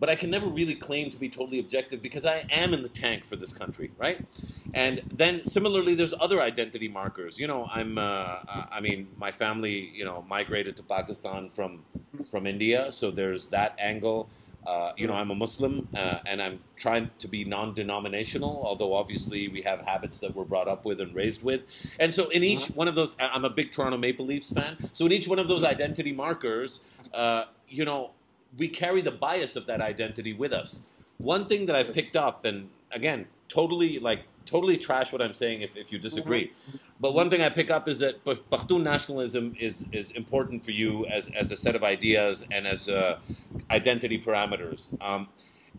but 0.00 0.08
I 0.08 0.16
can 0.16 0.30
never 0.30 0.46
really 0.46 0.74
claim 0.74 1.10
to 1.10 1.18
be 1.18 1.28
totally 1.28 1.60
objective 1.60 2.00
because 2.00 2.24
I 2.24 2.46
am 2.50 2.72
in 2.72 2.82
the 2.82 2.88
tank 2.88 3.22
for 3.22 3.36
this 3.36 3.52
country, 3.52 3.90
right? 3.98 4.24
And 4.72 5.02
then 5.14 5.44
similarly, 5.44 5.94
there's 5.94 6.14
other 6.18 6.40
identity 6.40 6.88
markers. 6.88 7.38
You 7.38 7.46
know, 7.46 7.68
I'm, 7.70 7.98
uh, 7.98 8.00
uh, 8.00 8.66
I 8.72 8.80
mean, 8.80 9.08
my 9.18 9.30
family, 9.30 9.90
you 9.94 10.06
know, 10.06 10.24
migrated 10.26 10.78
to 10.78 10.82
Pakistan 10.82 11.50
from 11.50 11.84
from 12.30 12.46
India, 12.46 12.90
so 12.90 13.10
there's 13.10 13.46
that 13.48 13.76
angle. 13.78 14.30
Uh, 14.66 14.92
you 14.96 15.06
know, 15.06 15.14
I'm 15.14 15.30
a 15.30 15.34
Muslim 15.34 15.88
uh, 15.94 16.18
and 16.26 16.42
I'm 16.42 16.60
trying 16.76 17.10
to 17.18 17.28
be 17.28 17.44
non 17.44 17.74
denominational, 17.74 18.62
although 18.64 18.94
obviously 18.94 19.48
we 19.48 19.62
have 19.62 19.80
habits 19.82 20.20
that 20.20 20.34
we're 20.34 20.44
brought 20.44 20.68
up 20.68 20.84
with 20.84 21.00
and 21.00 21.14
raised 21.14 21.42
with. 21.42 21.62
And 21.98 22.14
so, 22.14 22.28
in 22.28 22.44
each 22.44 22.64
uh-huh. 22.64 22.74
one 22.74 22.88
of 22.88 22.94
those, 22.94 23.16
I'm 23.18 23.44
a 23.44 23.50
big 23.50 23.72
Toronto 23.72 23.96
Maple 23.96 24.26
Leafs 24.26 24.52
fan. 24.52 24.76
So, 24.92 25.06
in 25.06 25.12
each 25.12 25.28
one 25.28 25.38
of 25.38 25.48
those 25.48 25.64
identity 25.64 26.12
markers, 26.12 26.82
uh, 27.14 27.44
you 27.68 27.84
know, 27.84 28.10
we 28.58 28.68
carry 28.68 29.00
the 29.00 29.12
bias 29.12 29.56
of 29.56 29.66
that 29.66 29.80
identity 29.80 30.32
with 30.32 30.52
us. 30.52 30.82
One 31.18 31.46
thing 31.46 31.66
that 31.66 31.76
I've 31.76 31.92
picked 31.92 32.16
up, 32.16 32.44
and 32.44 32.68
again, 32.90 33.26
totally 33.48 33.98
like 33.98 34.24
totally 34.46 34.76
trash 34.76 35.12
what 35.12 35.22
I'm 35.22 35.34
saying 35.34 35.62
if, 35.62 35.76
if 35.76 35.92
you 35.92 35.98
disagree. 35.98 36.46
Mm-hmm. 36.46 36.76
But 37.00 37.14
one 37.14 37.30
thing 37.30 37.42
I 37.42 37.48
pick 37.48 37.70
up 37.70 37.88
is 37.88 37.98
that 38.00 38.24
Pakhtun 38.24 38.82
nationalism 38.82 39.54
is 39.58 39.86
is 39.92 40.10
important 40.12 40.64
for 40.64 40.72
you 40.72 41.06
as 41.06 41.30
as 41.30 41.50
a 41.52 41.56
set 41.56 41.74
of 41.74 41.82
ideas 41.82 42.44
and 42.50 42.66
as 42.66 42.88
uh, 42.88 43.18
identity 43.70 44.20
parameters. 44.20 44.88
Um, 45.02 45.28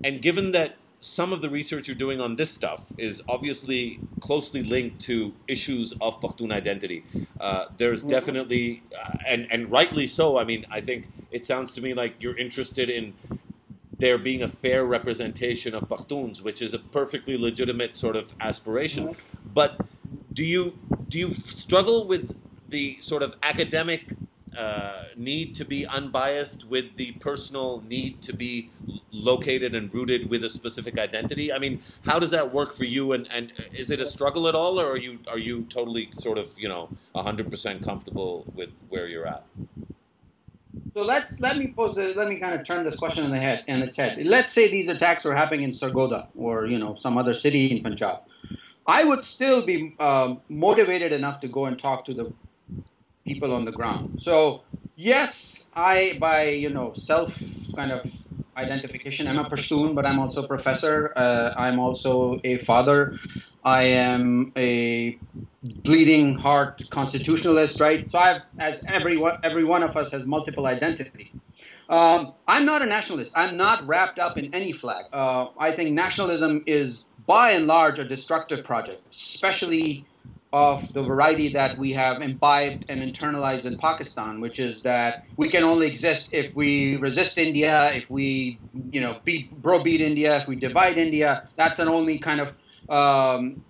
and 0.04 0.22
given 0.22 0.52
that 0.52 0.76
some 1.02 1.34
of 1.34 1.42
the 1.42 1.50
research 1.50 1.88
you're 1.88 1.96
doing 1.96 2.22
on 2.22 2.36
this 2.36 2.52
stuff 2.52 2.84
is 2.98 3.24
obviously 3.28 4.00
closely 4.20 4.62
linked 4.62 5.00
to 5.02 5.34
issues 5.48 5.94
of 6.00 6.22
Pakhtun 6.22 6.54
identity. 6.54 7.04
Uh, 7.40 7.66
there's 7.76 8.02
mm-hmm. 8.02 8.10
definitely, 8.10 8.84
uh, 9.04 9.18
and, 9.28 9.48
and 9.52 9.72
rightly 9.72 10.06
so, 10.06 10.38
I 10.38 10.44
mean, 10.44 10.64
I 10.70 10.80
think 10.80 11.08
it 11.32 11.44
sounds 11.44 11.74
to 11.76 11.82
me 11.82 11.96
like 11.96 12.22
you're 12.22 12.38
interested 12.38 12.88
in 12.92 13.14
there 14.02 14.18
being 14.18 14.42
a 14.42 14.48
fair 14.48 14.84
representation 14.84 15.76
of 15.76 15.88
Pakhtuns, 15.88 16.42
which 16.42 16.62
is 16.62 16.74
a 16.74 16.80
perfectly 16.80 17.38
legitimate 17.38 17.96
sort 17.96 18.16
of 18.16 18.34
aspiration. 18.42 19.04
Mm-hmm. 19.10 19.50
But 19.54 19.80
do 20.34 20.44
you 20.44 20.78
do 21.08 21.20
you 21.20 21.34
struggle 21.34 22.08
with 22.08 22.36
the 22.68 23.00
sort 23.00 23.22
of 23.22 23.36
academic 23.44 24.02
uh, 24.58 25.04
need 25.16 25.54
to 25.56 25.64
be 25.64 25.86
unbiased 25.86 26.68
with 26.68 26.96
the 26.96 27.12
personal 27.28 27.82
need 27.88 28.22
to 28.24 28.34
be 28.34 28.70
located 29.12 29.76
and 29.76 29.94
rooted 29.94 30.30
with 30.30 30.44
a 30.44 30.50
specific 30.50 30.98
identity? 30.98 31.54
I 31.54 31.60
mean, 31.60 31.82
how 32.04 32.18
does 32.18 32.32
that 32.32 32.52
work 32.52 32.74
for 32.74 32.86
you? 32.86 33.14
And, 33.14 33.30
and 33.32 33.54
is 33.72 33.92
it 33.92 34.00
a 34.00 34.08
struggle 34.08 34.48
at 34.48 34.56
all, 34.56 34.80
or 34.80 34.88
are 34.94 34.98
you 34.98 35.20
are 35.28 35.38
you 35.38 35.66
totally 35.70 36.10
sort 36.16 36.40
of 36.40 36.48
you 36.58 36.68
know 36.68 36.90
hundred 37.16 37.52
percent 37.52 37.84
comfortable 37.84 38.46
with 38.56 38.72
where 38.90 39.08
you're 39.08 39.28
at? 39.28 39.44
So 40.94 41.02
let's 41.02 41.42
let 41.42 41.58
me 41.58 41.74
pose 41.76 41.96
this, 41.96 42.16
let 42.16 42.28
me 42.28 42.38
kind 42.38 42.54
of 42.54 42.66
turn 42.66 42.84
this 42.84 42.98
question 42.98 43.26
on 43.26 43.32
the 43.32 43.40
head 43.40 43.64
and 43.68 43.84
its 43.84 43.96
head. 43.96 44.20
Let's 44.26 44.54
say 44.54 44.70
these 44.70 44.88
attacks 44.88 45.24
were 45.24 45.36
happening 45.36 45.64
in 45.64 45.72
Sargodha 45.72 46.28
or 46.36 46.66
you 46.66 46.78
know 46.78 46.96
some 46.96 47.18
other 47.18 47.34
city 47.34 47.72
in 47.72 47.84
Punjab. 47.84 48.22
I 48.86 49.04
would 49.04 49.24
still 49.24 49.66
be 49.66 49.96
um, 50.00 50.42
motivated 50.50 51.12
enough 51.12 51.40
to 51.42 51.48
go 51.48 51.66
and 51.66 51.78
talk 51.78 52.06
to 52.06 52.14
the 52.14 52.34
people 53.26 53.54
on 53.54 53.66
the 53.66 53.72
ground. 53.72 54.20
So 54.22 54.64
yes, 54.96 55.70
I 55.76 56.18
by 56.20 56.50
you 56.50 56.70
know 56.70 56.94
self 56.96 57.42
kind 57.76 57.92
of 57.92 58.06
identification, 58.62 59.28
I'm 59.28 59.38
a 59.38 59.50
Pashtun, 59.50 59.96
but 59.96 60.06
I'm 60.06 60.20
also 60.20 60.44
a 60.44 60.48
professor. 60.48 61.12
Uh, 61.16 61.54
I'm 61.58 61.80
also 61.80 62.40
a 62.44 62.58
father. 62.58 63.20
I 63.64 63.84
am 63.84 64.52
a 64.56 65.18
bleeding 65.64 66.36
heart 66.36 66.82
constitutionalist, 66.90 67.80
right? 67.80 68.10
So 68.10 68.18
I've, 68.18 68.42
as 68.58 68.86
every 68.88 69.18
one, 69.18 69.38
every 69.44 69.64
one 69.64 69.84
of 69.84 69.96
us 69.96 70.12
has 70.12 70.26
multiple 70.26 70.66
identities. 70.66 71.40
Um, 71.90 72.34
I'm 72.48 72.66
not 72.66 72.82
a 72.82 72.86
nationalist. 72.86 73.34
I'm 73.38 73.58
not 73.58 73.86
wrapped 73.86 74.18
up 74.18 74.38
in 74.38 74.54
any 74.54 74.72
flag. 74.72 75.06
Uh, 75.12 75.48
I 75.58 75.76
think 75.76 75.92
nationalism 75.92 76.64
is, 76.66 77.06
by 77.28 77.52
and 77.52 77.68
large, 77.68 78.00
a 78.00 78.06
destructive 78.06 78.64
project, 78.64 79.02
especially 79.12 80.06
of 80.54 80.92
the 80.94 81.02
variety 81.02 81.48
that 81.48 81.78
we 81.78 81.94
have 81.94 82.22
imbibed 82.22 82.86
and 82.90 83.02
internalized 83.02 83.66
in 83.66 83.78
Pakistan, 83.78 84.42
which 84.42 84.60
is 84.60 84.84
that 84.84 85.26
we 85.38 85.48
can 85.48 85.64
only 85.64 85.88
exist 85.88 86.34
if 86.34 86.56
we 86.56 86.98
resist 86.98 87.38
India, 87.38 87.90
if 87.94 88.10
we, 88.10 88.60
you 88.92 89.00
know, 89.00 89.18
beat, 89.24 89.50
beat 89.84 90.02
India, 90.02 90.38
if 90.38 90.48
we 90.48 90.56
divide 90.58 90.98
India. 90.98 91.48
That's 91.56 91.80
an 91.80 91.88
only 91.88 92.20
kind 92.20 92.42
of 92.42 92.58
um, 92.90 93.64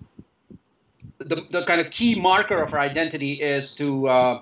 the, 1.18 1.46
the 1.50 1.62
kind 1.62 1.80
of 1.80 1.90
key 1.90 2.20
marker 2.20 2.60
of 2.60 2.72
our 2.72 2.80
identity 2.80 3.34
is 3.34 3.76
to 3.76 4.08
uh, 4.08 4.40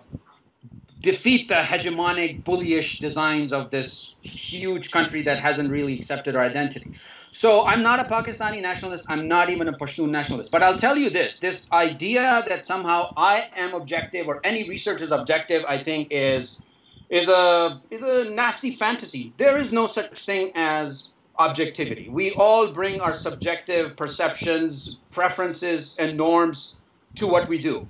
defeat 1.00 1.48
the 1.48 1.54
hegemonic, 1.54 2.42
bullyish 2.42 3.00
designs 3.00 3.52
of 3.52 3.70
this 3.70 4.14
huge 4.22 4.90
country 4.90 5.22
that 5.22 5.38
hasn't 5.38 5.70
really 5.70 5.98
accepted 5.98 6.36
our 6.36 6.42
identity. 6.42 6.98
So 7.32 7.64
I'm 7.66 7.82
not 7.82 8.00
a 8.00 8.04
Pakistani 8.04 8.60
nationalist. 8.60 9.06
I'm 9.08 9.28
not 9.28 9.50
even 9.50 9.68
a 9.68 9.72
Pashtun 9.72 10.10
nationalist. 10.10 10.50
But 10.50 10.62
I'll 10.62 10.76
tell 10.76 10.96
you 10.96 11.10
this: 11.10 11.40
this 11.40 11.70
idea 11.72 12.42
that 12.48 12.66
somehow 12.66 13.12
I 13.16 13.44
am 13.56 13.74
objective 13.74 14.26
or 14.28 14.40
any 14.44 14.68
research 14.68 15.00
is 15.00 15.12
objective, 15.12 15.64
I 15.68 15.78
think 15.78 16.08
is 16.10 16.62
is 17.08 17.28
a 17.28 17.80
is 17.90 18.02
a 18.02 18.32
nasty 18.34 18.72
fantasy. 18.72 19.32
There 19.36 19.58
is 19.58 19.72
no 19.72 19.86
such 19.86 20.24
thing 20.24 20.52
as 20.54 21.12
objectivity. 21.38 22.08
We 22.08 22.32
all 22.32 22.70
bring 22.70 23.00
our 23.00 23.14
subjective 23.14 23.96
perceptions, 23.96 25.00
preferences, 25.10 25.96
and 25.98 26.16
norms 26.16 26.76
to 27.16 27.26
what 27.26 27.48
we 27.48 27.60
do. 27.60 27.88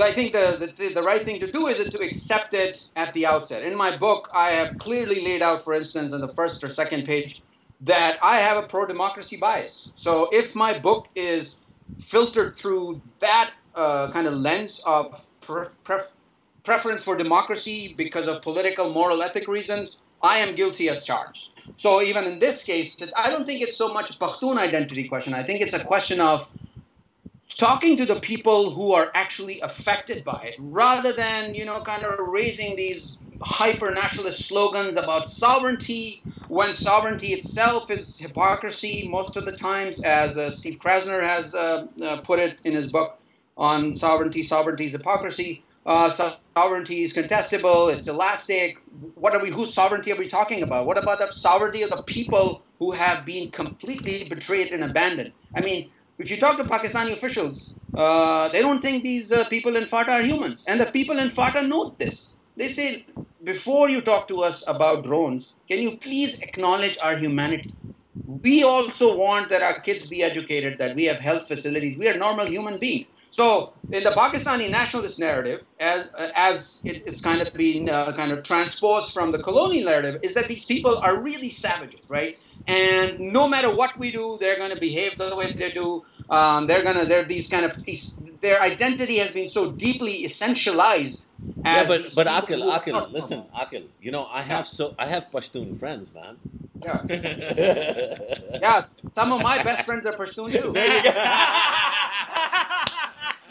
I 0.00 0.12
think 0.12 0.32
the, 0.32 0.72
the, 0.76 0.94
the 0.94 1.02
right 1.02 1.20
thing 1.20 1.40
to 1.40 1.50
do 1.50 1.66
is 1.66 1.88
to 1.88 1.98
accept 2.04 2.54
it 2.54 2.88
at 2.94 3.12
the 3.14 3.26
outset. 3.26 3.64
In 3.64 3.76
my 3.76 3.96
book, 3.96 4.28
I 4.32 4.50
have 4.50 4.78
clearly 4.78 5.24
laid 5.24 5.42
out, 5.42 5.64
for 5.64 5.74
instance, 5.74 6.12
on 6.12 6.20
the 6.20 6.28
first 6.28 6.62
or 6.62 6.68
second 6.68 7.04
page, 7.04 7.42
that 7.82 8.18
I 8.22 8.36
have 8.38 8.62
a 8.62 8.66
pro 8.66 8.86
democracy 8.86 9.36
bias. 9.36 9.92
So 9.94 10.28
if 10.32 10.54
my 10.54 10.78
book 10.78 11.08
is 11.14 11.56
filtered 12.00 12.56
through 12.56 13.00
that 13.20 13.50
uh, 13.74 14.10
kind 14.10 14.26
of 14.26 14.34
lens 14.34 14.82
of 14.86 15.24
pref- 15.40 16.16
preference 16.64 17.04
for 17.04 17.16
democracy 17.16 17.94
because 17.96 18.26
of 18.28 18.42
political, 18.42 18.92
moral, 18.92 19.22
ethic 19.22 19.48
reasons, 19.48 20.00
I 20.22 20.38
am 20.38 20.54
guilty 20.56 20.88
as 20.88 21.06
charged. 21.06 21.52
So 21.76 22.02
even 22.02 22.24
in 22.24 22.38
this 22.40 22.64
case, 22.64 23.00
I 23.16 23.30
don't 23.30 23.44
think 23.44 23.62
it's 23.62 23.76
so 23.76 23.92
much 23.92 24.10
a 24.10 24.18
Pakhtun 24.18 24.56
identity 24.56 25.06
question. 25.06 25.32
I 25.34 25.44
think 25.44 25.60
it's 25.60 25.72
a 25.72 25.84
question 25.84 26.20
of 26.20 26.50
talking 27.56 27.96
to 27.96 28.04
the 28.06 28.20
people 28.20 28.70
who 28.72 28.92
are 28.92 29.10
actually 29.14 29.60
affected 29.60 30.24
by 30.24 30.40
it, 30.44 30.56
rather 30.58 31.12
than 31.12 31.54
you 31.54 31.64
know 31.64 31.80
kind 31.82 32.04
of 32.04 32.18
raising 32.28 32.76
these 32.76 33.18
hyper 33.42 33.90
nationalist 33.90 34.46
slogans 34.48 34.96
about 34.96 35.28
sovereignty 35.28 36.24
when 36.48 36.74
sovereignty 36.74 37.28
itself 37.28 37.90
is 37.90 38.18
hypocrisy 38.18 39.08
most 39.08 39.36
of 39.36 39.44
the 39.44 39.52
times, 39.52 40.02
as 40.04 40.36
uh, 40.38 40.50
Steve 40.50 40.78
Krasner 40.78 41.22
has 41.22 41.54
uh, 41.54 41.86
uh, 42.02 42.20
put 42.22 42.38
it 42.38 42.56
in 42.64 42.72
his 42.74 42.90
book 42.90 43.20
on 43.56 43.96
sovereignty, 43.96 44.42
sovereignty 44.42 44.86
is 44.86 44.92
hypocrisy. 44.92 45.64
uh, 45.86 46.10
sovereignty 46.56 47.04
is 47.04 47.14
contestable, 47.14 47.92
it's 47.94 48.08
elastic. 48.08 48.78
What 49.14 49.34
are 49.34 49.42
we? 49.42 49.50
Whose 49.50 49.72
sovereignty 49.72 50.12
are 50.12 50.16
we 50.16 50.28
talking 50.28 50.62
about? 50.62 50.86
What 50.86 50.98
about 50.98 51.18
the 51.18 51.32
sovereignty 51.32 51.82
of 51.82 51.90
the 51.90 52.02
people 52.02 52.64
who 52.78 52.92
have 52.92 53.24
been 53.24 53.50
completely 53.50 54.24
betrayed 54.28 54.72
and 54.72 54.84
abandoned? 54.84 55.32
I 55.54 55.62
mean, 55.62 55.90
if 56.18 56.30
you 56.30 56.36
talk 56.36 56.56
to 56.56 56.64
Pakistani 56.64 57.12
officials, 57.12 57.74
uh, 57.94 58.48
they 58.48 58.60
don't 58.60 58.80
think 58.80 59.02
these 59.02 59.30
uh, 59.30 59.44
people 59.48 59.76
in 59.76 59.84
FATA 59.84 60.10
are 60.12 60.22
humans, 60.22 60.64
and 60.66 60.80
the 60.80 60.86
people 60.86 61.18
in 61.18 61.30
FATA 61.30 61.62
know 61.62 61.94
this. 61.98 62.36
They 62.56 62.68
say, 62.68 63.04
before 63.44 63.88
you 63.88 64.00
talk 64.00 64.26
to 64.28 64.42
us 64.42 64.64
about 64.66 65.04
drones, 65.04 65.54
can 65.68 65.78
you 65.78 65.96
please 65.96 66.40
acknowledge 66.40 66.98
our 67.02 67.16
humanity? 67.16 67.72
We 68.26 68.64
also 68.64 69.16
want 69.16 69.48
that 69.50 69.62
our 69.62 69.78
kids 69.80 70.10
be 70.10 70.24
educated, 70.24 70.78
that 70.78 70.96
we 70.96 71.04
have 71.04 71.18
health 71.18 71.46
facilities. 71.46 71.96
We 71.96 72.08
are 72.08 72.18
normal 72.18 72.46
human 72.46 72.78
beings. 72.78 73.14
So, 73.30 73.72
in 73.92 74.02
the 74.02 74.10
Pakistani 74.10 74.70
nationalist 74.70 75.20
narrative, 75.20 75.62
as 75.80 76.10
as 76.34 76.82
it 76.84 77.06
is 77.06 77.20
kind 77.20 77.40
of 77.40 77.52
being 77.54 77.88
uh, 77.90 78.12
kind 78.12 78.32
of 78.32 78.42
transposed 78.42 79.12
from 79.12 79.32
the 79.32 79.38
colonial 79.38 79.86
narrative, 79.86 80.20
is 80.22 80.34
that 80.34 80.46
these 80.46 80.64
people 80.64 80.96
are 80.98 81.20
really 81.20 81.50
savages, 81.50 82.00
right? 82.08 82.38
And 82.66 83.20
no 83.20 83.48
matter 83.48 83.74
what 83.74 83.96
we 83.98 84.10
do, 84.10 84.36
they're 84.40 84.56
going 84.56 84.70
to 84.70 84.80
behave 84.80 85.16
the 85.16 85.34
way 85.34 85.50
they 85.52 85.70
do. 85.70 86.04
Um, 86.30 86.66
they're 86.66 86.82
going 86.82 86.96
to 86.96 87.06
they're 87.06 87.24
these 87.24 87.48
kind 87.48 87.64
of 87.64 87.82
their 88.40 88.60
identity 88.60 89.16
has 89.16 89.32
been 89.32 89.48
so 89.48 89.72
deeply 89.72 90.24
essentialized. 90.24 91.32
yeah, 91.64 91.86
but 91.86 92.12
but 92.14 92.26
Aqil, 92.26 92.70
Aqil, 92.70 93.12
listen, 93.12 93.44
Aqil. 93.56 93.86
You 94.00 94.10
know, 94.10 94.26
I 94.26 94.42
have 94.42 94.66
so 94.66 94.94
I 94.98 95.06
have 95.06 95.30
Pashtun 95.30 95.78
friends, 95.78 96.12
man. 96.12 96.36
Yeah. 96.82 97.02
yes, 97.08 99.00
some 99.08 99.32
of 99.32 99.42
my 99.42 99.62
best 99.62 99.86
friends 99.86 100.04
are 100.06 100.12
Pashtun 100.12 100.52
too. 100.60 100.72
There 100.72 100.96
you 100.96 101.02
go. 101.02 101.10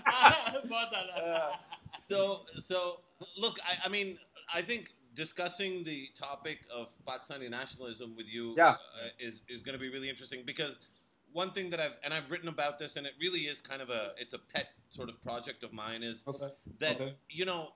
Uh, 1.17 1.51
so, 1.95 2.41
so 2.59 2.99
look, 3.37 3.59
I, 3.65 3.85
I, 3.85 3.89
mean, 3.89 4.17
I 4.53 4.61
think 4.61 4.91
discussing 5.13 5.83
the 5.83 6.07
topic 6.15 6.59
of 6.73 6.89
Pakistani 7.05 7.49
nationalism 7.49 8.15
with 8.15 8.31
you 8.31 8.53
yeah. 8.55 8.69
uh, 8.69 8.75
is 9.19 9.41
is 9.49 9.63
going 9.63 9.73
to 9.73 9.79
be 9.79 9.89
really 9.89 10.09
interesting 10.09 10.43
because 10.45 10.79
one 11.33 11.51
thing 11.51 11.69
that 11.71 11.79
I've 11.79 11.93
and 12.03 12.13
I've 12.13 12.29
written 12.31 12.47
about 12.47 12.79
this, 12.79 12.95
and 12.95 13.05
it 13.05 13.13
really 13.19 13.41
is 13.41 13.59
kind 13.61 13.81
of 13.81 13.89
a 13.89 14.11
it's 14.17 14.33
a 14.33 14.39
pet 14.39 14.69
sort 14.89 15.09
of 15.09 15.21
project 15.21 15.63
of 15.63 15.73
mine 15.73 16.03
is 16.03 16.23
okay. 16.27 16.49
that 16.79 16.95
okay. 16.95 17.15
you 17.29 17.45
know. 17.45 17.69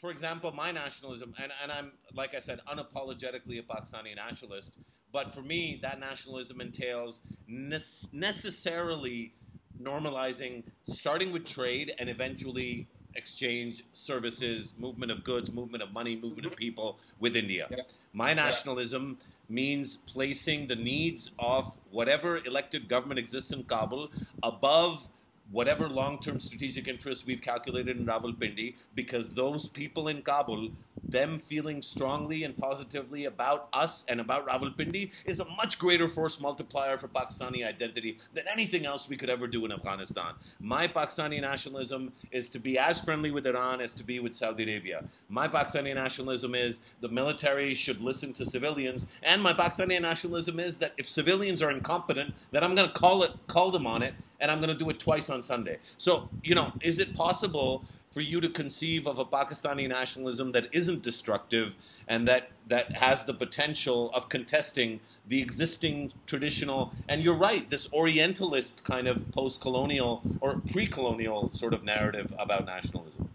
For 0.00 0.12
example, 0.12 0.52
my 0.52 0.70
nationalism, 0.70 1.34
and, 1.42 1.50
and 1.60 1.72
I'm, 1.72 1.90
like 2.14 2.32
I 2.32 2.38
said, 2.38 2.60
unapologetically 2.72 3.58
a 3.58 3.62
Pakistani 3.62 4.14
nationalist, 4.14 4.78
but 5.10 5.34
for 5.34 5.42
me, 5.42 5.80
that 5.82 5.98
nationalism 5.98 6.60
entails 6.60 7.22
ne- 7.48 7.80
necessarily 8.12 9.34
normalizing, 9.82 10.62
starting 10.84 11.32
with 11.32 11.44
trade 11.44 11.94
and 11.98 12.08
eventually 12.08 12.88
exchange 13.14 13.84
services, 13.92 14.74
movement 14.78 15.10
of 15.10 15.24
goods, 15.24 15.52
movement 15.52 15.82
of 15.82 15.92
money, 15.92 16.16
movement 16.16 16.46
of 16.46 16.52
mm-hmm. 16.52 16.58
people 16.58 16.98
with 17.18 17.36
India. 17.36 17.66
Yeah. 17.70 17.78
My 18.12 18.34
nationalism 18.34 19.18
means 19.48 19.96
placing 20.06 20.68
the 20.68 20.76
needs 20.76 21.30
of 21.38 21.72
whatever 21.90 22.38
elected 22.44 22.88
government 22.88 23.18
exists 23.18 23.52
in 23.52 23.64
Kabul 23.64 24.10
above 24.42 25.08
whatever 25.50 25.88
long-term 25.88 26.40
strategic 26.40 26.88
interests 26.88 27.24
we've 27.24 27.40
calculated 27.40 27.96
in 27.96 28.06
Rawalpindi, 28.06 28.74
because 28.94 29.32
those 29.32 29.68
people 29.68 30.08
in 30.08 30.22
Kabul, 30.22 30.68
them 31.08 31.38
feeling 31.38 31.80
strongly 31.80 32.44
and 32.44 32.56
positively 32.56 33.24
about 33.24 33.68
us 33.72 34.04
and 34.08 34.20
about 34.20 34.46
Rawalpindi, 34.46 35.10
is 35.24 35.40
a 35.40 35.44
much 35.56 35.78
greater 35.78 36.06
force 36.06 36.38
multiplier 36.38 36.98
for 36.98 37.08
Pakistani 37.08 37.66
identity 37.66 38.18
than 38.34 38.44
anything 38.46 38.84
else 38.84 39.08
we 39.08 39.16
could 39.16 39.30
ever 39.30 39.46
do 39.46 39.64
in 39.64 39.72
Afghanistan. 39.72 40.34
My 40.60 40.86
Pakistani 40.86 41.40
nationalism 41.40 42.12
is 42.30 42.48
to 42.50 42.58
be 42.58 42.78
as 42.78 43.00
friendly 43.00 43.30
with 43.30 43.46
Iran 43.46 43.80
as 43.80 43.94
to 43.94 44.04
be 44.04 44.20
with 44.20 44.34
Saudi 44.34 44.64
Arabia. 44.64 45.04
My 45.30 45.48
Pakistani 45.48 45.94
nationalism 45.94 46.54
is 46.54 46.82
the 47.00 47.08
military 47.08 47.74
should 47.74 48.02
listen 48.02 48.34
to 48.34 48.44
civilians, 48.44 49.06
and 49.22 49.42
my 49.42 49.54
Pakistani 49.54 50.00
nationalism 50.00 50.60
is 50.60 50.76
that 50.76 50.92
if 50.98 51.08
civilians 51.08 51.62
are 51.62 51.70
incompetent, 51.70 52.34
then 52.50 52.62
I'm 52.62 52.74
going 52.74 52.88
to 52.88 52.94
call 52.94 53.22
it, 53.22 53.30
call 53.46 53.70
them 53.70 53.86
on 53.86 54.02
it, 54.02 54.14
and 54.40 54.50
I'm 54.50 54.58
going 54.58 54.70
to 54.70 54.84
do 54.84 54.88
it 54.90 54.98
twice 54.98 55.30
on 55.30 55.42
Sunday. 55.42 55.78
So, 55.96 56.28
you 56.42 56.54
know, 56.54 56.72
is 56.80 56.98
it 56.98 57.14
possible 57.14 57.84
for 58.10 58.20
you 58.20 58.40
to 58.40 58.48
conceive 58.48 59.06
of 59.06 59.18
a 59.18 59.24
Pakistani 59.24 59.88
nationalism 59.88 60.52
that 60.52 60.68
isn't 60.72 61.02
destructive 61.02 61.76
and 62.06 62.26
that, 62.26 62.50
that 62.66 62.96
has 62.96 63.24
the 63.24 63.34
potential 63.34 64.10
of 64.12 64.28
contesting 64.28 65.00
the 65.26 65.42
existing 65.42 66.10
traditional, 66.26 66.92
and 67.06 67.22
you're 67.22 67.36
right, 67.36 67.68
this 67.68 67.92
Orientalist 67.92 68.82
kind 68.82 69.06
of 69.06 69.30
post 69.30 69.60
colonial 69.60 70.22
or 70.40 70.62
pre 70.72 70.86
colonial 70.86 71.52
sort 71.52 71.74
of 71.74 71.84
narrative 71.84 72.32
about 72.38 72.64
nationalism? 72.64 73.28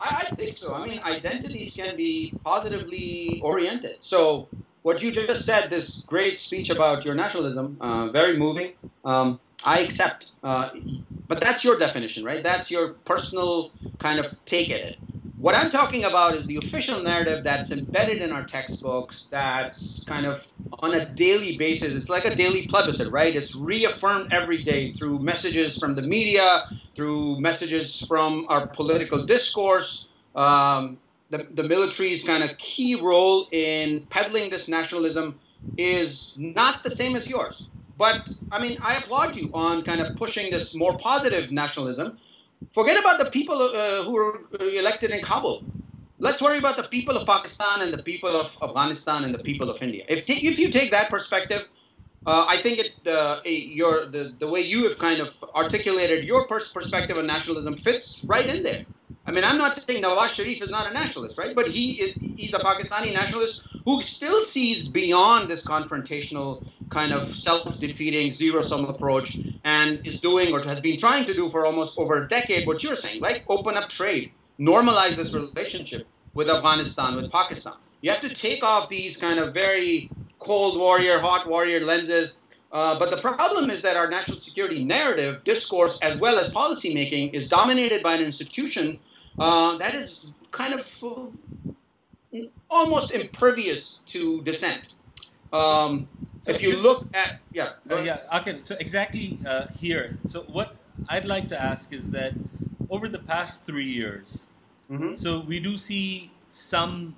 I, 0.00 0.26
I 0.30 0.34
think 0.34 0.56
so. 0.56 0.74
I 0.74 0.86
mean, 0.86 1.00
identities 1.00 1.76
can 1.76 1.96
be 1.96 2.32
positively 2.42 3.42
oriented. 3.44 3.98
So, 4.00 4.48
what 4.82 5.02
you 5.02 5.10
just 5.12 5.44
said, 5.44 5.70
this 5.70 6.04
great 6.04 6.38
speech 6.38 6.70
about 6.70 7.04
your 7.04 7.14
nationalism, 7.14 7.76
uh, 7.80 8.08
very 8.08 8.36
moving. 8.36 8.72
Um, 9.04 9.40
I 9.64 9.80
accept, 9.80 10.32
uh, 10.42 10.70
but 11.28 11.40
that's 11.40 11.62
your 11.62 11.78
definition, 11.78 12.24
right? 12.24 12.42
That's 12.42 12.70
your 12.70 12.94
personal 13.04 13.72
kind 13.98 14.18
of 14.18 14.42
take 14.46 14.70
at 14.70 14.80
it. 14.80 14.98
What 15.36 15.54
I'm 15.54 15.70
talking 15.70 16.04
about 16.04 16.34
is 16.34 16.44
the 16.46 16.56
official 16.56 17.02
narrative 17.02 17.44
that's 17.44 17.72
embedded 17.72 18.20
in 18.20 18.30
our 18.30 18.44
textbooks, 18.44 19.26
that's 19.30 20.04
kind 20.04 20.26
of 20.26 20.46
on 20.80 20.94
a 20.94 21.06
daily 21.06 21.56
basis. 21.56 21.94
It's 21.96 22.10
like 22.10 22.26
a 22.26 22.34
daily 22.34 22.66
plebiscite, 22.66 23.10
right? 23.10 23.34
It's 23.34 23.56
reaffirmed 23.56 24.32
every 24.32 24.62
day 24.62 24.92
through 24.92 25.18
messages 25.20 25.78
from 25.78 25.94
the 25.94 26.02
media, 26.02 26.64
through 26.94 27.40
messages 27.40 28.04
from 28.06 28.44
our 28.50 28.66
political 28.66 29.24
discourse. 29.24 30.10
Um, 30.36 30.98
the, 31.30 31.46
the 31.54 31.66
military's 31.68 32.26
kind 32.26 32.42
of 32.42 32.56
key 32.58 32.96
role 32.96 33.46
in 33.52 34.06
peddling 34.06 34.50
this 34.50 34.68
nationalism 34.68 35.38
is 35.78 36.38
not 36.38 36.82
the 36.82 36.90
same 36.90 37.16
as 37.16 37.28
yours. 37.28 37.68
But 37.96 38.30
I 38.50 38.60
mean, 38.62 38.78
I 38.82 38.96
applaud 38.96 39.36
you 39.36 39.50
on 39.52 39.82
kind 39.82 40.00
of 40.00 40.16
pushing 40.16 40.50
this 40.50 40.74
more 40.74 40.96
positive 40.98 41.52
nationalism. 41.52 42.18
Forget 42.72 42.98
about 42.98 43.18
the 43.22 43.30
people 43.30 43.56
uh, 43.56 44.02
who 44.04 44.12
were 44.12 44.40
elected 44.60 45.10
in 45.10 45.20
Kabul. 45.22 45.64
Let's 46.18 46.40
worry 46.42 46.58
about 46.58 46.76
the 46.76 46.82
people 46.82 47.16
of 47.16 47.26
Pakistan 47.26 47.80
and 47.82 47.92
the 47.92 48.02
people 48.02 48.30
of 48.30 48.56
Afghanistan 48.62 49.24
and 49.24 49.34
the 49.34 49.38
people 49.38 49.70
of 49.70 49.82
India. 49.82 50.04
If, 50.08 50.26
t- 50.26 50.46
if 50.46 50.58
you 50.58 50.68
take 50.70 50.90
that 50.90 51.08
perspective, 51.08 51.66
uh, 52.26 52.44
I 52.48 52.56
think 52.58 52.78
it, 52.78 52.92
uh, 53.06 53.40
your, 53.44 54.06
the, 54.06 54.34
the 54.38 54.46
way 54.46 54.60
you 54.60 54.86
have 54.88 54.98
kind 54.98 55.20
of 55.20 55.42
articulated 55.54 56.24
your 56.24 56.46
pers- 56.46 56.72
perspective 56.72 57.16
on 57.16 57.26
nationalism 57.26 57.76
fits 57.76 58.22
right 58.24 58.46
in 58.54 58.62
there. 58.62 58.84
I 59.26 59.32
mean, 59.32 59.44
I'm 59.44 59.58
not 59.58 59.76
saying 59.76 60.02
Nawaz 60.02 60.34
Sharif 60.34 60.62
is 60.62 60.70
not 60.70 60.90
a 60.90 60.94
nationalist, 60.94 61.38
right? 61.38 61.54
But 61.54 61.68
he 61.68 61.92
is 62.00 62.14
he's 62.14 62.54
a 62.54 62.58
Pakistani 62.58 63.12
nationalist 63.12 63.66
who 63.84 64.02
still 64.02 64.42
sees 64.42 64.88
beyond 64.88 65.48
this 65.48 65.66
confrontational 65.66 66.66
kind 66.90 67.12
of 67.12 67.28
self-defeating 67.28 68.32
zero-sum 68.32 68.84
approach 68.86 69.38
and 69.64 70.04
is 70.06 70.20
doing 70.20 70.52
or 70.52 70.60
has 70.60 70.80
been 70.80 70.98
trying 70.98 71.24
to 71.24 71.34
do 71.34 71.48
for 71.48 71.64
almost 71.64 71.98
over 71.98 72.24
a 72.24 72.28
decade 72.28 72.66
what 72.66 72.82
you're 72.82 72.96
saying, 72.96 73.20
like 73.20 73.44
open 73.48 73.76
up 73.76 73.88
trade, 73.88 74.32
normalize 74.58 75.16
this 75.16 75.34
relationship 75.34 76.06
with 76.34 76.50
Afghanistan, 76.50 77.16
with 77.16 77.30
Pakistan. 77.30 77.74
You 78.00 78.10
have 78.10 78.20
to 78.22 78.28
take 78.28 78.64
off 78.64 78.88
these 78.88 79.20
kind 79.20 79.38
of 79.38 79.54
very 79.54 80.10
cold 80.38 80.78
warrior, 80.78 81.18
hot 81.18 81.46
warrior 81.46 81.80
lenses. 81.80 82.38
Uh, 82.72 82.98
but 82.98 83.10
the 83.10 83.16
problem 83.16 83.68
is 83.70 83.82
that 83.82 83.96
our 83.96 84.08
national 84.08 84.38
security 84.38 84.84
narrative, 84.84 85.42
discourse, 85.44 86.00
as 86.02 86.18
well 86.18 86.38
as 86.38 86.52
policymaking, 86.52 87.34
is 87.34 87.48
dominated 87.48 88.02
by 88.02 88.14
an 88.14 88.24
institution 88.24 88.98
uh, 89.38 89.76
that 89.78 89.94
is 89.94 90.32
kind 90.52 90.74
of 90.74 91.04
uh, 91.04 92.38
almost 92.68 93.12
impervious 93.12 94.00
to 94.06 94.42
dissent. 94.42 94.94
Um, 95.52 96.08
so 96.42 96.52
if 96.52 96.62
you 96.62 96.76
look 96.76 97.06
at 97.14 97.38
yeah, 97.52 97.70
uh, 97.90 97.96
yeah, 97.96 98.20
okay. 98.38 98.60
So 98.62 98.76
exactly 98.78 99.38
uh, 99.46 99.66
here. 99.76 100.16
So 100.26 100.42
what 100.42 100.76
I'd 101.08 101.24
like 101.24 101.48
to 101.48 101.60
ask 101.60 101.92
is 101.92 102.10
that 102.12 102.32
over 102.88 103.08
the 103.08 103.18
past 103.18 103.66
three 103.66 103.86
years, 103.86 104.46
mm-hmm. 104.90 105.14
so 105.14 105.40
we 105.40 105.58
do 105.60 105.76
see 105.76 106.30
some 106.50 107.16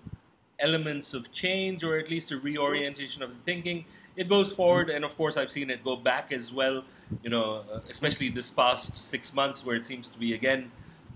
elements 0.59 1.15
of 1.15 1.31
change, 1.33 1.85
or 1.85 1.99
at 1.99 2.09
least 2.09 2.33
a 2.33 2.39
reorientation 2.39 3.23
of 3.23 3.31
the 3.31 3.43
thinking. 3.45 3.85
It 4.17 4.29
goes 4.29 4.53
forward, 4.53 4.91
and 4.91 5.05
of 5.05 5.17
course, 5.17 5.37
I've 5.37 5.51
seen 5.51 5.71
it 5.71 5.83
go 5.83 5.97
back 5.97 6.33
as 6.33 6.53
well. 6.53 6.85
You 7.23 7.31
know, 7.31 7.63
uh, 7.73 7.81
especially 7.89 8.29
this 8.29 8.51
past 8.51 8.97
six 9.11 9.33
months, 9.35 9.65
where 9.65 9.77
it 9.77 9.87
seems 9.87 10.09
to 10.09 10.19
be 10.19 10.35
again 10.35 10.71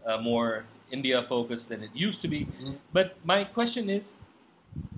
uh, 0.04 0.18
more 0.18 0.64
India 0.90 1.22
focused 1.22 1.68
than 1.68 1.82
it 1.82 1.90
used 1.94 2.20
to 2.22 2.28
be. 2.28 2.40
Mm-hmm. 2.46 2.72
But 2.92 3.16
my 3.24 3.44
question 3.44 3.90
is, 3.90 4.14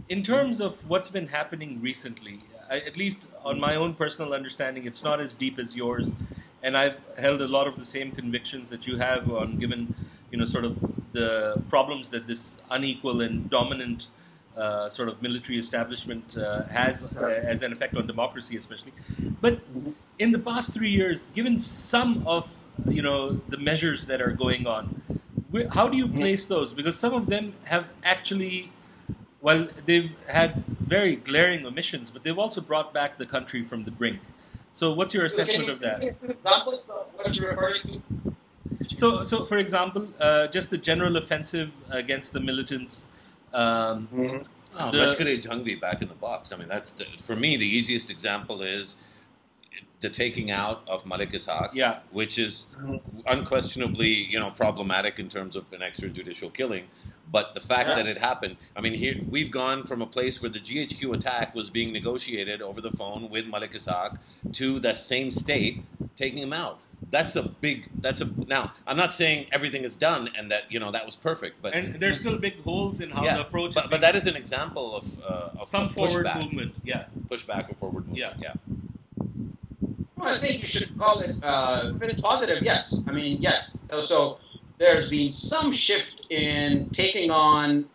in 0.08 0.22
terms 0.22 0.60
of 0.60 0.88
what's 0.88 1.08
been 1.08 1.28
happening 1.28 1.80
recently, 1.80 2.40
I, 2.70 2.80
at 2.80 2.96
least 2.96 3.26
on 3.44 3.58
my 3.58 3.74
own 3.74 3.94
personal 3.94 4.34
understanding, 4.34 4.86
it's 4.86 5.02
not 5.02 5.20
as 5.20 5.34
deep 5.34 5.58
as 5.58 5.74
yours, 5.74 6.12
and 6.62 6.76
I've 6.76 6.98
held 7.18 7.40
a 7.40 7.48
lot 7.48 7.66
of 7.66 7.78
the 7.78 7.84
same 7.84 8.12
convictions 8.12 8.70
that 8.70 8.86
you 8.86 8.98
have 8.98 9.30
on 9.30 9.58
given, 9.58 9.94
you 10.30 10.38
know, 10.38 10.46
sort 10.46 10.64
of 10.64 10.76
the 11.12 11.62
problems 11.68 12.10
that 12.10 12.26
this 12.26 12.58
unequal 12.70 13.20
and 13.20 13.48
dominant 13.48 14.08
uh, 14.58 14.88
sort 14.90 15.08
of 15.08 15.22
military 15.22 15.58
establishment 15.58 16.36
uh, 16.36 16.64
has 16.64 17.04
uh, 17.04 17.26
as 17.26 17.62
an 17.62 17.72
effect 17.72 17.96
on 17.96 18.06
democracy, 18.06 18.56
especially. 18.56 18.92
But 19.40 19.60
in 20.18 20.32
the 20.32 20.38
past 20.38 20.72
three 20.72 20.90
years, 20.90 21.28
given 21.34 21.60
some 21.60 22.26
of 22.26 22.48
you 22.86 23.02
know 23.02 23.40
the 23.48 23.56
measures 23.56 24.06
that 24.06 24.20
are 24.20 24.32
going 24.32 24.66
on, 24.66 25.00
where, 25.50 25.68
how 25.68 25.88
do 25.88 25.96
you 25.96 26.08
place 26.08 26.46
those? 26.46 26.72
Because 26.72 26.98
some 26.98 27.14
of 27.14 27.26
them 27.26 27.54
have 27.64 27.86
actually, 28.02 28.72
well, 29.40 29.68
they've 29.86 30.10
had 30.26 30.64
very 30.66 31.16
glaring 31.16 31.64
omissions, 31.64 32.10
but 32.10 32.22
they've 32.24 32.38
also 32.38 32.60
brought 32.60 32.92
back 32.92 33.18
the 33.18 33.26
country 33.26 33.64
from 33.64 33.84
the 33.84 33.90
brink. 33.90 34.20
So, 34.74 34.92
what's 34.92 35.14
your 35.14 35.24
assessment 35.24 35.68
of 35.70 35.80
that? 35.80 36.02
Examples 36.02 36.88
of 36.90 37.06
what 37.14 37.36
you're 37.36 37.50
referring 37.50 37.82
to. 37.82 38.34
So, 38.86 39.22
so 39.24 39.44
for 39.44 39.58
example, 39.58 40.08
uh, 40.20 40.46
just 40.48 40.70
the 40.70 40.78
general 40.78 41.16
offensive 41.16 41.70
against 41.90 42.32
the 42.32 42.40
militants. 42.40 43.06
Um, 43.54 44.08
Oh, 44.80 44.90
The- 44.92 44.98
Lashkar-e 44.98 45.40
Jhangvi 45.40 45.80
back 45.80 46.02
in 46.02 46.08
the 46.08 46.14
box. 46.14 46.52
I 46.52 46.56
mean, 46.56 46.68
that's 46.68 46.90
the, 46.92 47.04
for 47.22 47.34
me 47.36 47.56
the 47.56 47.66
easiest 47.66 48.10
example 48.10 48.62
is 48.62 48.96
the 50.00 50.08
taking 50.08 50.50
out 50.50 50.82
of 50.88 51.04
Malik 51.06 51.32
Ishaq, 51.32 51.70
yeah, 51.74 51.98
which 52.12 52.38
is 52.38 52.66
unquestionably 53.26 54.08
you 54.08 54.38
know 54.38 54.50
problematic 54.50 55.18
in 55.18 55.28
terms 55.28 55.56
of 55.56 55.64
an 55.72 55.80
extrajudicial 55.80 56.52
killing. 56.52 56.84
But 57.30 57.54
the 57.54 57.60
fact 57.60 57.90
Yeah. 57.90 57.96
that 57.96 58.06
it 58.06 58.16
happened, 58.18 58.56
I 58.74 58.80
mean, 58.80 58.94
here 58.94 59.16
we've 59.28 59.50
gone 59.50 59.82
from 59.84 60.00
a 60.00 60.06
place 60.06 60.40
where 60.40 60.50
the 60.50 60.60
GHQ 60.60 61.14
attack 61.14 61.54
was 61.54 61.68
being 61.68 61.92
negotiated 61.92 62.62
over 62.62 62.80
the 62.80 62.90
phone 62.92 63.28
with 63.28 63.46
Malik 63.46 63.72
Ishaq 63.72 64.18
to 64.52 64.80
the 64.80 64.94
same 64.94 65.30
state 65.30 65.82
taking 66.16 66.42
him 66.42 66.52
out. 66.54 66.80
That's 67.10 67.36
a 67.36 67.42
big. 67.42 67.88
That's 68.00 68.20
a 68.20 68.30
now. 68.46 68.72
I'm 68.86 68.96
not 68.96 69.14
saying 69.14 69.46
everything 69.52 69.84
is 69.84 69.96
done 69.96 70.30
and 70.36 70.50
that 70.50 70.70
you 70.70 70.78
know 70.78 70.90
that 70.90 71.06
was 71.06 71.16
perfect, 71.16 71.62
but 71.62 71.74
and 71.74 71.94
there's 72.00 72.20
still 72.20 72.36
big 72.38 72.60
holes 72.62 73.00
in 73.00 73.10
how 73.10 73.24
yeah, 73.24 73.36
the 73.36 73.40
approach. 73.42 73.74
but, 73.74 73.84
is 73.84 73.90
but 73.90 74.00
that 74.00 74.16
is 74.16 74.26
an 74.26 74.36
example 74.36 74.96
of 74.96 75.18
uh, 75.24 75.50
of 75.60 75.68
some 75.68 75.84
of 75.84 75.92
forward 75.92 76.26
pushback, 76.26 76.42
movement. 76.42 76.76
Yeah, 76.84 77.04
pushback 77.28 77.70
or 77.70 77.74
forward 77.74 78.06
movement. 78.08 78.18
Yeah. 78.18 78.34
yeah. 78.40 78.54
Well, 80.16 80.34
I 80.34 80.38
think 80.38 80.62
you 80.62 80.66
should 80.66 80.98
call 80.98 81.20
it. 81.20 81.36
Uh, 81.42 81.92
if 81.94 82.10
it's 82.10 82.20
positive, 82.20 82.62
yes. 82.62 83.02
I 83.06 83.12
mean, 83.12 83.40
yes. 83.40 83.78
So 84.00 84.38
there's 84.78 85.10
been 85.10 85.30
some 85.32 85.72
shift 85.72 86.26
in 86.30 86.90
taking 86.90 87.30
on 87.30 87.88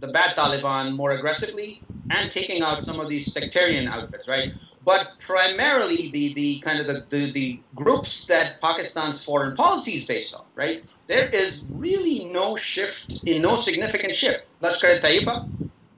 the 0.00 0.08
bad 0.08 0.36
Taliban 0.36 0.96
more 0.96 1.12
aggressively 1.12 1.82
and 2.10 2.30
taking 2.30 2.62
out 2.62 2.82
some 2.82 2.98
of 2.98 3.08
these 3.08 3.32
sectarian 3.32 3.86
outfits, 3.86 4.28
right? 4.28 4.52
But 4.90 5.20
primarily, 5.20 6.10
the, 6.10 6.34
the 6.34 6.58
kind 6.66 6.80
of 6.80 6.86
the, 6.88 7.06
the, 7.10 7.30
the 7.30 7.60
groups 7.76 8.26
that 8.26 8.60
Pakistan's 8.60 9.22
foreign 9.24 9.54
policy 9.54 9.92
is 9.92 10.08
based 10.08 10.34
on, 10.34 10.44
right? 10.56 10.82
There 11.06 11.28
is 11.28 11.64
really 11.70 12.24
no 12.24 12.56
shift, 12.56 13.22
in 13.22 13.42
no 13.42 13.54
significant 13.54 14.16
shift. 14.16 14.46
Lashkar-e-Taiba, 14.60 15.48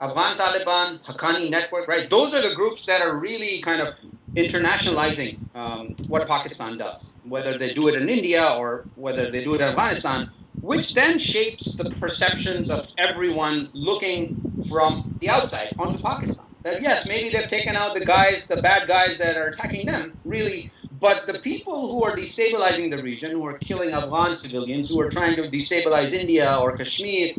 Afghan 0.03 0.37
Taliban, 0.37 1.01
Haqqani 1.05 1.49
Network, 1.49 1.89
right? 1.89 2.11
Those 2.11 2.35
are 2.35 2.43
the 2.47 2.55
groups 2.55 2.85
that 2.85 3.01
are 3.01 3.17
really 3.17 3.63
kind 3.63 3.81
of 3.81 3.95
internationalizing 4.35 5.39
um, 5.57 5.97
what 6.09 6.29
Pakistan 6.29 6.77
does, 6.77 7.15
whether 7.25 7.57
they 7.57 7.73
do 7.73 7.89
it 7.89 7.95
in 7.95 8.11
India 8.11 8.47
or 8.59 8.85
whether 8.97 9.31
they 9.31 9.43
do 9.43 9.55
it 9.55 9.63
in 9.63 9.69
Afghanistan, 9.69 10.29
which 10.61 10.95
then 10.95 11.19
shapes 11.19 11.77
the 11.77 11.89
perceptions 11.93 12.69
of 12.69 12.93
everyone 12.99 13.69
looking 13.73 14.37
from 14.69 15.17
the 15.21 15.31
outside 15.31 15.73
onto 15.79 15.97
Pakistan. 16.03 16.45
That 16.63 16.83
yes, 16.83 17.09
maybe 17.09 17.31
they've 17.31 17.49
taken 17.49 17.75
out 17.77 17.95
the 17.95 18.05
guys, 18.05 18.47
the 18.49 18.61
bad 18.63 18.87
guys 18.87 19.19
that 19.19 19.37
are 19.37 19.49
attacking 19.49 19.87
them, 19.87 20.17
really, 20.25 20.71
but 21.01 21.27
the 21.27 21.39
people 21.41 21.91
who 21.91 22.05
are 22.05 22.15
destabilizing 22.17 22.95
the 22.95 23.03
region, 23.03 23.33
who 23.33 23.45
are 23.47 23.59
killing 23.59 23.91
Afghan 23.93 24.37
civilians, 24.37 24.89
who 24.91 25.01
are 25.01 25.11
trying 25.11 25.35
to 25.37 25.43
destabilize 25.51 26.13
India 26.13 26.57
or 26.61 26.77
Kashmir, 26.77 27.35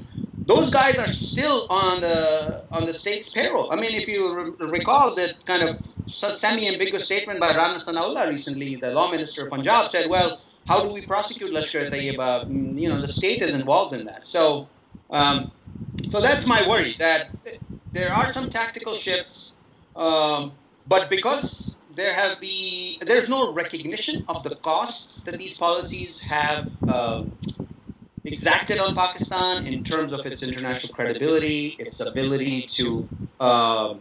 those 0.46 0.70
guys 0.74 1.00
are 1.00 1.08
still 1.08 1.66
on 1.70 2.02
the 2.02 2.66
on 2.72 2.86
the 2.86 2.94
state's 2.94 3.34
payroll. 3.34 3.72
I 3.72 3.76
mean, 3.78 3.94
if 3.94 4.08
you 4.08 4.36
re- 4.36 4.68
recall 4.68 5.16
that 5.16 5.46
kind 5.46 5.64
of 5.64 5.80
semi-ambiguous 6.08 7.06
statement 7.06 7.40
by 7.40 7.48
Rana 7.56 7.80
Sanaullah 7.80 8.30
recently, 8.30 8.76
the 8.76 8.92
law 8.92 9.10
minister 9.10 9.44
of 9.44 9.50
Punjab 9.52 9.90
said, 9.92 10.10
"Well, 10.10 10.42
how 10.68 10.84
do 10.84 10.90
we 10.92 11.02
prosecute 11.02 11.52
Lashkar-e-Taiba? 11.52 12.46
Mm, 12.50 12.80
You 12.82 12.90
know, 12.90 13.00
the 13.00 13.08
state 13.08 13.42
is 13.42 13.54
involved 13.58 13.96
in 13.96 14.06
that." 14.08 14.26
So, 14.28 14.68
um, 15.10 15.52
so 16.04 16.20
that's 16.20 16.46
my 16.46 16.68
worry 16.68 16.96
that 17.00 17.30
there 17.94 18.12
are 18.12 18.26
some 18.26 18.50
tactical 18.50 18.94
shifts, 18.94 19.56
um, 19.96 20.52
but 20.88 21.10
because 21.10 21.80
there 21.96 22.14
have 22.14 22.40
been 22.42 22.98
there's 23.06 23.30
no 23.30 23.54
recognition 23.54 24.26
of 24.28 24.44
the 24.44 24.56
costs 24.56 25.24
that 25.24 25.36
these 25.36 25.58
policies 25.58 26.24
have. 26.24 26.70
Um, 26.88 27.32
exacted 28.26 28.80
on 28.80 28.96
Pakistan 28.96 29.68
in 29.68 29.84
terms 29.84 30.14
of 30.14 30.26
its 30.26 30.48
international 30.48 30.94
credibility, 30.94 31.76
its 31.78 32.00
ability 32.00 32.62
to 32.62 33.06
um 33.42 34.00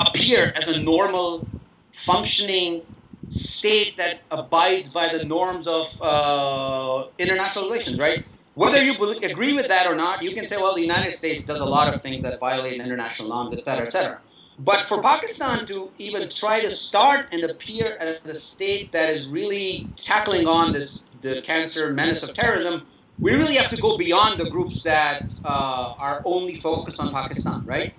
appear 0.00 0.52
as 0.54 0.78
a 0.78 0.82
normal, 0.82 1.46
functioning 1.92 2.82
state 3.30 3.96
that 3.96 4.20
abides 4.30 4.92
by 4.92 5.08
the 5.08 5.24
norms 5.24 5.66
of 5.66 6.00
uh, 6.02 7.06
international 7.18 7.66
relations, 7.66 7.98
right? 7.98 8.24
Whether 8.54 8.84
you 8.84 8.92
agree 9.24 9.54
with 9.54 9.66
that 9.68 9.88
or 9.88 9.96
not, 9.96 10.22
you 10.22 10.32
can 10.32 10.44
say, 10.44 10.56
well, 10.56 10.74
the 10.74 10.80
United 10.80 11.12
States 11.12 11.44
does 11.44 11.60
a 11.60 11.64
lot 11.64 11.92
of 11.92 12.00
things 12.00 12.22
that 12.22 12.38
violate 12.38 12.80
international 12.80 13.28
norms, 13.28 13.58
et 13.58 13.64
cetera, 13.64 13.86
et 13.86 13.90
cetera. 13.90 14.20
But 14.60 14.82
for 14.82 15.02
Pakistan 15.02 15.66
to 15.66 15.90
even 15.98 16.28
try 16.28 16.60
to 16.60 16.70
start 16.70 17.26
and 17.32 17.42
appear 17.42 17.96
as 17.98 18.20
a 18.24 18.34
state 18.34 18.92
that 18.92 19.12
is 19.12 19.28
really 19.28 19.88
tackling 19.96 20.46
on 20.46 20.72
this 20.72 21.08
the 21.22 21.42
cancer 21.42 21.92
menace 21.92 22.28
of 22.28 22.36
terrorism, 22.36 22.86
we 23.18 23.34
really 23.34 23.54
have 23.54 23.70
to 23.70 23.80
go 23.80 23.98
beyond 23.98 24.38
the 24.38 24.48
groups 24.48 24.84
that 24.84 25.22
uh, 25.44 25.94
are 25.98 26.22
only 26.24 26.54
focused 26.54 27.00
on 27.00 27.12
Pakistan, 27.12 27.64
right? 27.64 27.94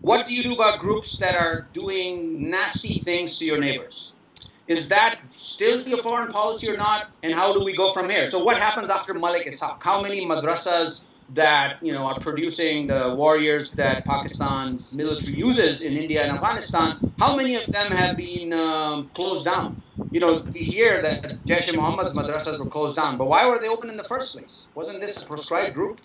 What 0.00 0.26
do 0.26 0.34
you 0.34 0.42
do 0.42 0.54
about 0.54 0.78
groups 0.78 1.18
that 1.18 1.36
are 1.36 1.68
doing 1.74 2.50
nasty 2.50 3.00
things 3.00 3.38
to 3.38 3.44
your 3.44 3.58
neighbors? 3.58 4.13
Is 4.66 4.88
that 4.88 5.18
still 5.34 5.86
your 5.86 6.02
foreign 6.02 6.32
policy 6.32 6.70
or 6.70 6.76
not? 6.76 7.10
And 7.22 7.34
how 7.34 7.52
do 7.52 7.64
we 7.64 7.74
go 7.74 7.92
from 7.92 8.08
here? 8.08 8.30
So 8.30 8.42
what 8.42 8.58
happens 8.58 8.88
after 8.88 9.12
Malik 9.12 9.46
Ishaq? 9.46 9.78
How 9.80 10.00
many 10.02 10.24
madrasas 10.26 11.04
that 11.30 11.82
you 11.82 11.92
know 11.92 12.04
are 12.06 12.20
producing 12.20 12.86
the 12.86 13.14
warriors 13.14 13.72
that 13.72 14.04
Pakistan's 14.04 14.96
military 14.96 15.36
uses 15.36 15.84
in 15.84 15.96
India 15.96 16.22
and 16.22 16.32
Afghanistan? 16.32 17.12
How 17.18 17.36
many 17.36 17.56
of 17.56 17.66
them 17.66 17.92
have 17.92 18.16
been 18.16 18.54
um, 18.54 19.10
closed 19.14 19.44
down? 19.44 19.82
You 20.10 20.20
know, 20.20 20.44
we 20.52 20.60
hear 20.60 21.02
that 21.02 21.44
Jaish 21.44 21.74
Mohammed's 21.76 22.16
madrasas 22.16 22.58
were 22.58 22.70
closed 22.70 22.96
down, 22.96 23.18
but 23.18 23.28
why 23.28 23.48
were 23.48 23.58
they 23.58 23.68
open 23.68 23.90
in 23.90 23.96
the 23.96 24.04
first 24.04 24.34
place? 24.34 24.68
Wasn't 24.74 25.00
this 25.00 25.22
a 25.22 25.26
proscribed 25.26 25.74
group? 25.74 26.00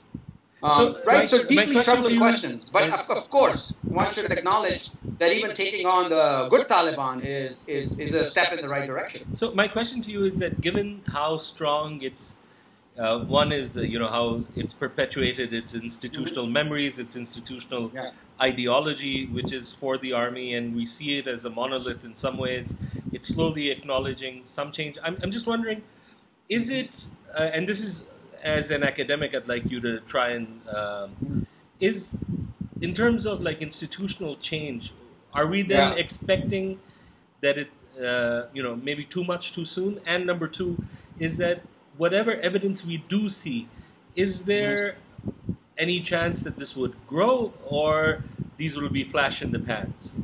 Um, 0.61 0.71
So, 0.95 1.01
right, 1.05 1.29
so 1.29 1.37
my 1.37 1.43
deeply 1.43 1.73
question 1.73 1.83
troubling 1.83 2.19
questions. 2.19 2.69
But 2.69 2.89
of, 2.89 3.09
of 3.09 3.29
course, 3.29 3.73
one 3.83 4.11
should 4.13 4.31
acknowledge 4.31 4.91
that 5.19 5.31
even 5.31 5.53
taking 5.53 5.85
on 5.85 6.09
the 6.09 6.47
good 6.49 6.67
Taliban 6.67 7.23
is, 7.23 7.67
is, 7.67 7.97
is 7.99 8.13
a 8.13 8.25
step 8.25 8.51
in 8.51 8.59
the 8.61 8.67
right 8.69 8.85
direction. 8.85 9.35
So 9.35 9.51
my 9.51 9.67
question 9.67 10.01
to 10.01 10.11
you 10.11 10.25
is 10.25 10.37
that 10.37 10.59
given 10.61 11.01
how 11.07 11.37
strong 11.37 12.01
its 12.01 12.37
uh, 12.97 13.19
one 13.19 13.53
is 13.53 13.77
uh, 13.77 13.81
you 13.81 13.97
know 13.97 14.07
how 14.07 14.43
it's 14.57 14.73
perpetuated 14.73 15.53
its 15.53 15.73
institutional 15.73 16.47
memories, 16.47 16.99
its 16.99 17.15
institutional 17.15 17.91
Yeah. 17.93 18.11
ideology, 18.41 19.27
which 19.27 19.53
is 19.53 19.71
for 19.71 19.97
the 19.97 20.11
army, 20.11 20.55
and 20.55 20.75
we 20.75 20.85
see 20.85 21.17
it 21.17 21.27
as 21.27 21.45
a 21.45 21.49
monolith 21.49 22.03
in 22.03 22.13
some 22.13 22.37
ways. 22.37 22.75
It's 23.13 23.27
slowly 23.29 23.71
acknowledging 23.71 24.41
some 24.43 24.71
change. 24.73 24.97
I'm, 25.01 25.17
I'm 25.23 25.31
just 25.31 25.47
wondering, 25.47 25.83
is 26.49 26.69
it? 26.69 27.05
Uh, 27.33 27.43
and 27.55 27.69
this 27.69 27.79
is 27.81 28.05
as 28.43 28.71
an 28.71 28.83
academic, 28.83 29.33
I'd 29.33 29.47
like 29.47 29.69
you 29.71 29.79
to 29.81 29.99
try 30.01 30.29
and 30.29 30.67
um, 30.69 31.17
is 31.79 32.17
in 32.81 32.93
terms 32.93 33.25
of 33.25 33.41
like 33.41 33.61
institutional 33.61 34.35
change. 34.35 34.93
Are 35.33 35.47
we 35.47 35.61
then 35.61 35.91
Yeah. 35.91 35.93
expecting 35.93 36.79
that 37.41 37.57
it, 37.57 37.71
uh, 38.01 38.47
you 38.53 38.63
know, 38.63 38.75
maybe 38.75 39.05
too 39.05 39.23
much 39.23 39.53
too 39.53 39.65
soon? 39.65 39.99
And 40.05 40.25
number 40.25 40.47
two 40.47 40.79
is 41.19 41.37
that 41.37 41.63
whatever 41.97 42.33
evidence 42.35 42.85
we 42.85 42.97
do 42.97 43.29
see, 43.29 43.67
is 44.15 44.45
there 44.45 44.97
any 45.77 46.01
chance 46.01 46.43
that 46.43 46.57
this 46.57 46.75
would 46.75 46.95
grow, 47.07 47.53
or 47.63 48.23
these 48.57 48.75
will 48.75 48.89
be 48.89 49.03
flash 49.03 49.41
in 49.41 49.51
the 49.51 49.59
pans? 49.59 50.17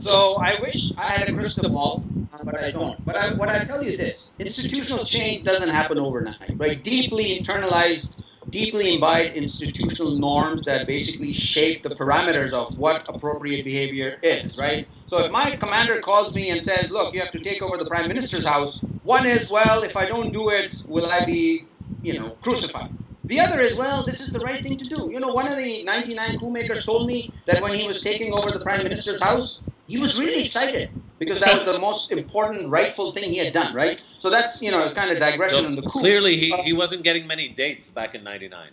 So 0.00 0.36
I 0.36 0.58
wish 0.60 0.92
I 0.96 1.10
had 1.10 1.28
a 1.28 1.34
crystal 1.34 1.68
ball, 1.68 2.04
uh, 2.32 2.44
but 2.44 2.62
I 2.62 2.70
don't. 2.70 3.04
But 3.04 3.16
I, 3.16 3.34
what 3.34 3.48
I 3.48 3.64
tell 3.64 3.82
you 3.82 3.96
this: 3.96 4.32
institutional 4.38 5.04
change 5.04 5.44
doesn't 5.44 5.68
happen 5.68 5.98
overnight, 5.98 6.56
right? 6.56 6.82
Deeply 6.82 7.38
internalized, 7.38 8.16
deeply 8.50 8.94
imbibed 8.94 9.34
institutional 9.34 10.18
norms 10.18 10.64
that 10.66 10.86
basically 10.86 11.32
shape 11.32 11.82
the 11.82 11.90
parameters 11.90 12.52
of 12.52 12.78
what 12.78 13.08
appropriate 13.08 13.64
behavior 13.64 14.18
is, 14.22 14.58
right? 14.58 14.86
So 15.08 15.18
if 15.24 15.32
my 15.32 15.50
commander 15.56 16.00
calls 16.00 16.34
me 16.34 16.50
and 16.50 16.62
says, 16.62 16.90
"Look, 16.90 17.14
you 17.14 17.20
have 17.20 17.32
to 17.32 17.40
take 17.40 17.60
over 17.60 17.76
the 17.76 17.86
prime 17.86 18.08
minister's 18.08 18.46
house," 18.46 18.80
one 19.02 19.26
is, 19.26 19.50
"Well, 19.50 19.82
if 19.82 19.96
I 19.96 20.06
don't 20.06 20.32
do 20.32 20.50
it, 20.50 20.82
will 20.86 21.06
I 21.06 21.24
be, 21.24 21.64
you 22.02 22.18
know, 22.18 22.36
crucified?" 22.42 22.92
The 23.28 23.38
other 23.40 23.60
is, 23.60 23.78
well, 23.78 24.02
this 24.04 24.20
is 24.26 24.32
the 24.32 24.40
right 24.40 24.58
thing 24.58 24.76
to 24.78 24.84
do. 24.84 25.10
You 25.12 25.20
know, 25.20 25.28
one 25.32 25.46
of 25.46 25.56
the 25.56 25.84
99 25.84 26.38
coup 26.38 26.50
makers 26.50 26.84
told 26.84 27.06
me 27.06 27.30
that 27.46 27.62
when 27.62 27.74
he 27.74 27.86
was 27.86 28.02
taking 28.02 28.32
over 28.32 28.48
the 28.50 28.60
prime 28.60 28.82
minister's 28.82 29.22
house, 29.22 29.62
he 29.86 29.98
was 29.98 30.18
really 30.18 30.40
excited 30.40 30.90
because 31.18 31.40
that 31.40 31.54
was 31.58 31.66
the 31.66 31.78
most 31.78 32.10
important, 32.10 32.70
rightful 32.70 33.12
thing 33.12 33.24
he 33.30 33.36
had 33.38 33.52
done, 33.52 33.74
right? 33.74 34.02
So 34.18 34.30
that's, 34.30 34.62
you 34.62 34.70
know, 34.70 34.92
kind 34.94 35.10
of 35.12 35.18
digression 35.18 35.58
So 35.58 35.66
on 35.66 35.74
the 35.76 35.82
coup. 35.82 36.00
clearly, 36.00 36.36
he, 36.36 36.50
he 36.62 36.72
wasn't 36.72 37.02
getting 37.04 37.26
many 37.26 37.48
dates 37.48 37.88
back 37.90 38.14
in 38.14 38.24
'99. 38.24 38.68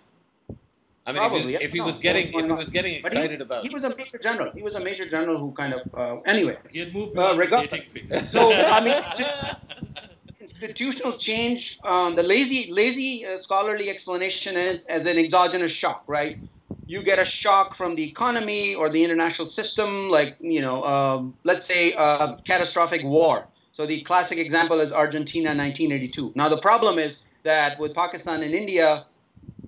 I 1.07 1.11
mean, 1.11 1.17
Probably, 1.21 1.39
if 1.39 1.45
he, 1.45 1.51
yeah. 1.53 1.59
if 1.61 1.71
he 1.73 1.77
No, 1.79 1.85
was 1.85 1.99
getting 1.99 2.31
why 2.33 2.39
if 2.39 2.45
he 2.47 2.51
was 2.53 2.69
getting 2.69 3.01
But 3.03 3.11
he- 3.11 3.17
excited 3.19 3.41
about 3.41 3.63
He 3.67 3.69
was 3.73 3.83
a 3.83 3.95
major 3.95 4.17
general. 4.17 4.51
He 4.51 4.63
was 4.63 4.73
a 4.75 4.83
major 4.83 5.05
general 5.07 5.37
who 5.37 5.51
kind 5.51 5.73
of, 5.75 5.81
uh, 5.93 6.21
anyway. 6.25 6.57
He 6.71 6.79
had 6.79 6.93
moved 6.95 7.11
Uh, 7.11 7.21
beyond 7.35 7.39
regard- 7.39 7.69
dating 7.69 7.89
phase. 8.09 8.29
So, 8.31 8.51
I 8.51 8.79
mean, 8.83 8.95
you 8.95 9.25
can 9.25 10.09
institutional 10.45 11.13
change, 11.13 11.79
um, 11.83 12.15
the 12.15 12.21
lazy, 12.23 12.71
lazy 12.71 13.25
uh, 13.25 13.39
scholarly 13.39 13.89
explanation 13.89 14.55
is 14.55 14.85
as 14.87 15.05
an 15.07 15.17
exogenous 15.17 15.71
shock, 15.71 16.03
right? 16.05 16.37
You 16.85 17.01
get 17.01 17.17
a 17.17 17.25
shock 17.25 17.75
from 17.75 17.95
the 17.95 18.05
economy 18.13 18.75
or 18.75 18.87
the 18.89 19.03
international 19.03 19.47
system, 19.47 20.09
like 20.09 20.37
you 20.39 20.61
know, 20.61 20.83
um, 20.83 21.35
let's 21.43 21.65
say 21.65 21.93
a 21.93 22.37
catastrophic 22.45 23.03
war. 23.03 23.47
So 23.71 23.85
the 23.85 24.01
classic 24.01 24.37
example 24.37 24.79
is 24.85 24.93
Argentina 24.93 25.49
1982. 25.49 26.33
Now 26.35 26.47
the 26.55 26.61
problem 26.69 26.99
is 26.99 27.23
that 27.43 27.79
with 27.79 27.95
Pakistan 27.95 28.43
and 28.43 28.53
India, 28.53 29.05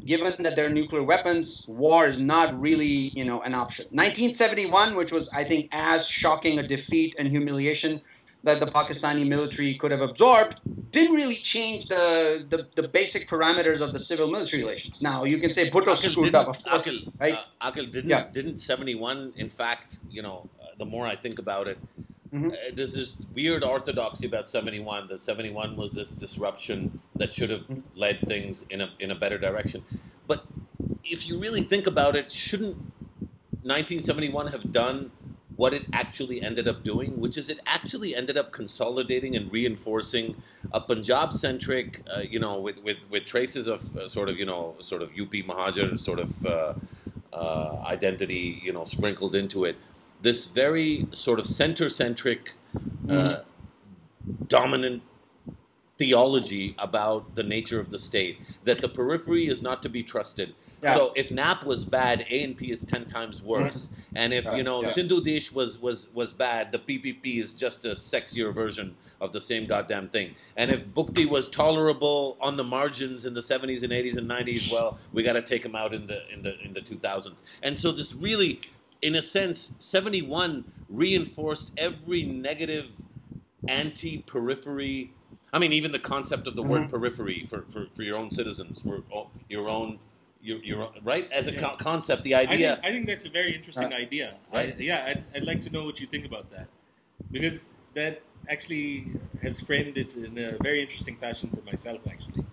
given 0.06 0.34
that 0.44 0.56
they're 0.56 0.76
nuclear 0.82 1.04
weapons, 1.04 1.66
war 1.68 2.08
is 2.08 2.20
not 2.20 2.48
really, 2.68 3.12
you 3.20 3.26
know, 3.26 3.42
an 3.42 3.54
option. 3.54 3.86
1971, 3.86 4.96
which 4.96 5.12
was, 5.12 5.26
I 5.34 5.44
think, 5.44 5.70
as 5.72 6.08
shocking 6.08 6.60
a 6.60 6.66
defeat 6.76 7.16
and 7.20 7.28
humiliation 7.28 8.02
that 8.48 8.60
the 8.60 8.66
Pakistani 8.66 9.28
military 9.28 9.74
could 9.76 9.92
have 9.92 10.02
absorbed, 10.02 10.56
didn't 10.92 11.16
really 11.16 11.36
change 11.36 11.88
the, 11.88 12.46
the, 12.50 12.82
the 12.82 12.88
basic 12.88 13.28
parameters 13.30 13.82
of 13.82 13.92
the 13.94 14.00
civil-military 14.00 14.64
relations. 14.64 15.02
Now, 15.02 15.26
you 15.26 15.38
can 15.38 15.52
say 15.52 15.70
Bhutto 15.70 15.96
screwed 15.98 16.34
up, 16.34 16.48
of 16.48 16.64
course, 16.64 16.88
Aqil, 16.88 17.12
right? 17.20 17.38
uh, 17.62 17.72
Aqil, 17.72 17.92
didn't, 17.92 18.10
Yeah. 18.10 18.28
didn't 18.32 18.58
71, 18.58 19.34
in 19.36 19.50
fact, 19.50 19.98
you 20.10 20.22
know, 20.22 20.50
uh, 20.62 20.68
the 20.78 20.86
more 20.86 21.06
I 21.06 21.16
think 21.16 21.40
about 21.40 21.68
it, 21.68 21.78
Mhm. 22.34 22.52
uh, 22.54 22.56
there's 22.74 22.94
this 22.94 23.16
weird 23.36 23.64
orthodoxy 23.66 24.26
about 24.28 24.48
71, 24.50 25.08
that 25.08 25.22
71 25.22 25.76
was 25.76 25.94
this 25.94 26.10
disruption 26.10 27.00
that 27.16 27.34
should 27.34 27.50
have 27.50 27.66
Mhm. 27.68 27.84
led 27.96 28.18
things 28.32 28.66
in 28.70 28.80
a, 28.82 28.90
in 29.00 29.12
a 29.12 29.16
better 29.24 29.38
direction. 29.38 29.84
But 30.26 30.46
if 31.04 31.28
you 31.28 31.38
really 31.46 31.62
think 31.62 31.86
about 31.88 32.16
it, 32.16 32.32
shouldn't 32.32 32.78
1971 33.64 34.48
have 34.48 34.72
done 34.72 35.12
what 35.58 35.74
it 35.74 35.84
actually 35.92 36.42
ended 36.42 36.68
up 36.68 36.84
doing, 36.84 37.20
which 37.20 37.36
is 37.38 37.50
it 37.50 37.60
actually 37.66 38.16
ended 38.16 38.38
up 38.38 38.52
consolidating 38.52 39.36
and 39.36 39.52
reinforcing 39.52 40.42
a 40.72 40.80
Punjab-centric, 40.80 42.04
uh, 42.16 42.20
you 42.20 42.40
know, 42.40 42.60
with, 42.60 42.78
with, 42.84 43.10
with 43.10 43.26
traces 43.26 43.68
of 43.68 43.98
uh, 43.98 44.08
sort 44.08 44.30
of, 44.30 44.38
you 44.38 44.46
know, 44.46 44.76
sort 44.80 45.02
of 45.02 45.10
UP 45.10 45.32
Muhajir 45.32 45.98
sort 45.98 46.20
of 46.20 46.46
uh, 46.46 46.74
uh, 47.34 47.82
identity, 47.86 48.62
you 48.64 48.72
know, 48.72 48.86
sprinkled 48.86 49.34
into 49.34 49.66
it. 49.66 49.76
This 50.22 50.46
very 50.46 51.08
sort 51.12 51.40
of 51.40 51.48
center-centric, 51.48 52.54
uh, 53.10 53.38
dominant 54.48 55.02
theology 55.98 56.76
about 56.78 57.34
the 57.36 57.44
nature 57.44 57.80
of 57.80 57.90
the 57.90 57.98
state 57.98 58.40
that 58.64 58.80
the 58.80 58.90
periphery 58.90 59.48
is 59.48 59.64
not 59.64 59.82
to 59.82 59.90
be 59.90 60.04
trusted. 60.04 60.54
Yeah. 60.84 60.94
So 60.94 61.12
if 61.16 61.32
NAP 61.32 61.66
was 61.66 61.84
bad, 61.84 62.26
ANP 62.30 62.62
is 62.70 62.86
ten 62.86 63.06
times 63.06 63.42
worse. 63.42 63.88
Mm-hmm. 63.88 64.18
And 64.18 64.34
if 64.34 64.46
you 64.46 64.64
know 64.64 64.84
Yeah. 64.84 64.90
Sindhu 64.90 65.22
Desh 65.24 65.52
was 65.52 65.80
was 65.80 66.10
was 66.14 66.32
bad, 66.32 66.72
the 66.72 66.80
PPP 66.80 67.40
is 67.40 67.54
just 67.54 67.86
a 67.86 67.90
sexier 67.92 68.54
version 68.54 68.96
of 69.20 69.32
the 69.32 69.42
same 69.42 69.66
goddamn 69.66 70.10
thing. 70.10 70.36
And 70.56 70.70
if 70.70 70.86
Bugti 70.86 71.28
was 71.28 71.48
tolerable 71.48 72.38
on 72.40 72.58
the 72.58 72.64
margins 72.64 73.26
in 73.26 73.34
the 73.34 73.42
70s 73.42 73.84
and 73.84 73.92
80s 73.92 74.18
and 74.18 74.30
90s, 74.30 74.72
well, 74.72 75.00
we 75.14 75.24
got 75.24 75.34
to 75.34 75.42
take 75.42 75.66
him 75.66 75.76
out 75.76 75.94
in 75.94 76.06
the 76.06 76.22
in 76.32 76.44
the 76.44 76.60
in 76.64 76.74
the 76.74 76.82
2000s. 76.82 77.42
And 77.64 77.78
so 77.78 77.92
this 77.92 78.14
really 78.14 78.62
in 79.02 79.16
a 79.16 79.22
sense 79.22 79.76
71 79.80 80.64
reinforced 80.90 81.72
every 81.78 82.24
negative 82.24 82.88
anti-periphery 83.68 85.12
I 85.58 85.60
mean, 85.60 85.74
even 85.74 85.92
the 85.92 85.98
concept 86.16 86.46
of 86.48 86.56
the 86.56 86.62
word 86.62 86.84
Mhm. 86.84 86.92
periphery 86.92 87.44
for, 87.50 87.64
for, 87.74 87.88
for 87.96 88.04
your 88.04 88.16
own 88.16 88.30
citizens, 88.30 88.80
for 88.80 89.02
o- 89.12 89.32
your 89.50 89.68
own, 89.68 89.98
your, 90.40 90.60
your 90.60 90.84
own, 90.84 90.92
right? 91.04 91.26
As 91.32 91.48
a 91.48 91.52
Yeah. 91.52 91.62
co- 91.62 91.76
concept, 91.78 92.22
the 92.24 92.36
I 92.36 92.42
idea. 92.42 92.76
think, 92.76 92.86
I 92.86 92.90
think 92.92 93.08
that's 93.08 93.26
a 93.26 93.30
very 93.40 93.56
interesting 93.56 93.90
Right. 93.90 94.06
idea. 94.06 94.36
Right. 94.54 94.76
I, 94.78 94.82
yeah, 94.92 95.06
I'd, 95.10 95.24
I'd 95.36 95.46
like 95.52 95.64
to 95.64 95.72
know 95.72 95.84
what 95.84 96.00
you 96.00 96.06
think 96.06 96.26
about 96.28 96.52
that. 96.52 96.68
Because 97.32 97.70
that 97.96 98.22
actually 98.54 99.08
has 99.42 99.60
framed 99.60 99.98
it 99.98 100.14
in 100.16 100.38
a 100.38 100.60
very 100.60 100.80
interesting 100.86 101.16
fashion 101.18 101.50
for 101.50 101.64
myself, 101.72 102.02
actually. 102.14 102.46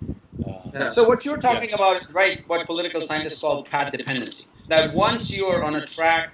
Uh, 0.46 0.90
So 0.92 1.06
what 1.06 1.26
you're 1.26 1.36
talking 1.50 1.72
about 1.74 2.02
is 2.02 2.10
right 2.14 2.42
what 2.46 2.64
political 2.64 3.02
scientists 3.02 3.42
call 3.42 3.62
path 3.64 3.92
dependency. 3.92 4.46
That 4.68 4.94
once 4.94 5.36
you're 5.36 5.62
on 5.62 5.74
a 5.76 5.84
track, 5.86 6.30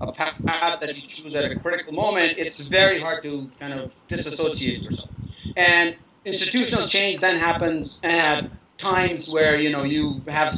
a 0.00 0.12
path 0.12 0.36
that 0.82 0.94
you 0.96 1.02
choose 1.02 1.34
at 1.34 1.50
a 1.50 1.56
critical 1.56 1.92
moment, 1.92 2.38
it's 2.38 2.60
very 2.66 3.00
hard 3.00 3.24
to 3.24 3.50
kind 3.58 3.74
of 3.74 3.92
disassociate 4.06 4.82
yourself. 4.84 5.10
And 5.56 5.96
institutional 6.24 6.86
change 6.86 7.20
then 7.20 7.38
happens 7.38 8.00
at 8.04 8.50
times 8.78 9.32
where 9.32 9.60
you 9.60 9.70
know 9.70 9.82
you 9.82 10.20
have 10.28 10.54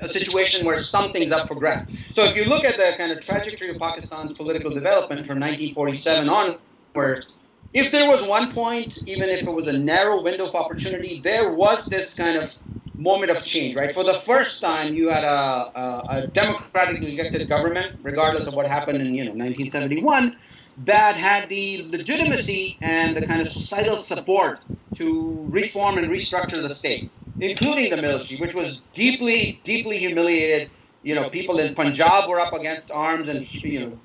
a 0.00 0.08
situation 0.08 0.66
where 0.66 0.78
something's 0.78 1.32
up 1.32 1.48
for 1.48 1.54
grabs. 1.54 1.92
So 2.12 2.24
if 2.24 2.36
you 2.36 2.44
look 2.44 2.64
at 2.64 2.76
the 2.76 2.94
kind 2.96 3.12
of 3.12 3.20
trajectory 3.20 3.70
of 3.70 3.78
Pakistan's 3.78 4.36
political 4.36 4.70
development 4.70 5.26
from 5.26 5.40
1947 5.40 6.28
onwards, 6.28 7.36
if 7.72 7.90
there 7.90 8.08
was 8.08 8.28
one 8.28 8.52
point, 8.52 9.02
even 9.06 9.28
if 9.28 9.42
it 9.42 9.52
was 9.52 9.66
a 9.66 9.78
narrow 9.78 10.22
window 10.22 10.46
of 10.46 10.54
opportunity, 10.54 11.20
there 11.20 11.52
was 11.52 11.86
this 11.86 12.16
kind 12.16 12.36
of 12.36 12.56
moment 12.96 13.30
of 13.30 13.44
change, 13.44 13.74
right? 13.74 13.92
For 13.92 14.04
the 14.04 14.14
first 14.14 14.60
time, 14.60 14.94
you 14.94 15.08
had 15.08 15.24
a, 15.24 15.28
a, 15.28 16.04
a 16.08 16.26
democratically 16.28 17.18
elected 17.18 17.48
government, 17.48 17.98
regardless 18.02 18.46
of 18.46 18.54
what 18.54 18.66
happened 18.66 19.00
in 19.00 19.14
you 19.14 19.24
know 19.24 19.32
1971, 19.32 20.36
that 20.78 21.16
had 21.16 21.48
the 21.48 21.84
legitimacy 21.90 22.76
and 22.80 23.16
the 23.16 23.26
kind 23.26 23.40
of 23.40 23.48
societal 23.48 23.96
support 23.96 24.60
to 24.94 25.46
reform 25.48 25.98
and 25.98 26.10
restructure 26.10 26.60
the 26.60 26.74
state, 26.74 27.10
including 27.40 27.90
the 27.90 28.00
military, 28.00 28.40
which 28.40 28.54
was 28.54 28.80
deeply, 28.94 29.60
deeply 29.64 29.98
humiliated. 29.98 30.70
You 31.02 31.14
know, 31.14 31.28
people 31.28 31.58
in 31.58 31.74
Punjab 31.74 32.28
were 32.28 32.40
up 32.40 32.52
against 32.52 32.90
arms 32.90 33.28
and 33.28 33.52
you 33.62 33.80
know 33.80 33.98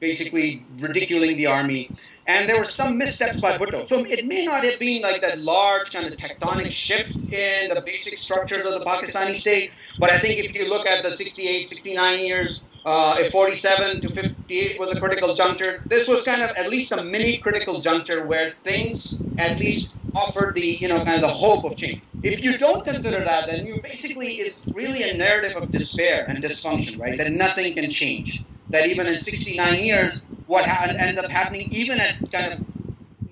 basically 0.00 0.64
ridiculing 0.78 1.36
the 1.36 1.46
army. 1.46 1.90
And 2.26 2.48
there 2.48 2.58
were 2.58 2.64
some 2.64 2.98
missteps 2.98 3.40
by 3.40 3.56
Bhutto. 3.56 3.86
So 3.86 4.04
it 4.04 4.26
may 4.26 4.46
not 4.46 4.64
have 4.64 4.78
been 4.78 5.02
like 5.02 5.20
that 5.20 5.38
large 5.38 5.92
kind 5.92 6.12
of 6.12 6.18
tectonic 6.18 6.72
shift 6.72 7.14
in 7.16 7.72
the 7.72 7.82
basic 7.84 8.18
structures 8.18 8.64
of 8.64 8.72
the 8.72 8.84
Pakistani 8.84 9.36
state. 9.36 9.70
But 10.00 10.10
I 10.10 10.18
think 10.18 10.44
if 10.44 10.54
you 10.54 10.68
look 10.68 10.86
at 10.86 11.04
the 11.04 11.10
68, 11.10 11.68
69 11.68 12.24
years, 12.24 12.64
uh, 12.86 13.16
if 13.18 13.32
47 13.32 14.00
to 14.02 14.08
58 14.08 14.78
was 14.78 14.96
a 14.96 15.00
critical 15.00 15.34
juncture, 15.34 15.82
this 15.86 16.06
was 16.06 16.24
kind 16.24 16.40
of 16.40 16.50
at 16.56 16.70
least 16.70 16.92
a 16.92 17.02
mini 17.02 17.36
critical 17.36 17.80
juncture 17.80 18.24
where 18.24 18.54
things 18.62 19.20
at 19.38 19.58
least 19.58 19.98
offered 20.14 20.54
the, 20.54 20.60
you 20.64 20.86
know, 20.86 21.04
kind 21.04 21.16
of 21.16 21.20
the 21.22 21.28
hope 21.28 21.64
of 21.64 21.76
change. 21.76 22.00
If 22.22 22.44
you 22.44 22.56
don't 22.56 22.84
consider 22.84 23.24
that, 23.24 23.46
then 23.46 23.66
you 23.66 23.80
basically, 23.82 24.34
it's 24.34 24.68
really 24.72 25.02
a 25.10 25.16
narrative 25.16 25.56
of 25.56 25.70
despair 25.72 26.24
and 26.28 26.38
dysfunction, 26.42 27.00
right? 27.00 27.18
That 27.18 27.32
nothing 27.32 27.74
can 27.74 27.90
change 27.90 28.44
that 28.70 28.88
even 28.88 29.08
in 29.08 29.18
69 29.20 29.84
years, 29.84 30.22
what 30.46 30.64
ha- 30.64 30.92
ends 30.96 31.18
up 31.18 31.28
happening, 31.28 31.68
even 31.72 32.00
at 32.00 32.16
kind 32.30 32.52
of 32.52 32.64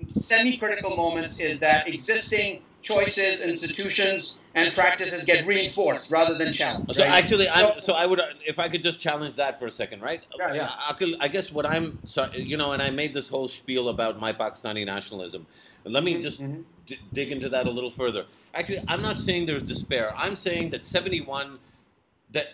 semi-critical 0.09 0.97
moments, 0.97 1.39
is 1.39 1.61
that 1.61 1.87
existing 1.87 2.61
choices, 2.85 3.43
institutions, 3.43 4.39
and 4.53 4.73
practices 4.73 5.25
get 5.25 5.45
reinforced 5.45 6.11
rather 6.11 6.35
than 6.37 6.53
challenged. 6.53 6.95
So 6.95 7.03
right? 7.03 7.11
actually, 7.11 7.49
I'm, 7.49 7.79
So- 7.79 7.79
so 7.79 7.93
I 7.93 8.05
would, 8.05 8.21
if 8.47 8.59
I 8.59 8.69
could 8.69 8.81
just 8.81 8.99
challenge 8.99 9.35
that 9.35 9.59
for 9.59 9.65
a 9.67 9.71
second, 9.71 10.01
right? 10.01 10.21
Yeah, 10.37 10.53
yeah. 10.53 10.67
Aqil, 10.89 11.17
I 11.19 11.27
guess 11.27 11.51
what 11.51 11.65
I'm, 11.65 11.99
so, 12.05 12.29
you 12.33 12.57
know, 12.57 12.71
and 12.73 12.81
I 12.81 12.89
made 12.91 13.13
this 13.13 13.27
whole 13.29 13.47
spiel 13.47 13.89
about 13.89 14.19
my 14.19 14.31
Pakistani 14.33 14.85
nationalism. 14.85 15.47
Let 15.83 16.03
me 16.03 16.19
just 16.19 16.41
Mhm. 16.41 16.63
d- 16.85 16.99
dig 17.13 17.31
into 17.31 17.49
that 17.49 17.67
a 17.67 17.71
little 17.71 17.91
further. 17.91 18.25
Actually, 18.53 18.81
I'm 18.87 19.01
not 19.01 19.17
saying 19.19 19.45
there's 19.47 19.63
despair. 19.63 20.13
I'm 20.15 20.35
saying 20.35 20.69
that 20.71 20.85
71, 20.85 21.59
that 22.31 22.53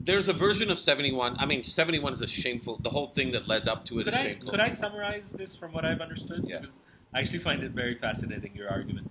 there's 0.00 0.28
a 0.28 0.32
version 0.32 0.70
of 0.70 0.78
71. 0.78 1.36
I 1.38 1.46
mean, 1.46 1.62
71 1.62 2.12
is 2.12 2.22
a 2.22 2.26
shameful. 2.28 2.78
The 2.82 2.90
whole 2.90 3.06
thing 3.08 3.32
that 3.32 3.46
led 3.48 3.66
up 3.68 3.84
to 3.86 3.98
it 4.00 4.04
could 4.04 4.14
is 4.14 4.20
I 4.20 4.22
shameful. 4.22 4.50
could 4.50 4.60
I 4.60 4.70
summarize 4.70 5.30
this 5.32 5.54
from 5.56 5.72
what 5.72 5.84
I've 5.84 6.00
understood? 6.00 6.44
Yeah. 6.46 6.58
Because 6.60 6.74
I 7.14 7.20
actually 7.20 7.38
find 7.40 7.62
it 7.62 7.70
very 7.72 7.94
fascinating 7.94 8.54
your 8.54 8.68
argument. 8.70 9.10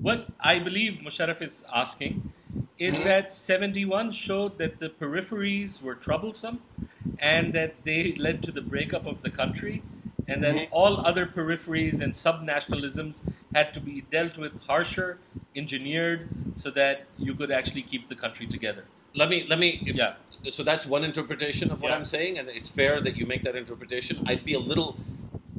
What 0.00 0.28
I 0.40 0.58
believe 0.58 1.00
Musharraf 1.04 1.42
is 1.42 1.64
asking 1.72 2.32
is 2.78 2.94
Mm-hmm. 2.96 3.04
that 3.04 3.32
71 3.32 4.12
showed 4.12 4.58
that 4.58 4.78
the 4.78 4.88
peripheries 4.88 5.82
were 5.82 5.94
troublesome 5.94 6.60
and 7.18 7.52
that 7.54 7.74
they 7.84 8.12
led 8.14 8.42
to 8.42 8.52
the 8.52 8.60
breakup 8.60 9.06
of 9.06 9.22
the 9.22 9.30
country 9.30 9.82
and 10.28 10.42
that 10.44 10.54
Mhm. 10.54 10.68
all 10.70 11.06
other 11.06 11.24
peripheries 11.26 12.00
and 12.00 12.12
subnationalisms 12.12 13.16
had 13.54 13.72
to 13.74 13.80
be 13.80 14.02
dealt 14.10 14.36
with 14.36 14.52
harsher, 14.66 15.18
engineered, 15.54 16.28
so 16.56 16.70
that 16.70 17.04
you 17.18 17.34
could 17.34 17.50
actually 17.50 17.82
keep 17.82 18.08
the 18.08 18.14
country 18.14 18.46
together. 18.46 18.84
let 19.14 19.30
me 19.30 19.46
let 19.48 19.58
me. 19.58 19.80
If, 19.86 19.96
Yeah. 19.96 20.14
So 20.56 20.62
that's 20.62 20.84
one 20.84 21.02
interpretation 21.02 21.70
of 21.72 21.80
what 21.80 21.88
Yeah. 21.90 21.96
I'm 21.96 22.04
saying, 22.04 22.38
and 22.38 22.50
it's 22.50 22.68
fair 22.68 23.00
that 23.00 23.16
you 23.16 23.24
make 23.24 23.42
that 23.44 23.56
interpretation. 23.56 24.22
I'd 24.26 24.44
be 24.44 24.52
a 24.52 24.58
little, 24.58 24.90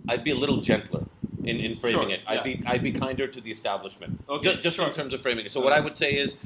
I'd 0.08 0.24
be 0.24 0.30
a 0.30 0.36
little 0.44 0.58
gentler 0.62 1.04
in, 1.48 1.60
in 1.60 1.72
mm-hmm. 1.72 1.80
framing 1.80 2.10
Sure, 2.10 2.10
it. 2.12 2.22
I'd 2.28 2.36
yeah. 2.36 2.44
be 2.44 2.64
I'd 2.66 2.84
be 2.84 2.92
kinder 2.92 3.28
to 3.28 3.42
the 3.42 3.52
establishment. 3.52 4.20
Okay, 4.30 4.56
Ju- 4.56 4.62
just 4.62 4.78
sure. 4.78 4.88
in 4.88 4.94
terms 4.94 5.14
of 5.14 5.22
framing 5.22 5.46
it. 5.46 5.52
So 5.52 5.60
what 5.60 5.74
uh-huh. 5.74 5.82
I 5.82 5.84
would 5.84 5.98
say 5.98 6.18
is 6.18 6.38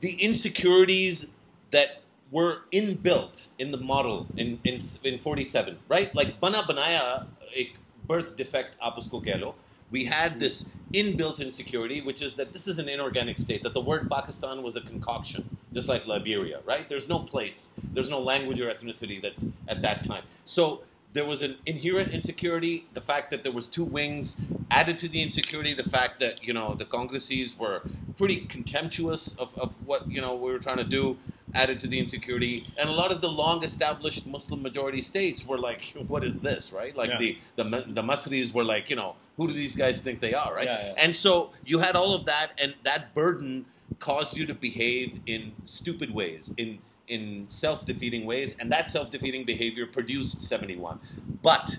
the 0.00 0.12
insecurities 0.12 1.26
that 1.70 2.02
were 2.30 2.62
inbuilt 2.72 3.48
in 3.58 3.70
the 3.70 3.78
model 3.78 4.26
in 4.36 4.60
in, 4.64 4.78
in 5.04 5.18
47, 5.18 5.78
right? 5.88 6.14
Like 6.14 6.40
bana 6.40 6.62
banaya 6.62 7.26
ek 7.54 7.74
birth 8.06 8.36
defect 8.36 8.76
apusko 8.80 9.24
kehlo. 9.24 9.54
We 9.90 10.04
had 10.04 10.38
this 10.38 10.66
inbuilt 10.92 11.40
insecurity, 11.40 12.00
which 12.00 12.22
is 12.22 12.34
that 12.34 12.52
this 12.52 12.68
is 12.68 12.78
an 12.78 12.88
inorganic 12.88 13.38
state, 13.38 13.64
that 13.64 13.74
the 13.74 13.80
word 13.80 14.08
Pakistan 14.08 14.62
was 14.62 14.76
a 14.76 14.80
concoction, 14.80 15.56
just 15.72 15.88
like 15.88 16.06
Liberia, 16.06 16.60
right? 16.64 16.88
There's 16.88 17.08
no 17.08 17.18
place, 17.18 17.72
there's 17.92 18.08
no 18.08 18.20
language 18.20 18.60
or 18.60 18.70
ethnicity 18.70 19.20
that's 19.20 19.46
at 19.66 19.82
that 19.82 20.04
time. 20.04 20.22
So 20.44 20.82
there 21.12 21.24
was 21.24 21.42
an 21.42 21.56
inherent 21.66 22.12
insecurity. 22.12 22.86
The 22.94 23.00
fact 23.00 23.30
that 23.32 23.42
there 23.42 23.52
was 23.52 23.66
two 23.66 23.84
wings 23.84 24.36
added 24.70 24.98
to 24.98 25.08
the 25.08 25.20
insecurity. 25.22 25.74
The 25.74 25.88
fact 25.88 26.20
that 26.20 26.44
you 26.46 26.52
know 26.52 26.74
the 26.74 26.84
Congresses 26.84 27.58
were 27.58 27.82
pretty 28.16 28.42
contemptuous 28.46 29.34
of, 29.34 29.56
of 29.58 29.74
what 29.86 30.10
you 30.10 30.20
know 30.20 30.34
we 30.34 30.52
were 30.52 30.58
trying 30.58 30.76
to 30.78 30.84
do 30.84 31.16
added 31.54 31.80
to 31.80 31.88
the 31.88 31.98
insecurity. 31.98 32.64
And 32.78 32.88
a 32.88 32.92
lot 32.92 33.10
of 33.10 33.20
the 33.20 33.28
long-established 33.28 34.24
Muslim 34.26 34.62
majority 34.62 35.02
states 35.02 35.44
were 35.44 35.58
like, 35.58 35.92
"What 36.08 36.22
is 36.24 36.40
this?" 36.40 36.72
Right? 36.72 36.96
Like 36.96 37.10
Yeah. 37.10 37.18
the 37.18 37.38
the 37.56 37.64
the 37.88 38.02
Masris 38.02 38.54
were 38.54 38.64
like, 38.64 38.88
you 38.90 38.96
know, 38.96 39.16
who 39.36 39.48
do 39.48 39.52
these 39.54 39.74
guys 39.74 40.00
think 40.00 40.20
they 40.20 40.34
are? 40.34 40.54
Right? 40.54 40.66
Yeah, 40.66 40.86
yeah. 40.86 40.94
And 41.04 41.14
so 41.14 41.50
you 41.64 41.80
had 41.80 41.96
all 41.96 42.14
of 42.14 42.24
that, 42.26 42.52
and 42.58 42.74
that 42.84 43.14
burden 43.14 43.66
caused 43.98 44.36
you 44.36 44.46
to 44.46 44.54
behave 44.54 45.20
in 45.26 45.52
stupid 45.64 46.14
ways, 46.14 46.52
in 46.56 46.78
in 47.10 47.48
self-defeating 47.48 48.24
ways, 48.24 48.54
and 48.58 48.70
that 48.72 48.88
self-defeating 48.88 49.44
behavior 49.44 49.86
produced 49.86 50.42
71. 50.42 51.00
But 51.42 51.76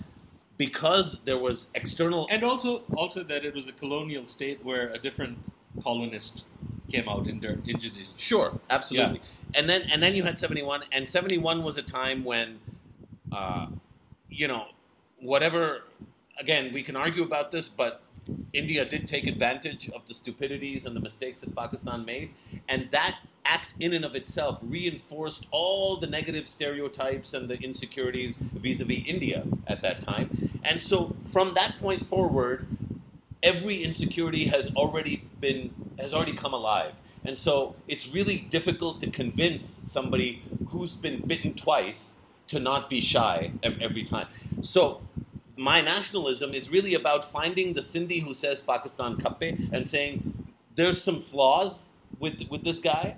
because 0.57 1.21
there 1.23 1.39
was 1.39 1.67
external 1.73 2.27
And 2.29 2.43
also, 2.43 2.83
also 2.95 3.23
that 3.23 3.43
it 3.45 3.55
was 3.55 3.67
a 3.67 3.71
colonial 3.71 4.25
state 4.25 4.63
where 4.63 4.89
a 4.89 4.99
different 4.99 5.37
colonist 5.83 6.45
came 6.91 7.07
out 7.09 7.25
in 7.27 7.39
their 7.39 7.57
injuries. 7.65 8.09
Sure, 8.17 8.59
absolutely. 8.69 9.21
And 9.55 9.67
then 9.69 9.83
and 9.91 10.03
then 10.03 10.13
you 10.13 10.23
had 10.23 10.37
71 10.37 10.83
and 10.91 11.07
71 11.07 11.63
was 11.63 11.77
a 11.77 11.81
time 11.81 12.23
when 12.23 12.59
uh, 13.31 13.67
you 14.29 14.47
know, 14.47 14.65
whatever 15.19 15.83
again, 16.37 16.73
we 16.73 16.83
can 16.83 16.95
argue 16.95 17.23
about 17.23 17.51
this, 17.51 17.69
but 17.69 18.01
India 18.53 18.85
did 18.85 19.07
take 19.07 19.27
advantage 19.27 19.89
of 19.89 20.07
the 20.07 20.13
stupidities 20.13 20.85
and 20.85 20.95
the 20.95 20.99
mistakes 20.99 21.39
that 21.39 21.55
Pakistan 21.55 22.05
made, 22.05 22.31
and 22.69 22.89
that 22.91 23.17
act 23.45 23.73
in 23.79 23.93
and 23.93 24.05
of 24.05 24.15
itself 24.15 24.59
reinforced 24.61 25.47
all 25.51 25.97
the 25.97 26.07
negative 26.07 26.47
stereotypes 26.47 27.33
and 27.33 27.49
the 27.49 27.59
insecurities 27.59 28.35
vis-a-vis 28.35 29.01
India 29.07 29.43
at 29.67 29.81
that 29.81 29.99
time. 29.99 30.51
And 30.63 30.79
so 30.79 31.15
from 31.31 31.53
that 31.55 31.75
point 31.79 32.05
forward, 32.05 32.67
every 33.43 33.83
insecurity 33.83 34.45
has 34.45 34.73
already 34.75 35.23
been 35.39 35.73
has 35.99 36.13
already 36.13 36.33
come 36.33 36.53
alive 36.53 36.93
and 37.25 37.37
so 37.37 37.75
it's 37.87 38.13
really 38.13 38.37
difficult 38.37 38.99
to 39.01 39.09
convince 39.09 39.81
somebody 39.85 40.41
who's 40.69 40.95
been 40.95 41.21
bitten 41.25 41.53
twice 41.53 42.15
to 42.47 42.59
not 42.59 42.89
be 42.89 43.01
shy 43.01 43.51
every 43.63 44.03
time 44.03 44.27
so 44.61 45.01
my 45.57 45.81
nationalism 45.81 46.53
is 46.53 46.69
really 46.69 46.93
about 46.93 47.23
finding 47.23 47.73
the 47.73 47.81
Sindhi 47.81 48.21
who 48.21 48.33
says 48.33 48.61
Pakistan 48.61 49.17
kappe 49.17 49.69
and 49.71 49.87
saying 49.87 50.33
there's 50.75 51.01
some 51.01 51.21
flaws 51.21 51.89
with 52.19 52.47
with 52.49 52.63
this 52.63 52.79
guy 52.79 53.17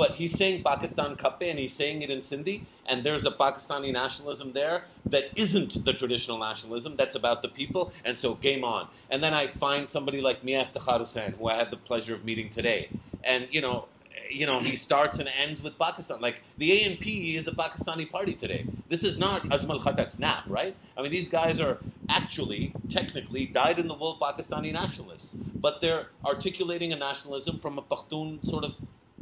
but 0.00 0.12
he's 0.12 0.32
saying 0.32 0.62
Pakistan 0.62 1.14
kappe 1.14 1.42
and 1.50 1.58
he's 1.58 1.74
saying 1.74 2.00
it 2.00 2.08
in 2.08 2.20
Sindhi, 2.20 2.62
and 2.86 3.04
there's 3.04 3.26
a 3.26 3.30
Pakistani 3.30 3.92
nationalism 3.92 4.52
there 4.52 4.84
that 5.04 5.24
isn't 5.36 5.84
the 5.84 5.92
traditional 5.92 6.38
nationalism, 6.38 6.96
that's 6.96 7.16
about 7.16 7.42
the 7.42 7.48
people, 7.48 7.92
and 8.04 8.16
so 8.16 8.34
game 8.34 8.64
on. 8.64 8.88
And 9.10 9.22
then 9.22 9.34
I 9.34 9.48
find 9.48 9.86
somebody 9.86 10.22
like 10.22 10.42
Mian 10.42 10.64
Iftikhar 10.64 10.98
Hussain, 11.00 11.32
who 11.32 11.48
I 11.48 11.54
had 11.54 11.70
the 11.70 11.76
pleasure 11.76 12.14
of 12.14 12.24
meeting 12.24 12.48
today, 12.48 12.88
and 13.24 13.46
you 13.50 13.60
know, 13.60 13.88
you 14.30 14.46
know, 14.46 14.60
he 14.60 14.76
starts 14.76 15.18
and 15.18 15.28
ends 15.38 15.62
with 15.62 15.78
Pakistan. 15.78 16.20
Like 16.20 16.42
the 16.58 16.70
ANP 16.70 17.36
is 17.36 17.46
a 17.48 17.52
Pakistani 17.52 18.08
party 18.08 18.34
today. 18.34 18.64
This 18.88 19.04
is 19.04 19.18
not 19.18 19.42
Ajmal 19.44 19.80
Khattak's 19.80 20.18
NAP, 20.18 20.44
right? 20.46 20.74
I 20.96 21.02
mean, 21.02 21.10
these 21.10 21.28
guys 21.28 21.60
are 21.60 21.78
actually, 22.08 22.72
technically, 22.88 23.46
dyed-in-the-wool 23.46 24.18
Pakistani 24.20 24.72
nationalists, 24.72 25.34
but 25.34 25.80
they're 25.80 26.06
articulating 26.24 26.92
a 26.92 26.96
nationalism 26.96 27.58
from 27.58 27.78
a 27.78 27.82
Pakhtun 27.82 28.44
sort 28.44 28.64
of 28.64 28.76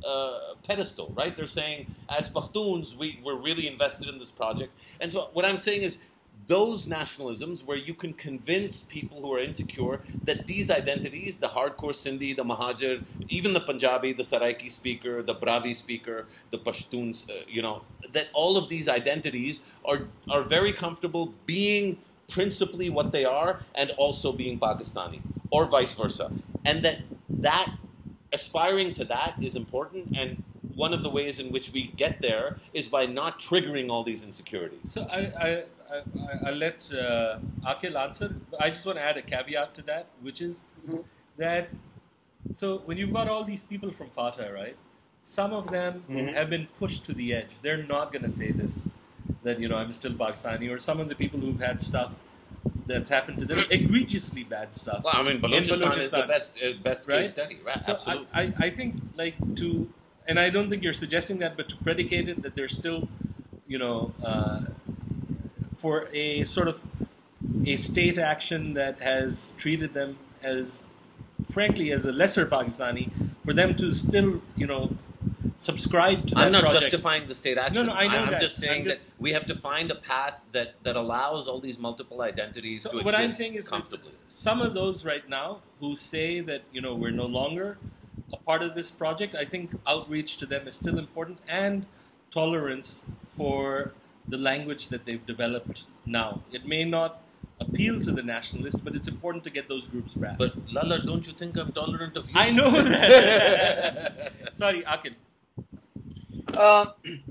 uh, 0.06 0.54
pedestal, 0.66 1.12
right? 1.16 1.36
They're 1.36 1.46
saying, 1.46 1.86
as 2.09 2.28
Pakhtuns, 2.28 2.96
we, 2.96 3.20
we're 3.24 3.36
really 3.36 3.66
invested 3.66 4.09
in 4.09 4.18
this 4.18 4.30
project. 4.30 4.72
And 5.00 5.12
so 5.12 5.30
what 5.32 5.44
I'm 5.44 5.59
saying 5.59 5.82
is, 5.82 5.98
those 6.49 6.88
nationalisms 6.88 7.64
where 7.64 7.76
you 7.76 7.94
can 7.94 8.12
convince 8.14 8.82
people 8.82 9.20
who 9.20 9.32
are 9.34 9.38
insecure 9.38 10.01
that 10.24 10.46
these 10.46 10.70
identities, 10.70 11.36
the 11.36 11.46
hardcore 11.46 11.92
Sindhi, 11.92 12.34
the 12.34 12.44
Muhajir, 12.44 13.05
even 13.28 13.53
the 13.53 13.61
Punjabi, 13.61 14.14
the 14.14 14.22
Saraiki 14.22 14.70
speaker, 14.70 15.22
the 15.22 15.34
Brahui 15.34 15.76
speaker, 15.76 16.26
the 16.51 16.59
Pashtuns, 16.59 17.28
uh, 17.30 17.44
you 17.46 17.62
know, 17.62 17.82
that 18.12 18.28
all 18.32 18.57
of 18.57 18.68
these 18.68 18.88
identities 18.88 19.62
are, 19.84 20.01
are 20.30 20.42
very 20.42 20.72
comfortable 20.72 21.34
being 21.46 21.99
principally 22.28 22.90
what 22.90 23.12
they 23.12 23.24
are 23.24 23.61
and 23.74 23.90
also 23.92 24.32
being 24.32 24.59
Pakistani, 24.59 25.20
or 25.51 25.66
vice 25.66 25.94
versa. 25.94 26.30
And 26.64 26.82
that 26.84 26.99
that 27.28 27.70
aspiring 28.32 28.92
to 28.94 29.05
that 29.05 29.34
is 29.40 29.57
important 29.57 30.16
and 30.16 30.42
one 30.74 30.94
of 30.94 31.03
the 31.03 31.11
ways 31.11 31.40
in 31.40 31.51
which 31.51 31.72
we 31.72 31.88
get 31.96 32.20
there 32.20 32.57
is 32.72 32.86
by 32.86 33.05
not 33.05 33.40
triggering 33.40 33.90
all 33.90 34.05
these 34.05 34.22
insecurities. 34.22 34.92
So 34.92 35.03
I, 35.11 35.18
I, 35.18 35.64
I, 35.91 35.97
I- 35.97 36.49
I'll 36.49 36.55
let 36.55 36.91
uh, 36.93 37.39
Akil 37.66 37.97
answer. 37.99 38.34
I 38.61 38.70
just 38.70 38.84
want 38.86 38.99
to 38.99 39.03
add 39.05 39.16
a 39.16 39.22
caveat 39.22 39.74
to 39.74 39.82
that, 39.82 40.07
which 40.22 40.41
is 40.41 40.61
Mhm. 40.86 41.05
that 41.36 41.68
so 42.55 42.78
when 42.86 42.97
you've 42.99 43.12
got 43.12 43.28
all 43.28 43.45
these 43.45 43.62
people 43.62 43.91
from 43.91 44.11
FATA, 44.11 44.53
right? 44.53 44.76
Some 45.22 45.53
of 45.53 45.70
them 45.70 46.05
Mhm. 46.09 46.32
have 46.34 46.49
been 46.51 46.66
pushed 46.78 47.05
to 47.07 47.12
the 47.12 47.34
edge. 47.34 47.53
They're 47.62 47.82
not 47.82 48.12
going 48.12 48.24
to 48.24 48.30
say 48.30 48.51
this 48.53 48.89
that 49.43 49.59
you 49.61 49.68
know 49.68 49.76
I'm 49.76 49.93
still 49.93 50.12
Pakistani, 50.14 50.70
or 50.74 50.78
some 50.78 51.01
of 51.01 51.09
the 51.09 51.14
people 51.14 51.39
who've 51.41 51.61
had 51.61 51.80
stuff 51.80 52.12
that's 52.86 53.09
happened 53.09 53.39
to 53.41 53.45
them, 53.45 53.59
egregiously 53.70 54.45
bad 54.45 54.74
stuff. 54.74 55.05
Well, 55.05 55.14
I 55.16 55.22
mean, 55.22 55.36
in 55.36 55.43
Balochistan 55.43 55.99
is 55.99 56.11
the 56.11 56.22
best 56.22 56.59
uh, 56.62 56.72
best 56.82 57.09
Right? 57.09 57.16
case 57.18 57.30
study, 57.30 57.59
right? 57.64 57.82
So 57.84 57.93
Absolutely. 57.93 58.26
I, 58.32 58.43
I, 58.43 58.53
I 58.66 58.70
think 58.70 58.95
like 59.14 59.34
to, 59.57 59.89
and 60.26 60.39
I 60.41 60.49
don't 60.51 60.70
think 60.70 60.82
you're 60.82 60.95
suggesting 61.05 61.39
that, 61.39 61.57
but 61.57 61.68
to 61.68 61.76
predicate 61.76 62.28
it 62.28 62.43
that 62.43 62.55
there's 62.57 62.74
still, 62.74 63.09
you 63.66 63.78
know, 63.78 64.12
uh, 64.22 64.61
for 65.79 66.09
a 66.12 66.45
sort 66.45 66.68
of 66.68 66.81
a 67.64 67.76
state 67.76 68.18
action 68.18 68.74
that 68.74 69.01
has 69.01 69.53
treated 69.57 69.95
them 69.95 70.18
as, 70.43 70.83
frankly, 71.51 71.93
as 71.93 72.05
a 72.05 72.12
lesser 72.12 72.47
Pakistani, 72.47 73.11
for 73.45 73.53
them 73.55 73.74
to 73.76 73.93
still, 73.93 74.43
you 74.57 74.66
know, 74.66 74.91
subscribe 75.57 76.26
to 76.29 76.37
I'm 76.39 76.53
not 76.53 76.62
project. 76.62 76.83
justifying 76.83 77.26
the 77.26 77.35
state 77.35 77.59
action. 77.59 77.87
No, 77.87 77.93
no, 77.93 77.99
I 77.99 78.07
know 78.09 78.18
am 78.24 78.31
that. 78.31 78.41
just 78.41 78.57
saying 78.57 78.83
I'm 78.83 78.87
just- 78.89 78.99
that 78.99 79.05
we 79.18 79.33
have 79.33 79.47
to 79.47 79.55
find 79.55 79.91
a 79.91 79.95
path 79.95 80.45
that, 80.53 80.74
that 80.83 80.97
allows 80.97 81.49
all 81.49 81.61
these 81.61 81.79
multiple 81.79 82.22
identities 82.22 82.83
So 82.83 82.99
to 82.99 83.05
what 83.05 83.14
I'm 83.14 83.29
saying 83.31 83.55
is 83.55 83.64
that 83.64 83.70
comfortably. 83.70 84.12
some 84.29 84.61
of 84.61 84.74
those 84.74 85.05
right 85.05 85.29
now 85.29 85.61
who 85.81 85.97
say 85.97 86.41
that 86.41 86.62
you 86.72 86.81
know 86.81 86.95
we're 86.95 87.11
no 87.11 87.26
longer 87.26 87.79
a 88.33 88.37
part 88.37 88.62
of 88.62 88.74
this 88.74 88.91
project, 88.91 89.35
I 89.35 89.45
think 89.45 89.70
outreach 89.87 90.37
to 90.39 90.47
them 90.47 90.68
is 90.68 90.74
still 90.76 90.99
important 90.99 91.39
and 91.49 91.87
tolerance 92.31 93.03
for 93.37 93.93
the 94.29 94.37
language 94.37 94.89
that 94.89 95.05
they've 95.05 95.24
developed 95.26 95.85
now. 96.07 96.43
It 96.53 96.66
may 96.66 96.85
not 96.85 97.22
appeal 97.61 98.01
to 98.01 98.12
the 98.12 98.22
nationalist, 98.22 98.85
but 98.85 98.95
it's 98.95 99.09
important 99.09 99.45
to 99.45 99.51
get 99.51 99.68
those 99.68 99.89
groups 99.89 100.14
back. 100.14 100.39
But 100.39 100.55
Lala, 100.72 101.05
don't 101.05 101.26
you 101.26 101.33
think 101.33 101.57
I'm 101.57 101.72
tolerant 101.72 102.16
of 102.16 102.29
you? 102.29 102.35
I 102.37 102.51
know 102.51 102.70
that. 102.70 104.33
Sorry, 104.55 104.83
Aqil. 104.83 105.14
Uh, 106.55 106.87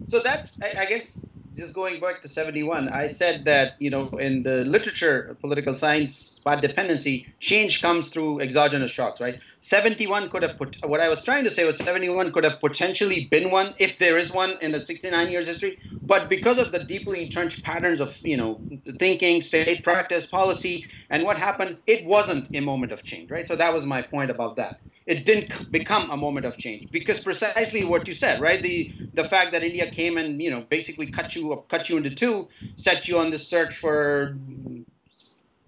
so 0.06 0.22
that's, 0.24 0.62
I, 0.62 0.82
I 0.82 0.86
guess, 0.86 1.34
just 1.56 1.74
going 1.74 2.00
back 2.00 2.22
to 2.22 2.30
71, 2.30 2.90
I 2.90 3.08
said 3.08 3.46
that, 3.46 3.74
you 3.80 3.90
know, 3.90 4.10
in 4.10 4.44
the 4.44 4.64
literature, 4.64 5.36
political 5.42 5.74
science, 5.74 6.40
by 6.40 6.56
dependency, 6.56 7.28
change 7.40 7.82
comes 7.82 8.10
through 8.10 8.42
exogenous 8.42 8.92
shocks, 8.92 9.20
right? 9.20 9.40
71 9.60 10.30
could 10.30 10.44
have 10.44 10.58
put, 10.58 10.78
what 10.86 11.00
I 11.00 11.10
was 11.10 11.24
trying 11.24 11.44
to 11.44 11.52
say 11.52 11.66
was 11.66 11.78
71 11.78 12.32
could 12.32 12.44
have 12.44 12.60
potentially 12.60 13.26
been 13.26 13.52
one, 13.52 13.74
if 13.80 13.98
there 13.98 14.18
is 14.18 14.34
one 14.34 14.58
in 14.62 14.72
the 14.72 14.84
69 14.84 15.32
years 15.32 15.48
history, 15.48 15.80
but 16.02 16.30
because 16.30 16.58
of 16.58 16.72
the 16.72 16.80
deeply 16.84 17.24
entrenched 17.24 17.64
patterns 17.64 18.00
of, 18.00 18.18
you 18.26 18.38
know, 18.38 18.62
thinking, 19.00 19.42
state 19.42 19.84
practice, 19.84 20.30
policy, 20.30 20.86
and 21.10 21.24
what 21.24 21.38
happened, 21.38 21.80
it 21.88 22.06
wasn't 22.06 22.56
a 22.56 22.60
moment 22.60 22.92
of 22.92 23.04
change, 23.04 23.32
right? 23.32 23.48
So 23.48 23.56
that 23.56 23.74
was 23.74 23.86
my 23.86 24.02
point 24.02 24.30
about 24.30 24.56
that 24.58 24.80
it 25.08 25.26
didn't 25.26 25.72
become 25.72 26.12
a 26.12 26.18
moment 26.18 26.46
of 26.46 26.58
change 26.58 26.92
because 26.92 27.24
precisely 27.24 27.86
what 27.86 28.08
you 28.08 28.14
said, 28.14 28.42
right? 28.42 28.62
The 28.62 28.94
the 29.14 29.24
fact 29.24 29.54
that 29.54 29.64
India 29.64 29.90
came 29.90 30.18
and 30.18 30.42
you 30.42 30.52
know 30.52 30.66
basically 30.70 31.08
cut 31.08 31.34
you 31.34 31.64
cut 31.70 31.90
you 31.90 31.96
into 31.98 32.14
two, 32.14 32.50
set 32.76 33.08
you 33.08 33.18
on 33.18 33.32
the 33.32 33.40
search 33.40 33.76
for 33.78 34.38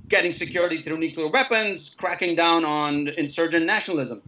getting 0.09 0.33
security 0.33 0.81
through 0.81 0.97
nuclear 0.97 1.29
weapons, 1.29 1.95
cracking 1.95 2.35
down 2.35 2.65
on 2.65 3.07
insurgent 3.09 3.65
nationalism. 3.65 4.21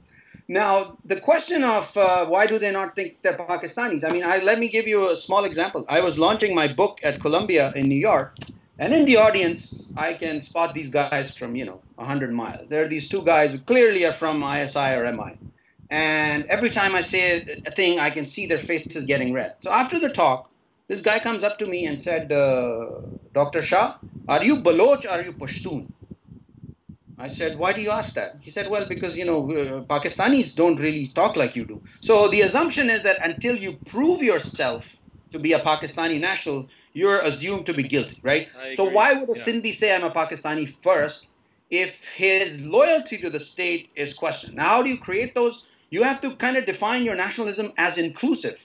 Now, 0.48 0.98
the 1.06 1.20
question 1.20 1.64
of 1.64 1.96
uh, 1.96 2.26
why 2.26 2.46
do 2.46 2.60
they 2.60 2.72
not 2.72 2.96
think 2.96 3.22
they're 3.22 3.38
Pakistanis? 3.38 4.04
I 4.04 4.12
mean, 4.12 4.24
I, 4.24 4.38
let 4.40 4.60
me 4.60 4.68
give 4.68 4.88
you 4.88 5.10
a 5.10 5.16
small 5.16 5.46
example. 5.46 5.86
I 5.88 6.02
was 6.02 6.18
launching 6.18 6.54
my 6.54 6.68
book 6.72 7.00
at 7.04 7.22
Columbia 7.22 7.72
in 7.76 7.88
New 7.88 7.96
York, 7.96 8.36
and 8.78 8.94
in 8.94 9.06
the 9.06 9.18
audience, 9.18 9.94
I 9.96 10.14
can 10.14 10.42
spot 10.42 10.74
these 10.74 10.92
guys 10.92 11.36
from, 11.38 11.56
you 11.56 11.66
know, 11.66 11.82
100 11.96 12.34
miles. 12.34 12.68
There 12.68 12.84
are 12.84 12.88
these 12.88 13.08
two 13.08 13.24
guys 13.24 13.54
who 13.54 13.60
clearly 13.60 14.06
are 14.06 14.14
from 14.14 14.44
ISI 14.44 14.94
or 14.96 15.10
MI. 15.12 15.38
And 15.90 16.46
every 16.46 16.70
time 16.70 16.96
I 16.96 17.02
say 17.02 17.42
a 17.66 17.72
thing, 17.72 18.00
I 18.00 18.10
can 18.10 18.26
see 18.26 18.46
their 18.48 18.60
faces 18.60 19.06
getting 19.06 19.34
red. 19.34 19.56
So 19.60 19.72
after 19.72 20.00
the 20.00 20.10
talk, 20.10 20.51
this 20.92 21.00
guy 21.00 21.20
comes 21.20 21.42
up 21.42 21.58
to 21.58 21.66
me 21.66 21.86
and 21.86 22.00
said, 22.08 22.34
uh, 22.34 23.00
Dr. 23.34 23.62
Shah, 23.62 23.96
are 24.28 24.44
you 24.44 24.58
Baloch 24.62 25.06
or 25.06 25.12
are 25.12 25.22
you 25.22 25.32
Pashtun? 25.32 25.90
I 27.18 27.30
said, 27.30 27.58
why 27.58 27.72
do 27.72 27.82
you 27.82 27.92
ask 27.92 28.14
that? 28.16 28.36
He 28.42 28.52
said, 28.52 28.70
well, 28.70 28.86
because, 28.86 29.16
you 29.16 29.24
know, 29.24 29.40
uh, 29.52 29.84
Pakistanis 29.94 30.54
don't 30.54 30.78
really 30.78 31.08
talk 31.08 31.38
like 31.38 31.56
you 31.56 31.66
do. 31.66 31.82
So 32.02 32.28
the 32.28 32.42
assumption 32.42 32.90
is 32.90 33.04
that 33.04 33.18
until 33.24 33.56
you 33.56 33.78
prove 33.86 34.22
yourself 34.22 34.98
to 35.30 35.40
be 35.40 35.54
a 35.54 35.60
Pakistani 35.60 36.20
national, 36.20 36.68
you're 36.92 37.20
assumed 37.20 37.68
to 37.68 37.74
be 37.74 37.84
guilty, 37.84 38.20
right? 38.22 38.50
So 38.76 38.84
why 38.92 39.14
would 39.14 39.30
a 39.30 39.38
Yeah. 39.38 39.46
Sindhi 39.46 39.74
say 39.74 39.96
I'm 39.96 40.04
a 40.04 40.12
Pakistani 40.12 40.68
first 40.70 41.30
if 41.70 42.04
his 42.16 42.66
loyalty 42.66 43.18
to 43.20 43.30
the 43.30 43.40
state 43.40 43.92
is 43.96 44.18
questioned? 44.18 44.58
Now, 44.58 44.70
how 44.74 44.84
do 44.84 44.90
you 44.90 45.00
create 45.00 45.34
those? 45.36 45.64
You 45.90 46.04
have 46.04 46.20
to 46.26 46.36
kind 46.36 46.58
of 46.58 46.66
define 46.66 47.06
your 47.06 47.16
nationalism 47.16 47.72
as 47.78 47.98
inclusive. 47.98 48.60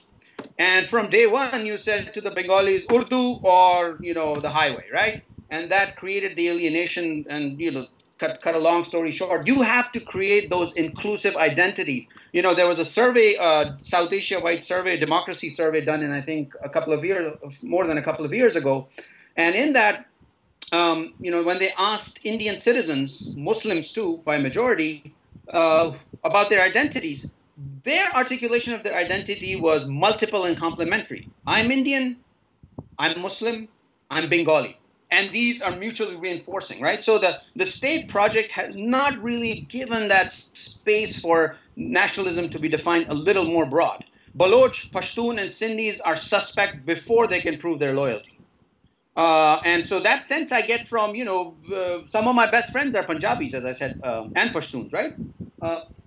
And 0.57 0.85
from 0.87 1.09
day 1.09 1.27
one, 1.27 1.65
you 1.65 1.77
said 1.77 2.13
to 2.15 2.21
the 2.21 2.31
Bengalis, 2.31 2.83
Urdu 2.91 3.37
or, 3.43 3.97
you 4.01 4.13
know, 4.13 4.39
the 4.39 4.49
highway, 4.49 4.85
right? 4.91 5.23
And 5.49 5.69
that 5.69 5.95
created 5.95 6.35
the 6.35 6.49
alienation 6.49 7.25
and, 7.29 7.59
you 7.59 7.71
know, 7.71 7.85
cut, 8.17 8.41
cut 8.41 8.55
a 8.55 8.59
long 8.59 8.83
story 8.83 9.11
short, 9.11 9.47
you 9.47 9.61
have 9.61 9.91
to 9.91 9.99
create 9.99 10.49
those 10.49 10.75
inclusive 10.75 11.35
identities. 11.37 12.11
You 12.33 12.41
know, 12.41 12.53
there 12.53 12.67
was 12.67 12.79
a 12.79 12.85
survey, 12.85 13.35
uh, 13.39 13.77
South 13.81 14.11
Asia 14.11 14.39
White 14.39 14.63
Survey, 14.63 14.97
democracy 14.97 15.49
survey 15.49 15.85
done 15.85 16.01
in, 16.01 16.11
I 16.11 16.21
think, 16.21 16.53
a 16.63 16.69
couple 16.69 16.93
of 16.93 17.05
years, 17.05 17.35
more 17.61 17.85
than 17.85 17.97
a 17.97 18.01
couple 18.01 18.25
of 18.25 18.33
years 18.33 18.55
ago. 18.55 18.87
And 19.35 19.55
in 19.55 19.73
that, 19.73 20.07
um, 20.71 21.13
you 21.19 21.31
know, 21.31 21.43
when 21.43 21.59
they 21.59 21.69
asked 21.77 22.25
Indian 22.25 22.59
citizens, 22.59 23.35
Muslims 23.35 23.93
too, 23.93 24.21
by 24.25 24.37
majority, 24.37 25.13
uh, 25.53 25.91
about 26.23 26.49
their 26.49 26.61
identities, 26.61 27.31
their 27.57 28.07
articulation 28.15 28.73
of 28.73 28.83
their 28.83 28.95
identity 28.95 29.59
was 29.59 29.89
multiple 29.89 30.45
and 30.45 30.57
complementary. 30.57 31.29
I'm 31.45 31.71
Indian, 31.71 32.17
I'm 32.99 33.19
Muslim, 33.21 33.67
I'm 34.11 34.29
Bengali. 34.29 34.77
And 35.09 35.29
these 35.29 35.61
are 35.61 35.71
mutually 35.71 36.15
reinforcing, 36.17 36.81
right? 36.81 37.03
So 37.03 37.17
the, 37.17 37.41
the 37.55 37.65
state 37.65 38.09
project 38.09 38.51
has 38.51 38.75
not 38.75 39.17
really 39.17 39.61
given 39.61 40.09
that 40.09 40.31
space 40.31 41.21
for 41.21 41.57
nationalism 41.75 42.49
to 42.49 42.59
be 42.59 42.67
defined 42.67 43.07
a 43.09 43.13
little 43.13 43.45
more 43.45 43.65
broad. 43.65 44.03
Baloch, 44.35 44.75
Pashtun, 44.91 45.39
and 45.39 45.49
Sindhis 45.49 45.99
are 46.05 46.15
suspect 46.15 46.85
before 46.85 47.25
they 47.25 47.39
can 47.39 47.57
prove 47.57 47.79
their 47.79 47.93
loyalty. 47.93 48.37
Uh, 49.15 49.59
and 49.65 49.87
so 49.87 49.99
that 50.01 50.25
sense 50.25 50.51
I 50.51 50.61
get 50.61 50.87
from, 50.87 51.15
you 51.15 51.25
know, 51.25 51.55
uh, 51.73 51.99
some 52.09 52.27
of 52.27 52.35
my 52.35 52.51
best 52.51 52.71
friends 52.71 52.95
are 52.95 53.03
Punjabis, 53.03 53.55
as 53.55 53.65
I 53.65 53.73
said, 53.73 53.99
um, 54.03 54.33
and 54.35 54.51
Pashtuns, 54.51 54.93
right? 54.93 55.13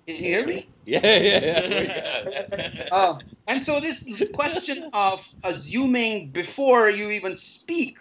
Can 0.07 0.17
you 0.17 0.23
hear 0.23 0.47
me? 0.47 0.69
Yeah, 0.87 1.01
yeah, 1.05 1.67
yeah. 1.69 2.89
uh, 2.91 3.15
and 3.47 3.63
so 3.63 3.79
this 3.81 4.09
question 4.33 4.91
of 4.93 5.25
assuming 5.45 6.31
before 6.31 6.91
you 6.91 7.11
even 7.11 7.37
speak 7.37 7.97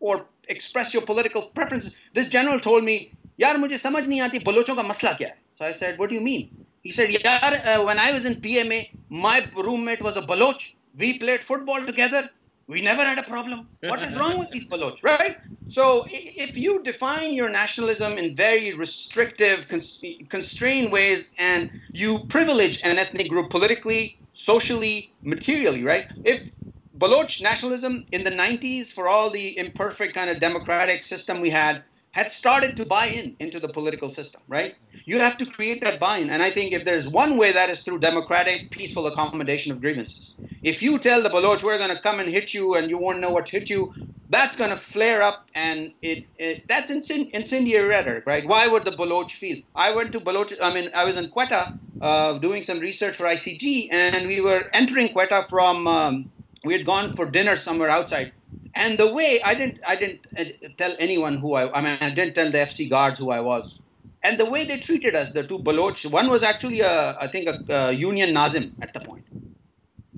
or 0.00 0.26
express 0.48 0.92
your 0.92 1.02
political 1.02 1.42
preferences, 1.42 1.96
this 2.12 2.28
general 2.28 2.60
told 2.60 2.84
me, 2.84 3.12
"Yar, 3.38 3.54
mujhe 3.54 3.78
samajh 3.86 4.06
nahi 4.12 4.20
aati 4.26 4.42
balochon 4.48 4.76
ka 4.76 4.84
masla 4.92 5.16
kya 5.20 5.30
hai." 5.30 5.36
So 5.54 5.64
I 5.64 5.72
said, 5.72 5.98
"What 5.98 6.10
do 6.10 6.16
you 6.16 6.20
mean?" 6.20 6.66
He 6.82 6.90
said, 6.90 7.10
"Yar, 7.10 7.52
uh, 7.72 7.84
when 7.88 7.98
I 7.98 8.12
was 8.12 8.26
in 8.26 8.34
PMA, 8.46 8.80
my 9.08 9.36
roommate 9.68 10.02
was 10.02 10.16
a 10.16 10.22
Baloch. 10.32 10.60
We 11.04 11.18
played 11.18 11.40
football 11.40 11.86
together. 11.92 12.22
We 12.68 12.80
never 12.82 13.04
had 13.04 13.18
a 13.18 13.22
problem. 13.22 13.68
What 13.80 14.02
is 14.02 14.16
wrong 14.16 14.38
with 14.40 14.50
these 14.50 14.66
Baloch, 14.66 15.02
right? 15.02 15.36
So 15.68 16.04
if 16.08 16.56
you 16.56 16.82
define 16.82 17.32
your 17.32 17.48
nationalism 17.48 18.18
in 18.18 18.34
very 18.34 18.74
restrictive, 18.74 19.68
cons- 19.68 20.02
constrained 20.28 20.90
ways, 20.90 21.34
and 21.38 21.70
you 21.92 22.20
privilege 22.28 22.82
an 22.82 22.98
ethnic 22.98 23.28
group 23.28 23.50
politically, 23.50 24.18
socially, 24.32 25.12
materially, 25.22 25.84
right? 25.84 26.06
If 26.24 26.50
Baloch 26.94 27.40
nationalism 27.40 28.04
in 28.10 28.24
the 28.24 28.30
90s, 28.30 28.92
for 28.92 29.06
all 29.06 29.30
the 29.30 29.56
imperfect 29.56 30.14
kind 30.14 30.28
of 30.30 30.40
democratic 30.40 31.04
system 31.04 31.40
we 31.40 31.50
had, 31.50 31.84
had 32.16 32.32
started 32.32 32.74
to 32.78 32.86
buy 32.86 33.06
in 33.18 33.36
into 33.38 33.60
the 33.60 33.68
political 33.68 34.10
system, 34.10 34.40
right? 34.48 34.74
You 35.04 35.18
have 35.18 35.36
to 35.36 35.44
create 35.44 35.82
that 35.82 36.00
buy-in, 36.00 36.30
and 36.30 36.42
I 36.42 36.50
think 36.50 36.72
if 36.72 36.82
there's 36.82 37.06
one 37.06 37.36
way, 37.36 37.52
that 37.52 37.68
is 37.68 37.84
through 37.84 37.98
democratic, 37.98 38.70
peaceful 38.70 39.06
accommodation 39.06 39.70
of 39.70 39.82
grievances. 39.82 40.34
If 40.62 40.82
you 40.82 40.98
tell 40.98 41.20
the 41.22 41.28
Baloch 41.28 41.62
we're 41.62 41.76
going 41.76 41.94
to 41.94 42.00
come 42.00 42.18
and 42.18 42.30
hit 42.30 42.54
you, 42.54 42.74
and 42.74 42.88
you 42.88 42.96
won't 42.96 43.20
know 43.20 43.28
what 43.28 43.50
hit 43.50 43.68
you, 43.68 43.92
that's 44.30 44.56
going 44.56 44.70
to 44.70 44.78
flare 44.78 45.20
up, 45.22 45.46
and 45.54 45.92
it, 46.00 46.24
it 46.38 46.66
that's 46.66 46.90
incen- 46.90 47.30
incendiary 47.32 47.86
rhetoric, 47.86 48.24
right? 48.24 48.48
Why 48.48 48.66
would 48.66 48.86
the 48.86 48.92
Baloch 48.92 49.30
feel? 49.30 49.58
I 49.74 49.94
went 49.94 50.12
to 50.12 50.20
Baloch. 50.20 50.54
I 50.62 50.72
mean, 50.72 50.88
I 50.94 51.04
was 51.04 51.18
in 51.18 51.28
Quetta 51.28 51.78
uh, 52.00 52.38
doing 52.38 52.62
some 52.62 52.78
research 52.78 53.14
for 53.14 53.24
ICG, 53.24 53.88
and 53.92 54.26
we 54.26 54.40
were 54.40 54.70
entering 54.72 55.10
Quetta 55.10 55.46
from. 55.50 55.86
Um, 55.86 56.30
we 56.64 56.72
had 56.72 56.84
gone 56.86 57.14
for 57.14 57.30
dinner 57.30 57.56
somewhere 57.56 57.90
outside 57.90 58.32
and 58.76 58.98
the 58.98 59.08
way 59.18 59.40
i 59.44 59.54
didn't 59.54 59.80
i 59.86 59.96
didn't 59.96 60.20
uh, 60.38 60.44
tell 60.80 60.94
anyone 61.06 61.38
who 61.38 61.54
i 61.54 61.62
i 61.76 61.80
mean 61.84 61.98
i 62.00 62.10
didn't 62.18 62.34
tell 62.38 62.50
the 62.56 62.62
fc 62.70 62.88
guards 62.88 63.18
who 63.18 63.30
i 63.30 63.40
was. 63.40 63.80
And 64.26 64.38
the 64.38 64.46
way 64.52 64.64
they 64.68 64.76
treated 64.76 65.14
us 65.14 65.32
the 65.32 65.42
two 65.50 65.58
baloch 65.66 65.98
one 66.18 66.28
was 66.28 66.42
actually 66.42 66.80
a 66.80 66.94
i 67.24 67.26
think 67.32 67.48
a, 67.52 67.56
a 67.78 67.92
union 67.92 68.32
nazim 68.38 68.74
at 68.82 68.92
the 68.94 69.00
point. 69.08 69.24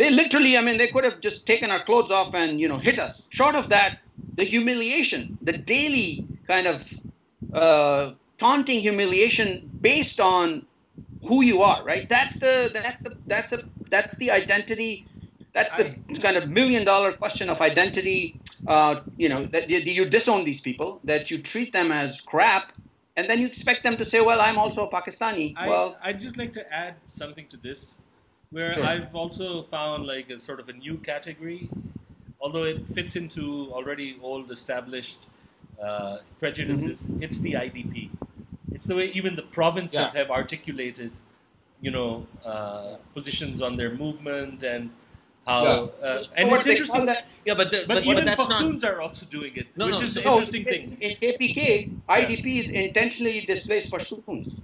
They 0.01 0.11
literally 0.11 0.53
i 0.59 0.63
mean 0.67 0.79
they 0.83 0.89
could 0.95 1.05
have 1.09 1.19
just 1.27 1.47
taken 1.47 1.71
our 1.75 1.83
clothes 1.89 2.11
off 2.19 2.35
and 2.43 2.61
you 2.63 2.69
know 2.71 2.79
hit 2.89 2.99
us. 3.07 3.29
Short 3.39 3.55
of 3.61 3.69
that 3.75 3.99
the 4.41 4.45
humiliation 4.55 5.39
the 5.51 5.57
daily 5.75 6.09
kind 6.53 6.67
of 6.73 6.77
uh, 7.53 8.13
taunting 8.45 8.81
humiliation 8.89 9.71
based 9.89 10.19
on 10.21 10.67
who 11.29 11.43
you 11.51 11.61
are 11.71 11.81
right? 11.85 12.09
That's 12.09 12.41
the 12.41 12.55
that's 12.73 13.03
the 13.07 13.13
that's 13.27 13.51
the 13.51 13.61
that's 13.95 14.17
the 14.23 14.31
identity 14.41 14.93
that's 15.53 15.77
the 15.77 15.87
kind 16.21 16.37
of 16.37 16.49
million 16.49 16.85
dollar 16.85 17.13
question 17.13 17.49
of 17.51 17.61
identity 17.61 18.41
uh, 18.67 19.01
you 19.17 19.29
know 19.29 19.45
that 19.47 19.69
you, 19.71 19.79
you 19.79 20.05
disown 20.05 20.45
these 20.45 20.61
people 20.61 21.01
that 21.05 21.31
you 21.31 21.39
treat 21.39 21.73
them 21.73 21.93
as 21.93 22.21
crap 22.21 22.73
and 23.17 23.29
then 23.29 23.39
you 23.41 23.47
expect 23.47 23.83
them 23.83 23.97
to 23.97 24.05
say 24.05 24.21
well 24.21 24.41
i'm 24.41 24.59
also 24.59 24.87
a 24.87 24.91
pakistani 24.91 25.55
I, 25.57 25.69
well 25.69 25.99
I'd 26.03 26.21
just 26.21 26.37
like 26.39 26.53
to 26.55 26.73
add 26.73 26.97
something 27.07 27.47
to 27.49 27.57
this, 27.57 27.99
where 28.51 28.75
Sure. 28.75 28.85
I've 28.85 29.15
also 29.15 29.65
found 29.65 30.07
like 30.07 30.31
a 30.31 30.39
sort 30.39 30.61
of 30.61 30.69
a 30.69 30.73
new 30.73 30.97
category, 30.99 31.71
although 32.41 32.65
it 32.65 32.87
fits 32.89 33.17
into 33.17 33.71
already 33.73 34.17
old 34.23 34.51
established 34.51 35.27
uh, 35.83 36.19
prejudices. 36.39 37.01
Mm-hmm. 37.03 37.23
It's 37.23 37.41
the 37.41 37.53
IDP. 37.55 38.11
It's 38.73 38.85
the 38.85 38.95
way 38.97 39.07
even 39.13 39.37
the 39.37 39.43
provinces 39.43 39.99
Yeah. 39.99 40.11
have 40.13 40.31
articulated, 40.31 41.13
you 41.81 41.91
know, 41.91 42.27
uh, 42.45 42.97
positions 43.15 43.61
on 43.61 43.77
their 43.77 43.91
movement 43.95 44.63
and 44.63 44.91
how. 45.49 45.65
Yeah. 45.65 46.07
Uh, 46.07 46.23
and 46.37 46.51
What 46.51 46.61
it's 46.61 46.67
interesting. 46.69 47.07
that- 47.07 47.25
Yeah, 47.45 47.55
but, 47.55 47.71
the, 47.71 47.79
But, 47.89 47.95
but, 47.97 48.05
even 48.05 48.17
but 48.17 48.25
that's 48.27 48.49
not. 48.49 48.85
Are 48.85 49.01
also 49.01 49.25
doing 49.27 49.53
it, 49.57 49.67
No, 49.77 49.87
which 49.87 49.95
no, 49.95 50.01
is 50.03 50.17
an 50.19 50.25
No, 50.25 50.33
interesting 50.41 50.67
in, 50.67 50.85
thing. 50.91 50.99
in 51.01 51.11
KPK, 51.17 51.91
IDPs 52.09 52.73
intentionally 52.75 53.41
displaced 53.41 53.91
Pashtuns, 53.93 54.61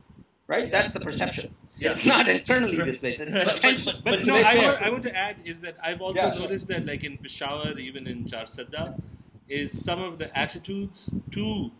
right? 0.47 0.71
That's 0.71 0.93
the 0.93 1.01
perception. 1.01 1.55
Yeah. 1.79 1.91
It's 1.93 2.07
not 2.07 2.29
internally 2.29 2.77
displaced. 2.77 3.21
It's 3.21 3.33
But- 3.33 3.45
but- 3.47 3.55
intentionally 3.57 4.01
But 4.05 4.19
But 4.19 4.27
no, 4.27 4.35
I 4.37 4.55
want, 4.65 4.83
I 4.83 4.91
want 4.91 5.03
to 5.05 5.17
add 5.17 5.37
is 5.45 5.61
that 5.63 5.77
I've 5.83 6.01
also 6.03 6.19
Yeah, 6.21 6.33
sure. 6.33 6.43
noticed 6.43 6.69
that, 6.69 6.85
like 6.87 7.03
in 7.03 7.17
Peshawar, 7.19 7.79
even 7.79 8.07
in 8.07 8.25
Charsadda, 8.27 9.01
is 9.49 9.73
some 9.89 10.01
of 10.03 10.19
the 10.19 10.29
attitudes 10.39 11.11
to 11.33 11.71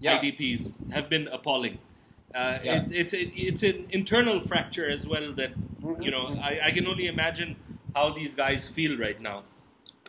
Yeah. 0.00 0.18
IDPs 0.18 0.62
have 0.92 1.08
been 1.10 1.28
appalling. 1.28 1.78
Uh, 2.34 2.58
Yeah. 2.62 2.82
it, 2.82 2.92
it's 3.00 3.12
it, 3.12 3.28
it's 3.48 3.62
an 3.62 3.86
internal 3.90 4.40
fracture 4.40 4.88
as 4.96 5.06
well 5.06 5.32
that 5.40 5.52
Mm-hmm. 5.78 6.02
you 6.02 6.10
know 6.10 6.24
I, 6.42 6.52
I 6.68 6.70
can 6.72 6.86
only 6.88 7.06
imagine 7.06 7.54
how 7.94 8.10
these 8.10 8.34
guys 8.34 8.66
feel 8.68 8.98
right 8.98 9.20
now. 9.20 9.44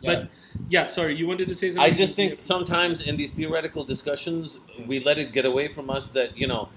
But 0.02 0.30
yeah, 0.68 0.86
sorry, 0.86 1.16
you 1.16 1.26
wanted 1.26 1.48
to 1.48 1.54
say 1.54 1.70
something. 1.70 1.92
I 1.92 1.94
just 1.94 2.16
think 2.16 2.40
sometimes 2.42 3.06
in 3.06 3.16
these 3.16 3.30
theoretical 3.30 3.84
discussions, 3.84 4.60
we 4.86 5.00
let 5.00 5.18
it 5.18 5.32
get 5.32 5.44
away 5.44 5.68
from 5.68 5.90
us 5.90 6.08
that, 6.10 6.36
you 6.36 6.46
know, 6.46 6.68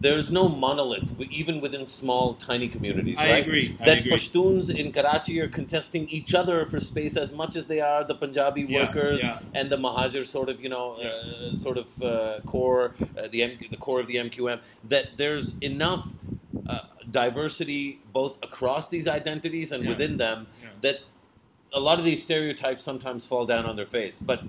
there's 0.00 0.32
no 0.32 0.48
monolith, 0.48 1.14
even 1.30 1.60
within 1.60 1.86
small, 1.86 2.34
tiny 2.34 2.66
communities, 2.66 3.18
I 3.18 3.28
right? 3.28 3.44
agree, 3.44 3.78
that 3.84 3.98
agree. 3.98 4.12
Pashtuns 4.12 4.74
in 4.74 4.90
Karachi 4.90 5.40
are 5.40 5.46
contesting 5.48 6.08
each 6.08 6.34
other 6.34 6.64
for 6.64 6.80
space 6.80 7.16
as 7.16 7.32
much 7.32 7.54
as 7.54 7.66
they 7.66 7.80
are 7.80 8.02
the 8.02 8.16
Punjabi 8.16 8.64
Yeah, 8.64 8.80
workers 8.80 9.20
yeah. 9.20 9.38
and 9.54 9.70
the 9.70 9.76
Muhajir 9.76 10.26
sort 10.26 10.48
of, 10.48 10.60
you 10.60 10.68
know, 10.68 10.94
uh, 10.94 11.54
sort 11.56 11.78
of 11.78 12.02
uh, 12.02 12.40
core, 12.46 12.94
uh, 13.16 13.28
the 13.28 13.44
M- 13.44 13.58
the 13.70 13.76
core 13.76 14.00
of 14.00 14.08
the 14.08 14.16
MQM. 14.16 14.60
That 14.88 15.16
there's 15.18 15.56
enough 15.58 16.12
uh, 16.66 16.80
diversity 17.12 18.00
both 18.12 18.42
across 18.42 18.88
these 18.88 19.06
identities 19.06 19.72
and 19.72 19.84
Yeah. 19.84 19.90
within 19.90 20.16
them 20.16 20.46
Yeah. 20.62 20.68
that 20.80 20.96
a 21.74 21.80
lot 21.80 21.98
of 21.98 22.04
these 22.04 22.22
stereotypes 22.22 22.82
sometimes 22.82 23.26
fall 23.26 23.46
down 23.46 23.64
on 23.66 23.76
their 23.76 23.86
face. 23.86 24.18
But 24.18 24.40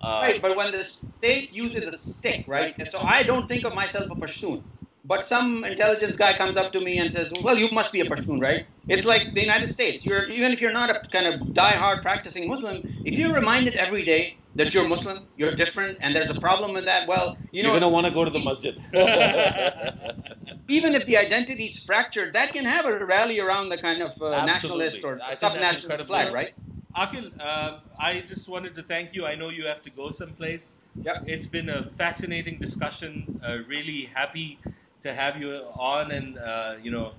uh, 0.00 0.20
Right, 0.22 0.40
but 0.40 0.56
when 0.56 0.70
the 0.70 0.84
state 0.84 1.52
uses 1.52 1.92
a 1.92 1.98
stick, 1.98 2.44
right? 2.46 2.74
And 2.78 2.88
so 2.92 2.98
I 3.02 3.24
don't 3.24 3.48
think 3.48 3.64
of 3.64 3.74
myself 3.74 4.06
a 4.10 4.14
Pashtun. 4.14 4.62
But 5.08 5.24
some 5.24 5.64
intelligence 5.64 6.16
guy 6.16 6.34
comes 6.34 6.56
up 6.58 6.70
to 6.72 6.80
me 6.82 6.98
and 6.98 7.10
says, 7.10 7.32
"Well, 7.42 7.56
you 7.58 7.68
must 7.72 7.94
be 7.94 8.00
a 8.00 8.04
Pashtun, 8.04 8.42
right?" 8.42 8.66
It's 8.88 9.06
like 9.06 9.22
the 9.32 9.40
United 9.40 9.70
States. 9.72 10.04
You're 10.04 10.24
even 10.38 10.52
if 10.52 10.60
you're 10.60 10.76
not 10.80 10.90
a 10.90 10.96
kind 11.16 11.26
of 11.30 11.54
die-hard 11.54 12.02
practicing 12.02 12.46
Muslim, 12.46 12.76
if 13.06 13.14
you're 13.18 13.32
reminded 13.32 13.74
every 13.86 14.04
day 14.04 14.36
that 14.56 14.74
you're 14.74 14.86
Muslim, 14.86 15.18
you're 15.38 15.54
different, 15.62 15.98
and 16.02 16.14
there's 16.14 16.36
a 16.36 16.40
problem 16.48 16.74
with 16.74 16.84
that, 16.84 17.08
well, 17.08 17.38
you 17.52 17.62
know, 17.62 17.70
you 17.70 17.76
are 17.76 17.80
know, 17.80 17.90
going 17.90 17.90
to 17.90 17.94
want 17.96 18.06
to 18.06 18.12
go 18.12 18.24
to 18.28 18.30
the 18.30 18.44
masjid. 18.50 18.74
even 20.78 20.94
if 20.94 21.06
the 21.06 21.16
identity 21.16 21.66
is 21.72 21.82
fractured, 21.82 22.34
that 22.34 22.52
can 22.52 22.64
have 22.64 22.84
a 22.84 23.04
rally 23.06 23.40
around 23.40 23.70
the 23.70 23.78
kind 23.78 24.02
of 24.02 24.20
uh, 24.20 24.44
nationalist 24.44 25.02
or 25.04 25.14
I 25.14 25.16
think 25.16 25.28
that's 25.28 25.40
sub-nationalist 25.40 26.06
flag, 26.06 26.34
right? 26.34 26.52
Aqil, 26.96 27.32
uh, 27.40 27.78
I 27.98 28.20
just 28.32 28.48
wanted 28.48 28.74
to 28.74 28.82
thank 28.82 29.14
you. 29.14 29.24
I 29.24 29.34
know 29.36 29.48
you 29.50 29.64
have 29.66 29.82
to 29.82 29.90
go 29.90 30.10
someplace. 30.10 30.72
Yep. 31.02 31.24
It's 31.26 31.46
been 31.46 31.68
a 31.68 31.90
fascinating 31.96 32.58
discussion. 32.58 33.40
Uh, 33.46 33.58
really 33.68 34.10
happy 34.12 34.58
to 35.02 35.14
have 35.14 35.40
you 35.40 35.62
on 35.76 36.10
and 36.10 36.38
uh, 36.38 36.74
you 36.82 36.90
know 36.90 37.12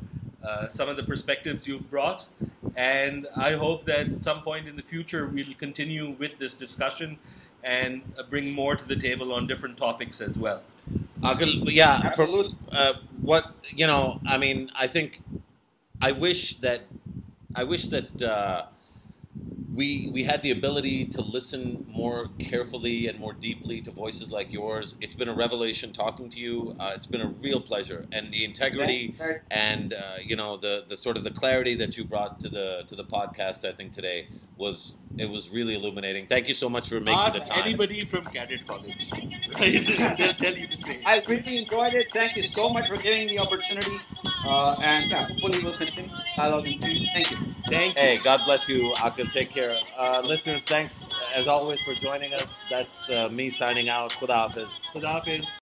uh, 0.43 0.67
some 0.67 0.87
of 0.89 0.97
the 0.97 1.03
perspectives 1.03 1.67
you've 1.67 1.89
brought. 1.89 2.25
And 2.75 3.27
I 3.35 3.53
hope 3.53 3.85
that 3.85 4.07
at 4.07 4.15
some 4.15 4.41
point 4.41 4.67
in 4.67 4.75
the 4.75 4.83
future 4.83 5.27
we'll 5.27 5.53
continue 5.57 6.11
with 6.11 6.37
this 6.39 6.53
discussion 6.53 7.17
and 7.63 8.01
uh, 8.17 8.23
bring 8.23 8.51
more 8.51 8.75
to 8.75 8.87
the 8.87 8.95
table 8.95 9.33
on 9.33 9.47
different 9.47 9.77
topics 9.77 10.21
as 10.21 10.39
well. 10.39 10.61
Aqil, 11.21 11.69
yeah, 11.69 11.99
for, 12.13 12.21
Absolutely. 12.21 12.55
uh, 12.71 12.93
what 13.21 13.51
you 13.75 13.85
know, 13.85 14.19
I 14.25 14.37
mean, 14.37 14.71
I 14.75 14.87
think, 14.87 15.21
I 16.01 16.13
wish 16.13 16.55
that, 16.59 16.81
I 17.53 17.65
wish 17.65 17.87
that 17.87 18.21
uh, 18.23 18.65
we 19.73 20.09
we 20.11 20.23
had 20.23 20.41
the 20.41 20.51
ability 20.51 21.05
to 21.05 21.21
listen 21.21 21.85
more 21.89 22.29
carefully 22.39 23.07
and 23.07 23.19
more 23.19 23.33
deeply 23.33 23.81
to 23.81 23.91
voices 23.91 24.31
like 24.31 24.51
yours. 24.51 24.95
It's 25.01 25.15
been 25.15 25.29
a 25.29 25.33
revelation 25.33 25.91
talking 25.91 26.29
to 26.29 26.39
you. 26.39 26.75
Uh, 26.79 26.91
it's 26.95 27.05
been 27.05 27.21
a 27.21 27.27
real 27.27 27.61
pleasure, 27.61 28.05
and 28.11 28.31
the 28.31 28.45
integrity 28.45 29.15
Right. 29.19 29.41
and 29.51 29.93
uh, 29.93 30.15
you 30.23 30.35
know 30.35 30.57
the 30.57 30.85
the 30.87 30.97
sort 30.97 31.17
of 31.17 31.23
the 31.23 31.31
clarity 31.31 31.75
that 31.75 31.97
you 31.97 32.03
brought 32.03 32.39
to 32.41 32.49
the 32.49 32.83
to 32.87 32.95
the 32.95 33.03
podcast. 33.05 33.63
I 33.67 33.71
think 33.73 33.93
today 33.93 34.27
was 34.57 34.95
it 35.17 35.29
was 35.29 35.49
really 35.49 35.75
illuminating. 35.75 36.27
Thank 36.27 36.47
you 36.47 36.53
so 36.53 36.69
much 36.69 36.89
for 36.89 36.99
making 36.99 37.19
Ask 37.19 37.39
the 37.39 37.45
time. 37.45 37.59
anybody 37.63 38.05
from 38.05 38.25
Cadet 38.25 38.65
College. 38.67 39.11
Right? 39.59 39.83
They'll 40.17 40.33
tell 40.33 40.55
you 40.55 40.67
the 40.67 40.77
same. 40.77 41.01
I 41.05 41.21
really 41.27 41.57
enjoyed 41.59 41.93
it. 41.95 42.07
Thank 42.13 42.35
you 42.37 42.43
so 42.43 42.69
much 42.69 42.87
for 42.87 42.97
giving 42.97 43.27
me 43.27 43.35
the 43.35 43.39
opportunity. 43.39 43.97
Uh, 44.45 44.75
and 44.81 45.09
yeah, 45.09 45.25
hopefully 45.25 45.59
we'll 45.63 45.73
continue 45.75 46.09
dialogue 46.37 46.65
in 46.67 46.79
the 46.79 46.85
future. 46.87 47.09
Thank 47.13 47.31
you. 47.31 47.37
Thank 47.67 47.95
you. 47.95 48.01
Hey, 48.01 48.19
God 48.23 48.41
bless 48.45 48.69
you, 48.69 48.93
Aqil. 48.97 49.31
Take 49.31 49.49
care. 49.49 49.58
Uh, 49.97 50.21
listeners, 50.23 50.63
thanks 50.63 51.11
as 51.35 51.47
always 51.47 51.83
for 51.83 51.93
joining 51.93 52.33
us. 52.33 52.63
That's 52.69 53.09
uh, 53.09 53.29
me 53.29 53.49
signing 53.49 53.89
out. 53.89 54.11
Khuda 54.11 54.47
Hafiz. 54.47 54.81
Khuda 54.93 55.13
Hafiz. 55.13 55.58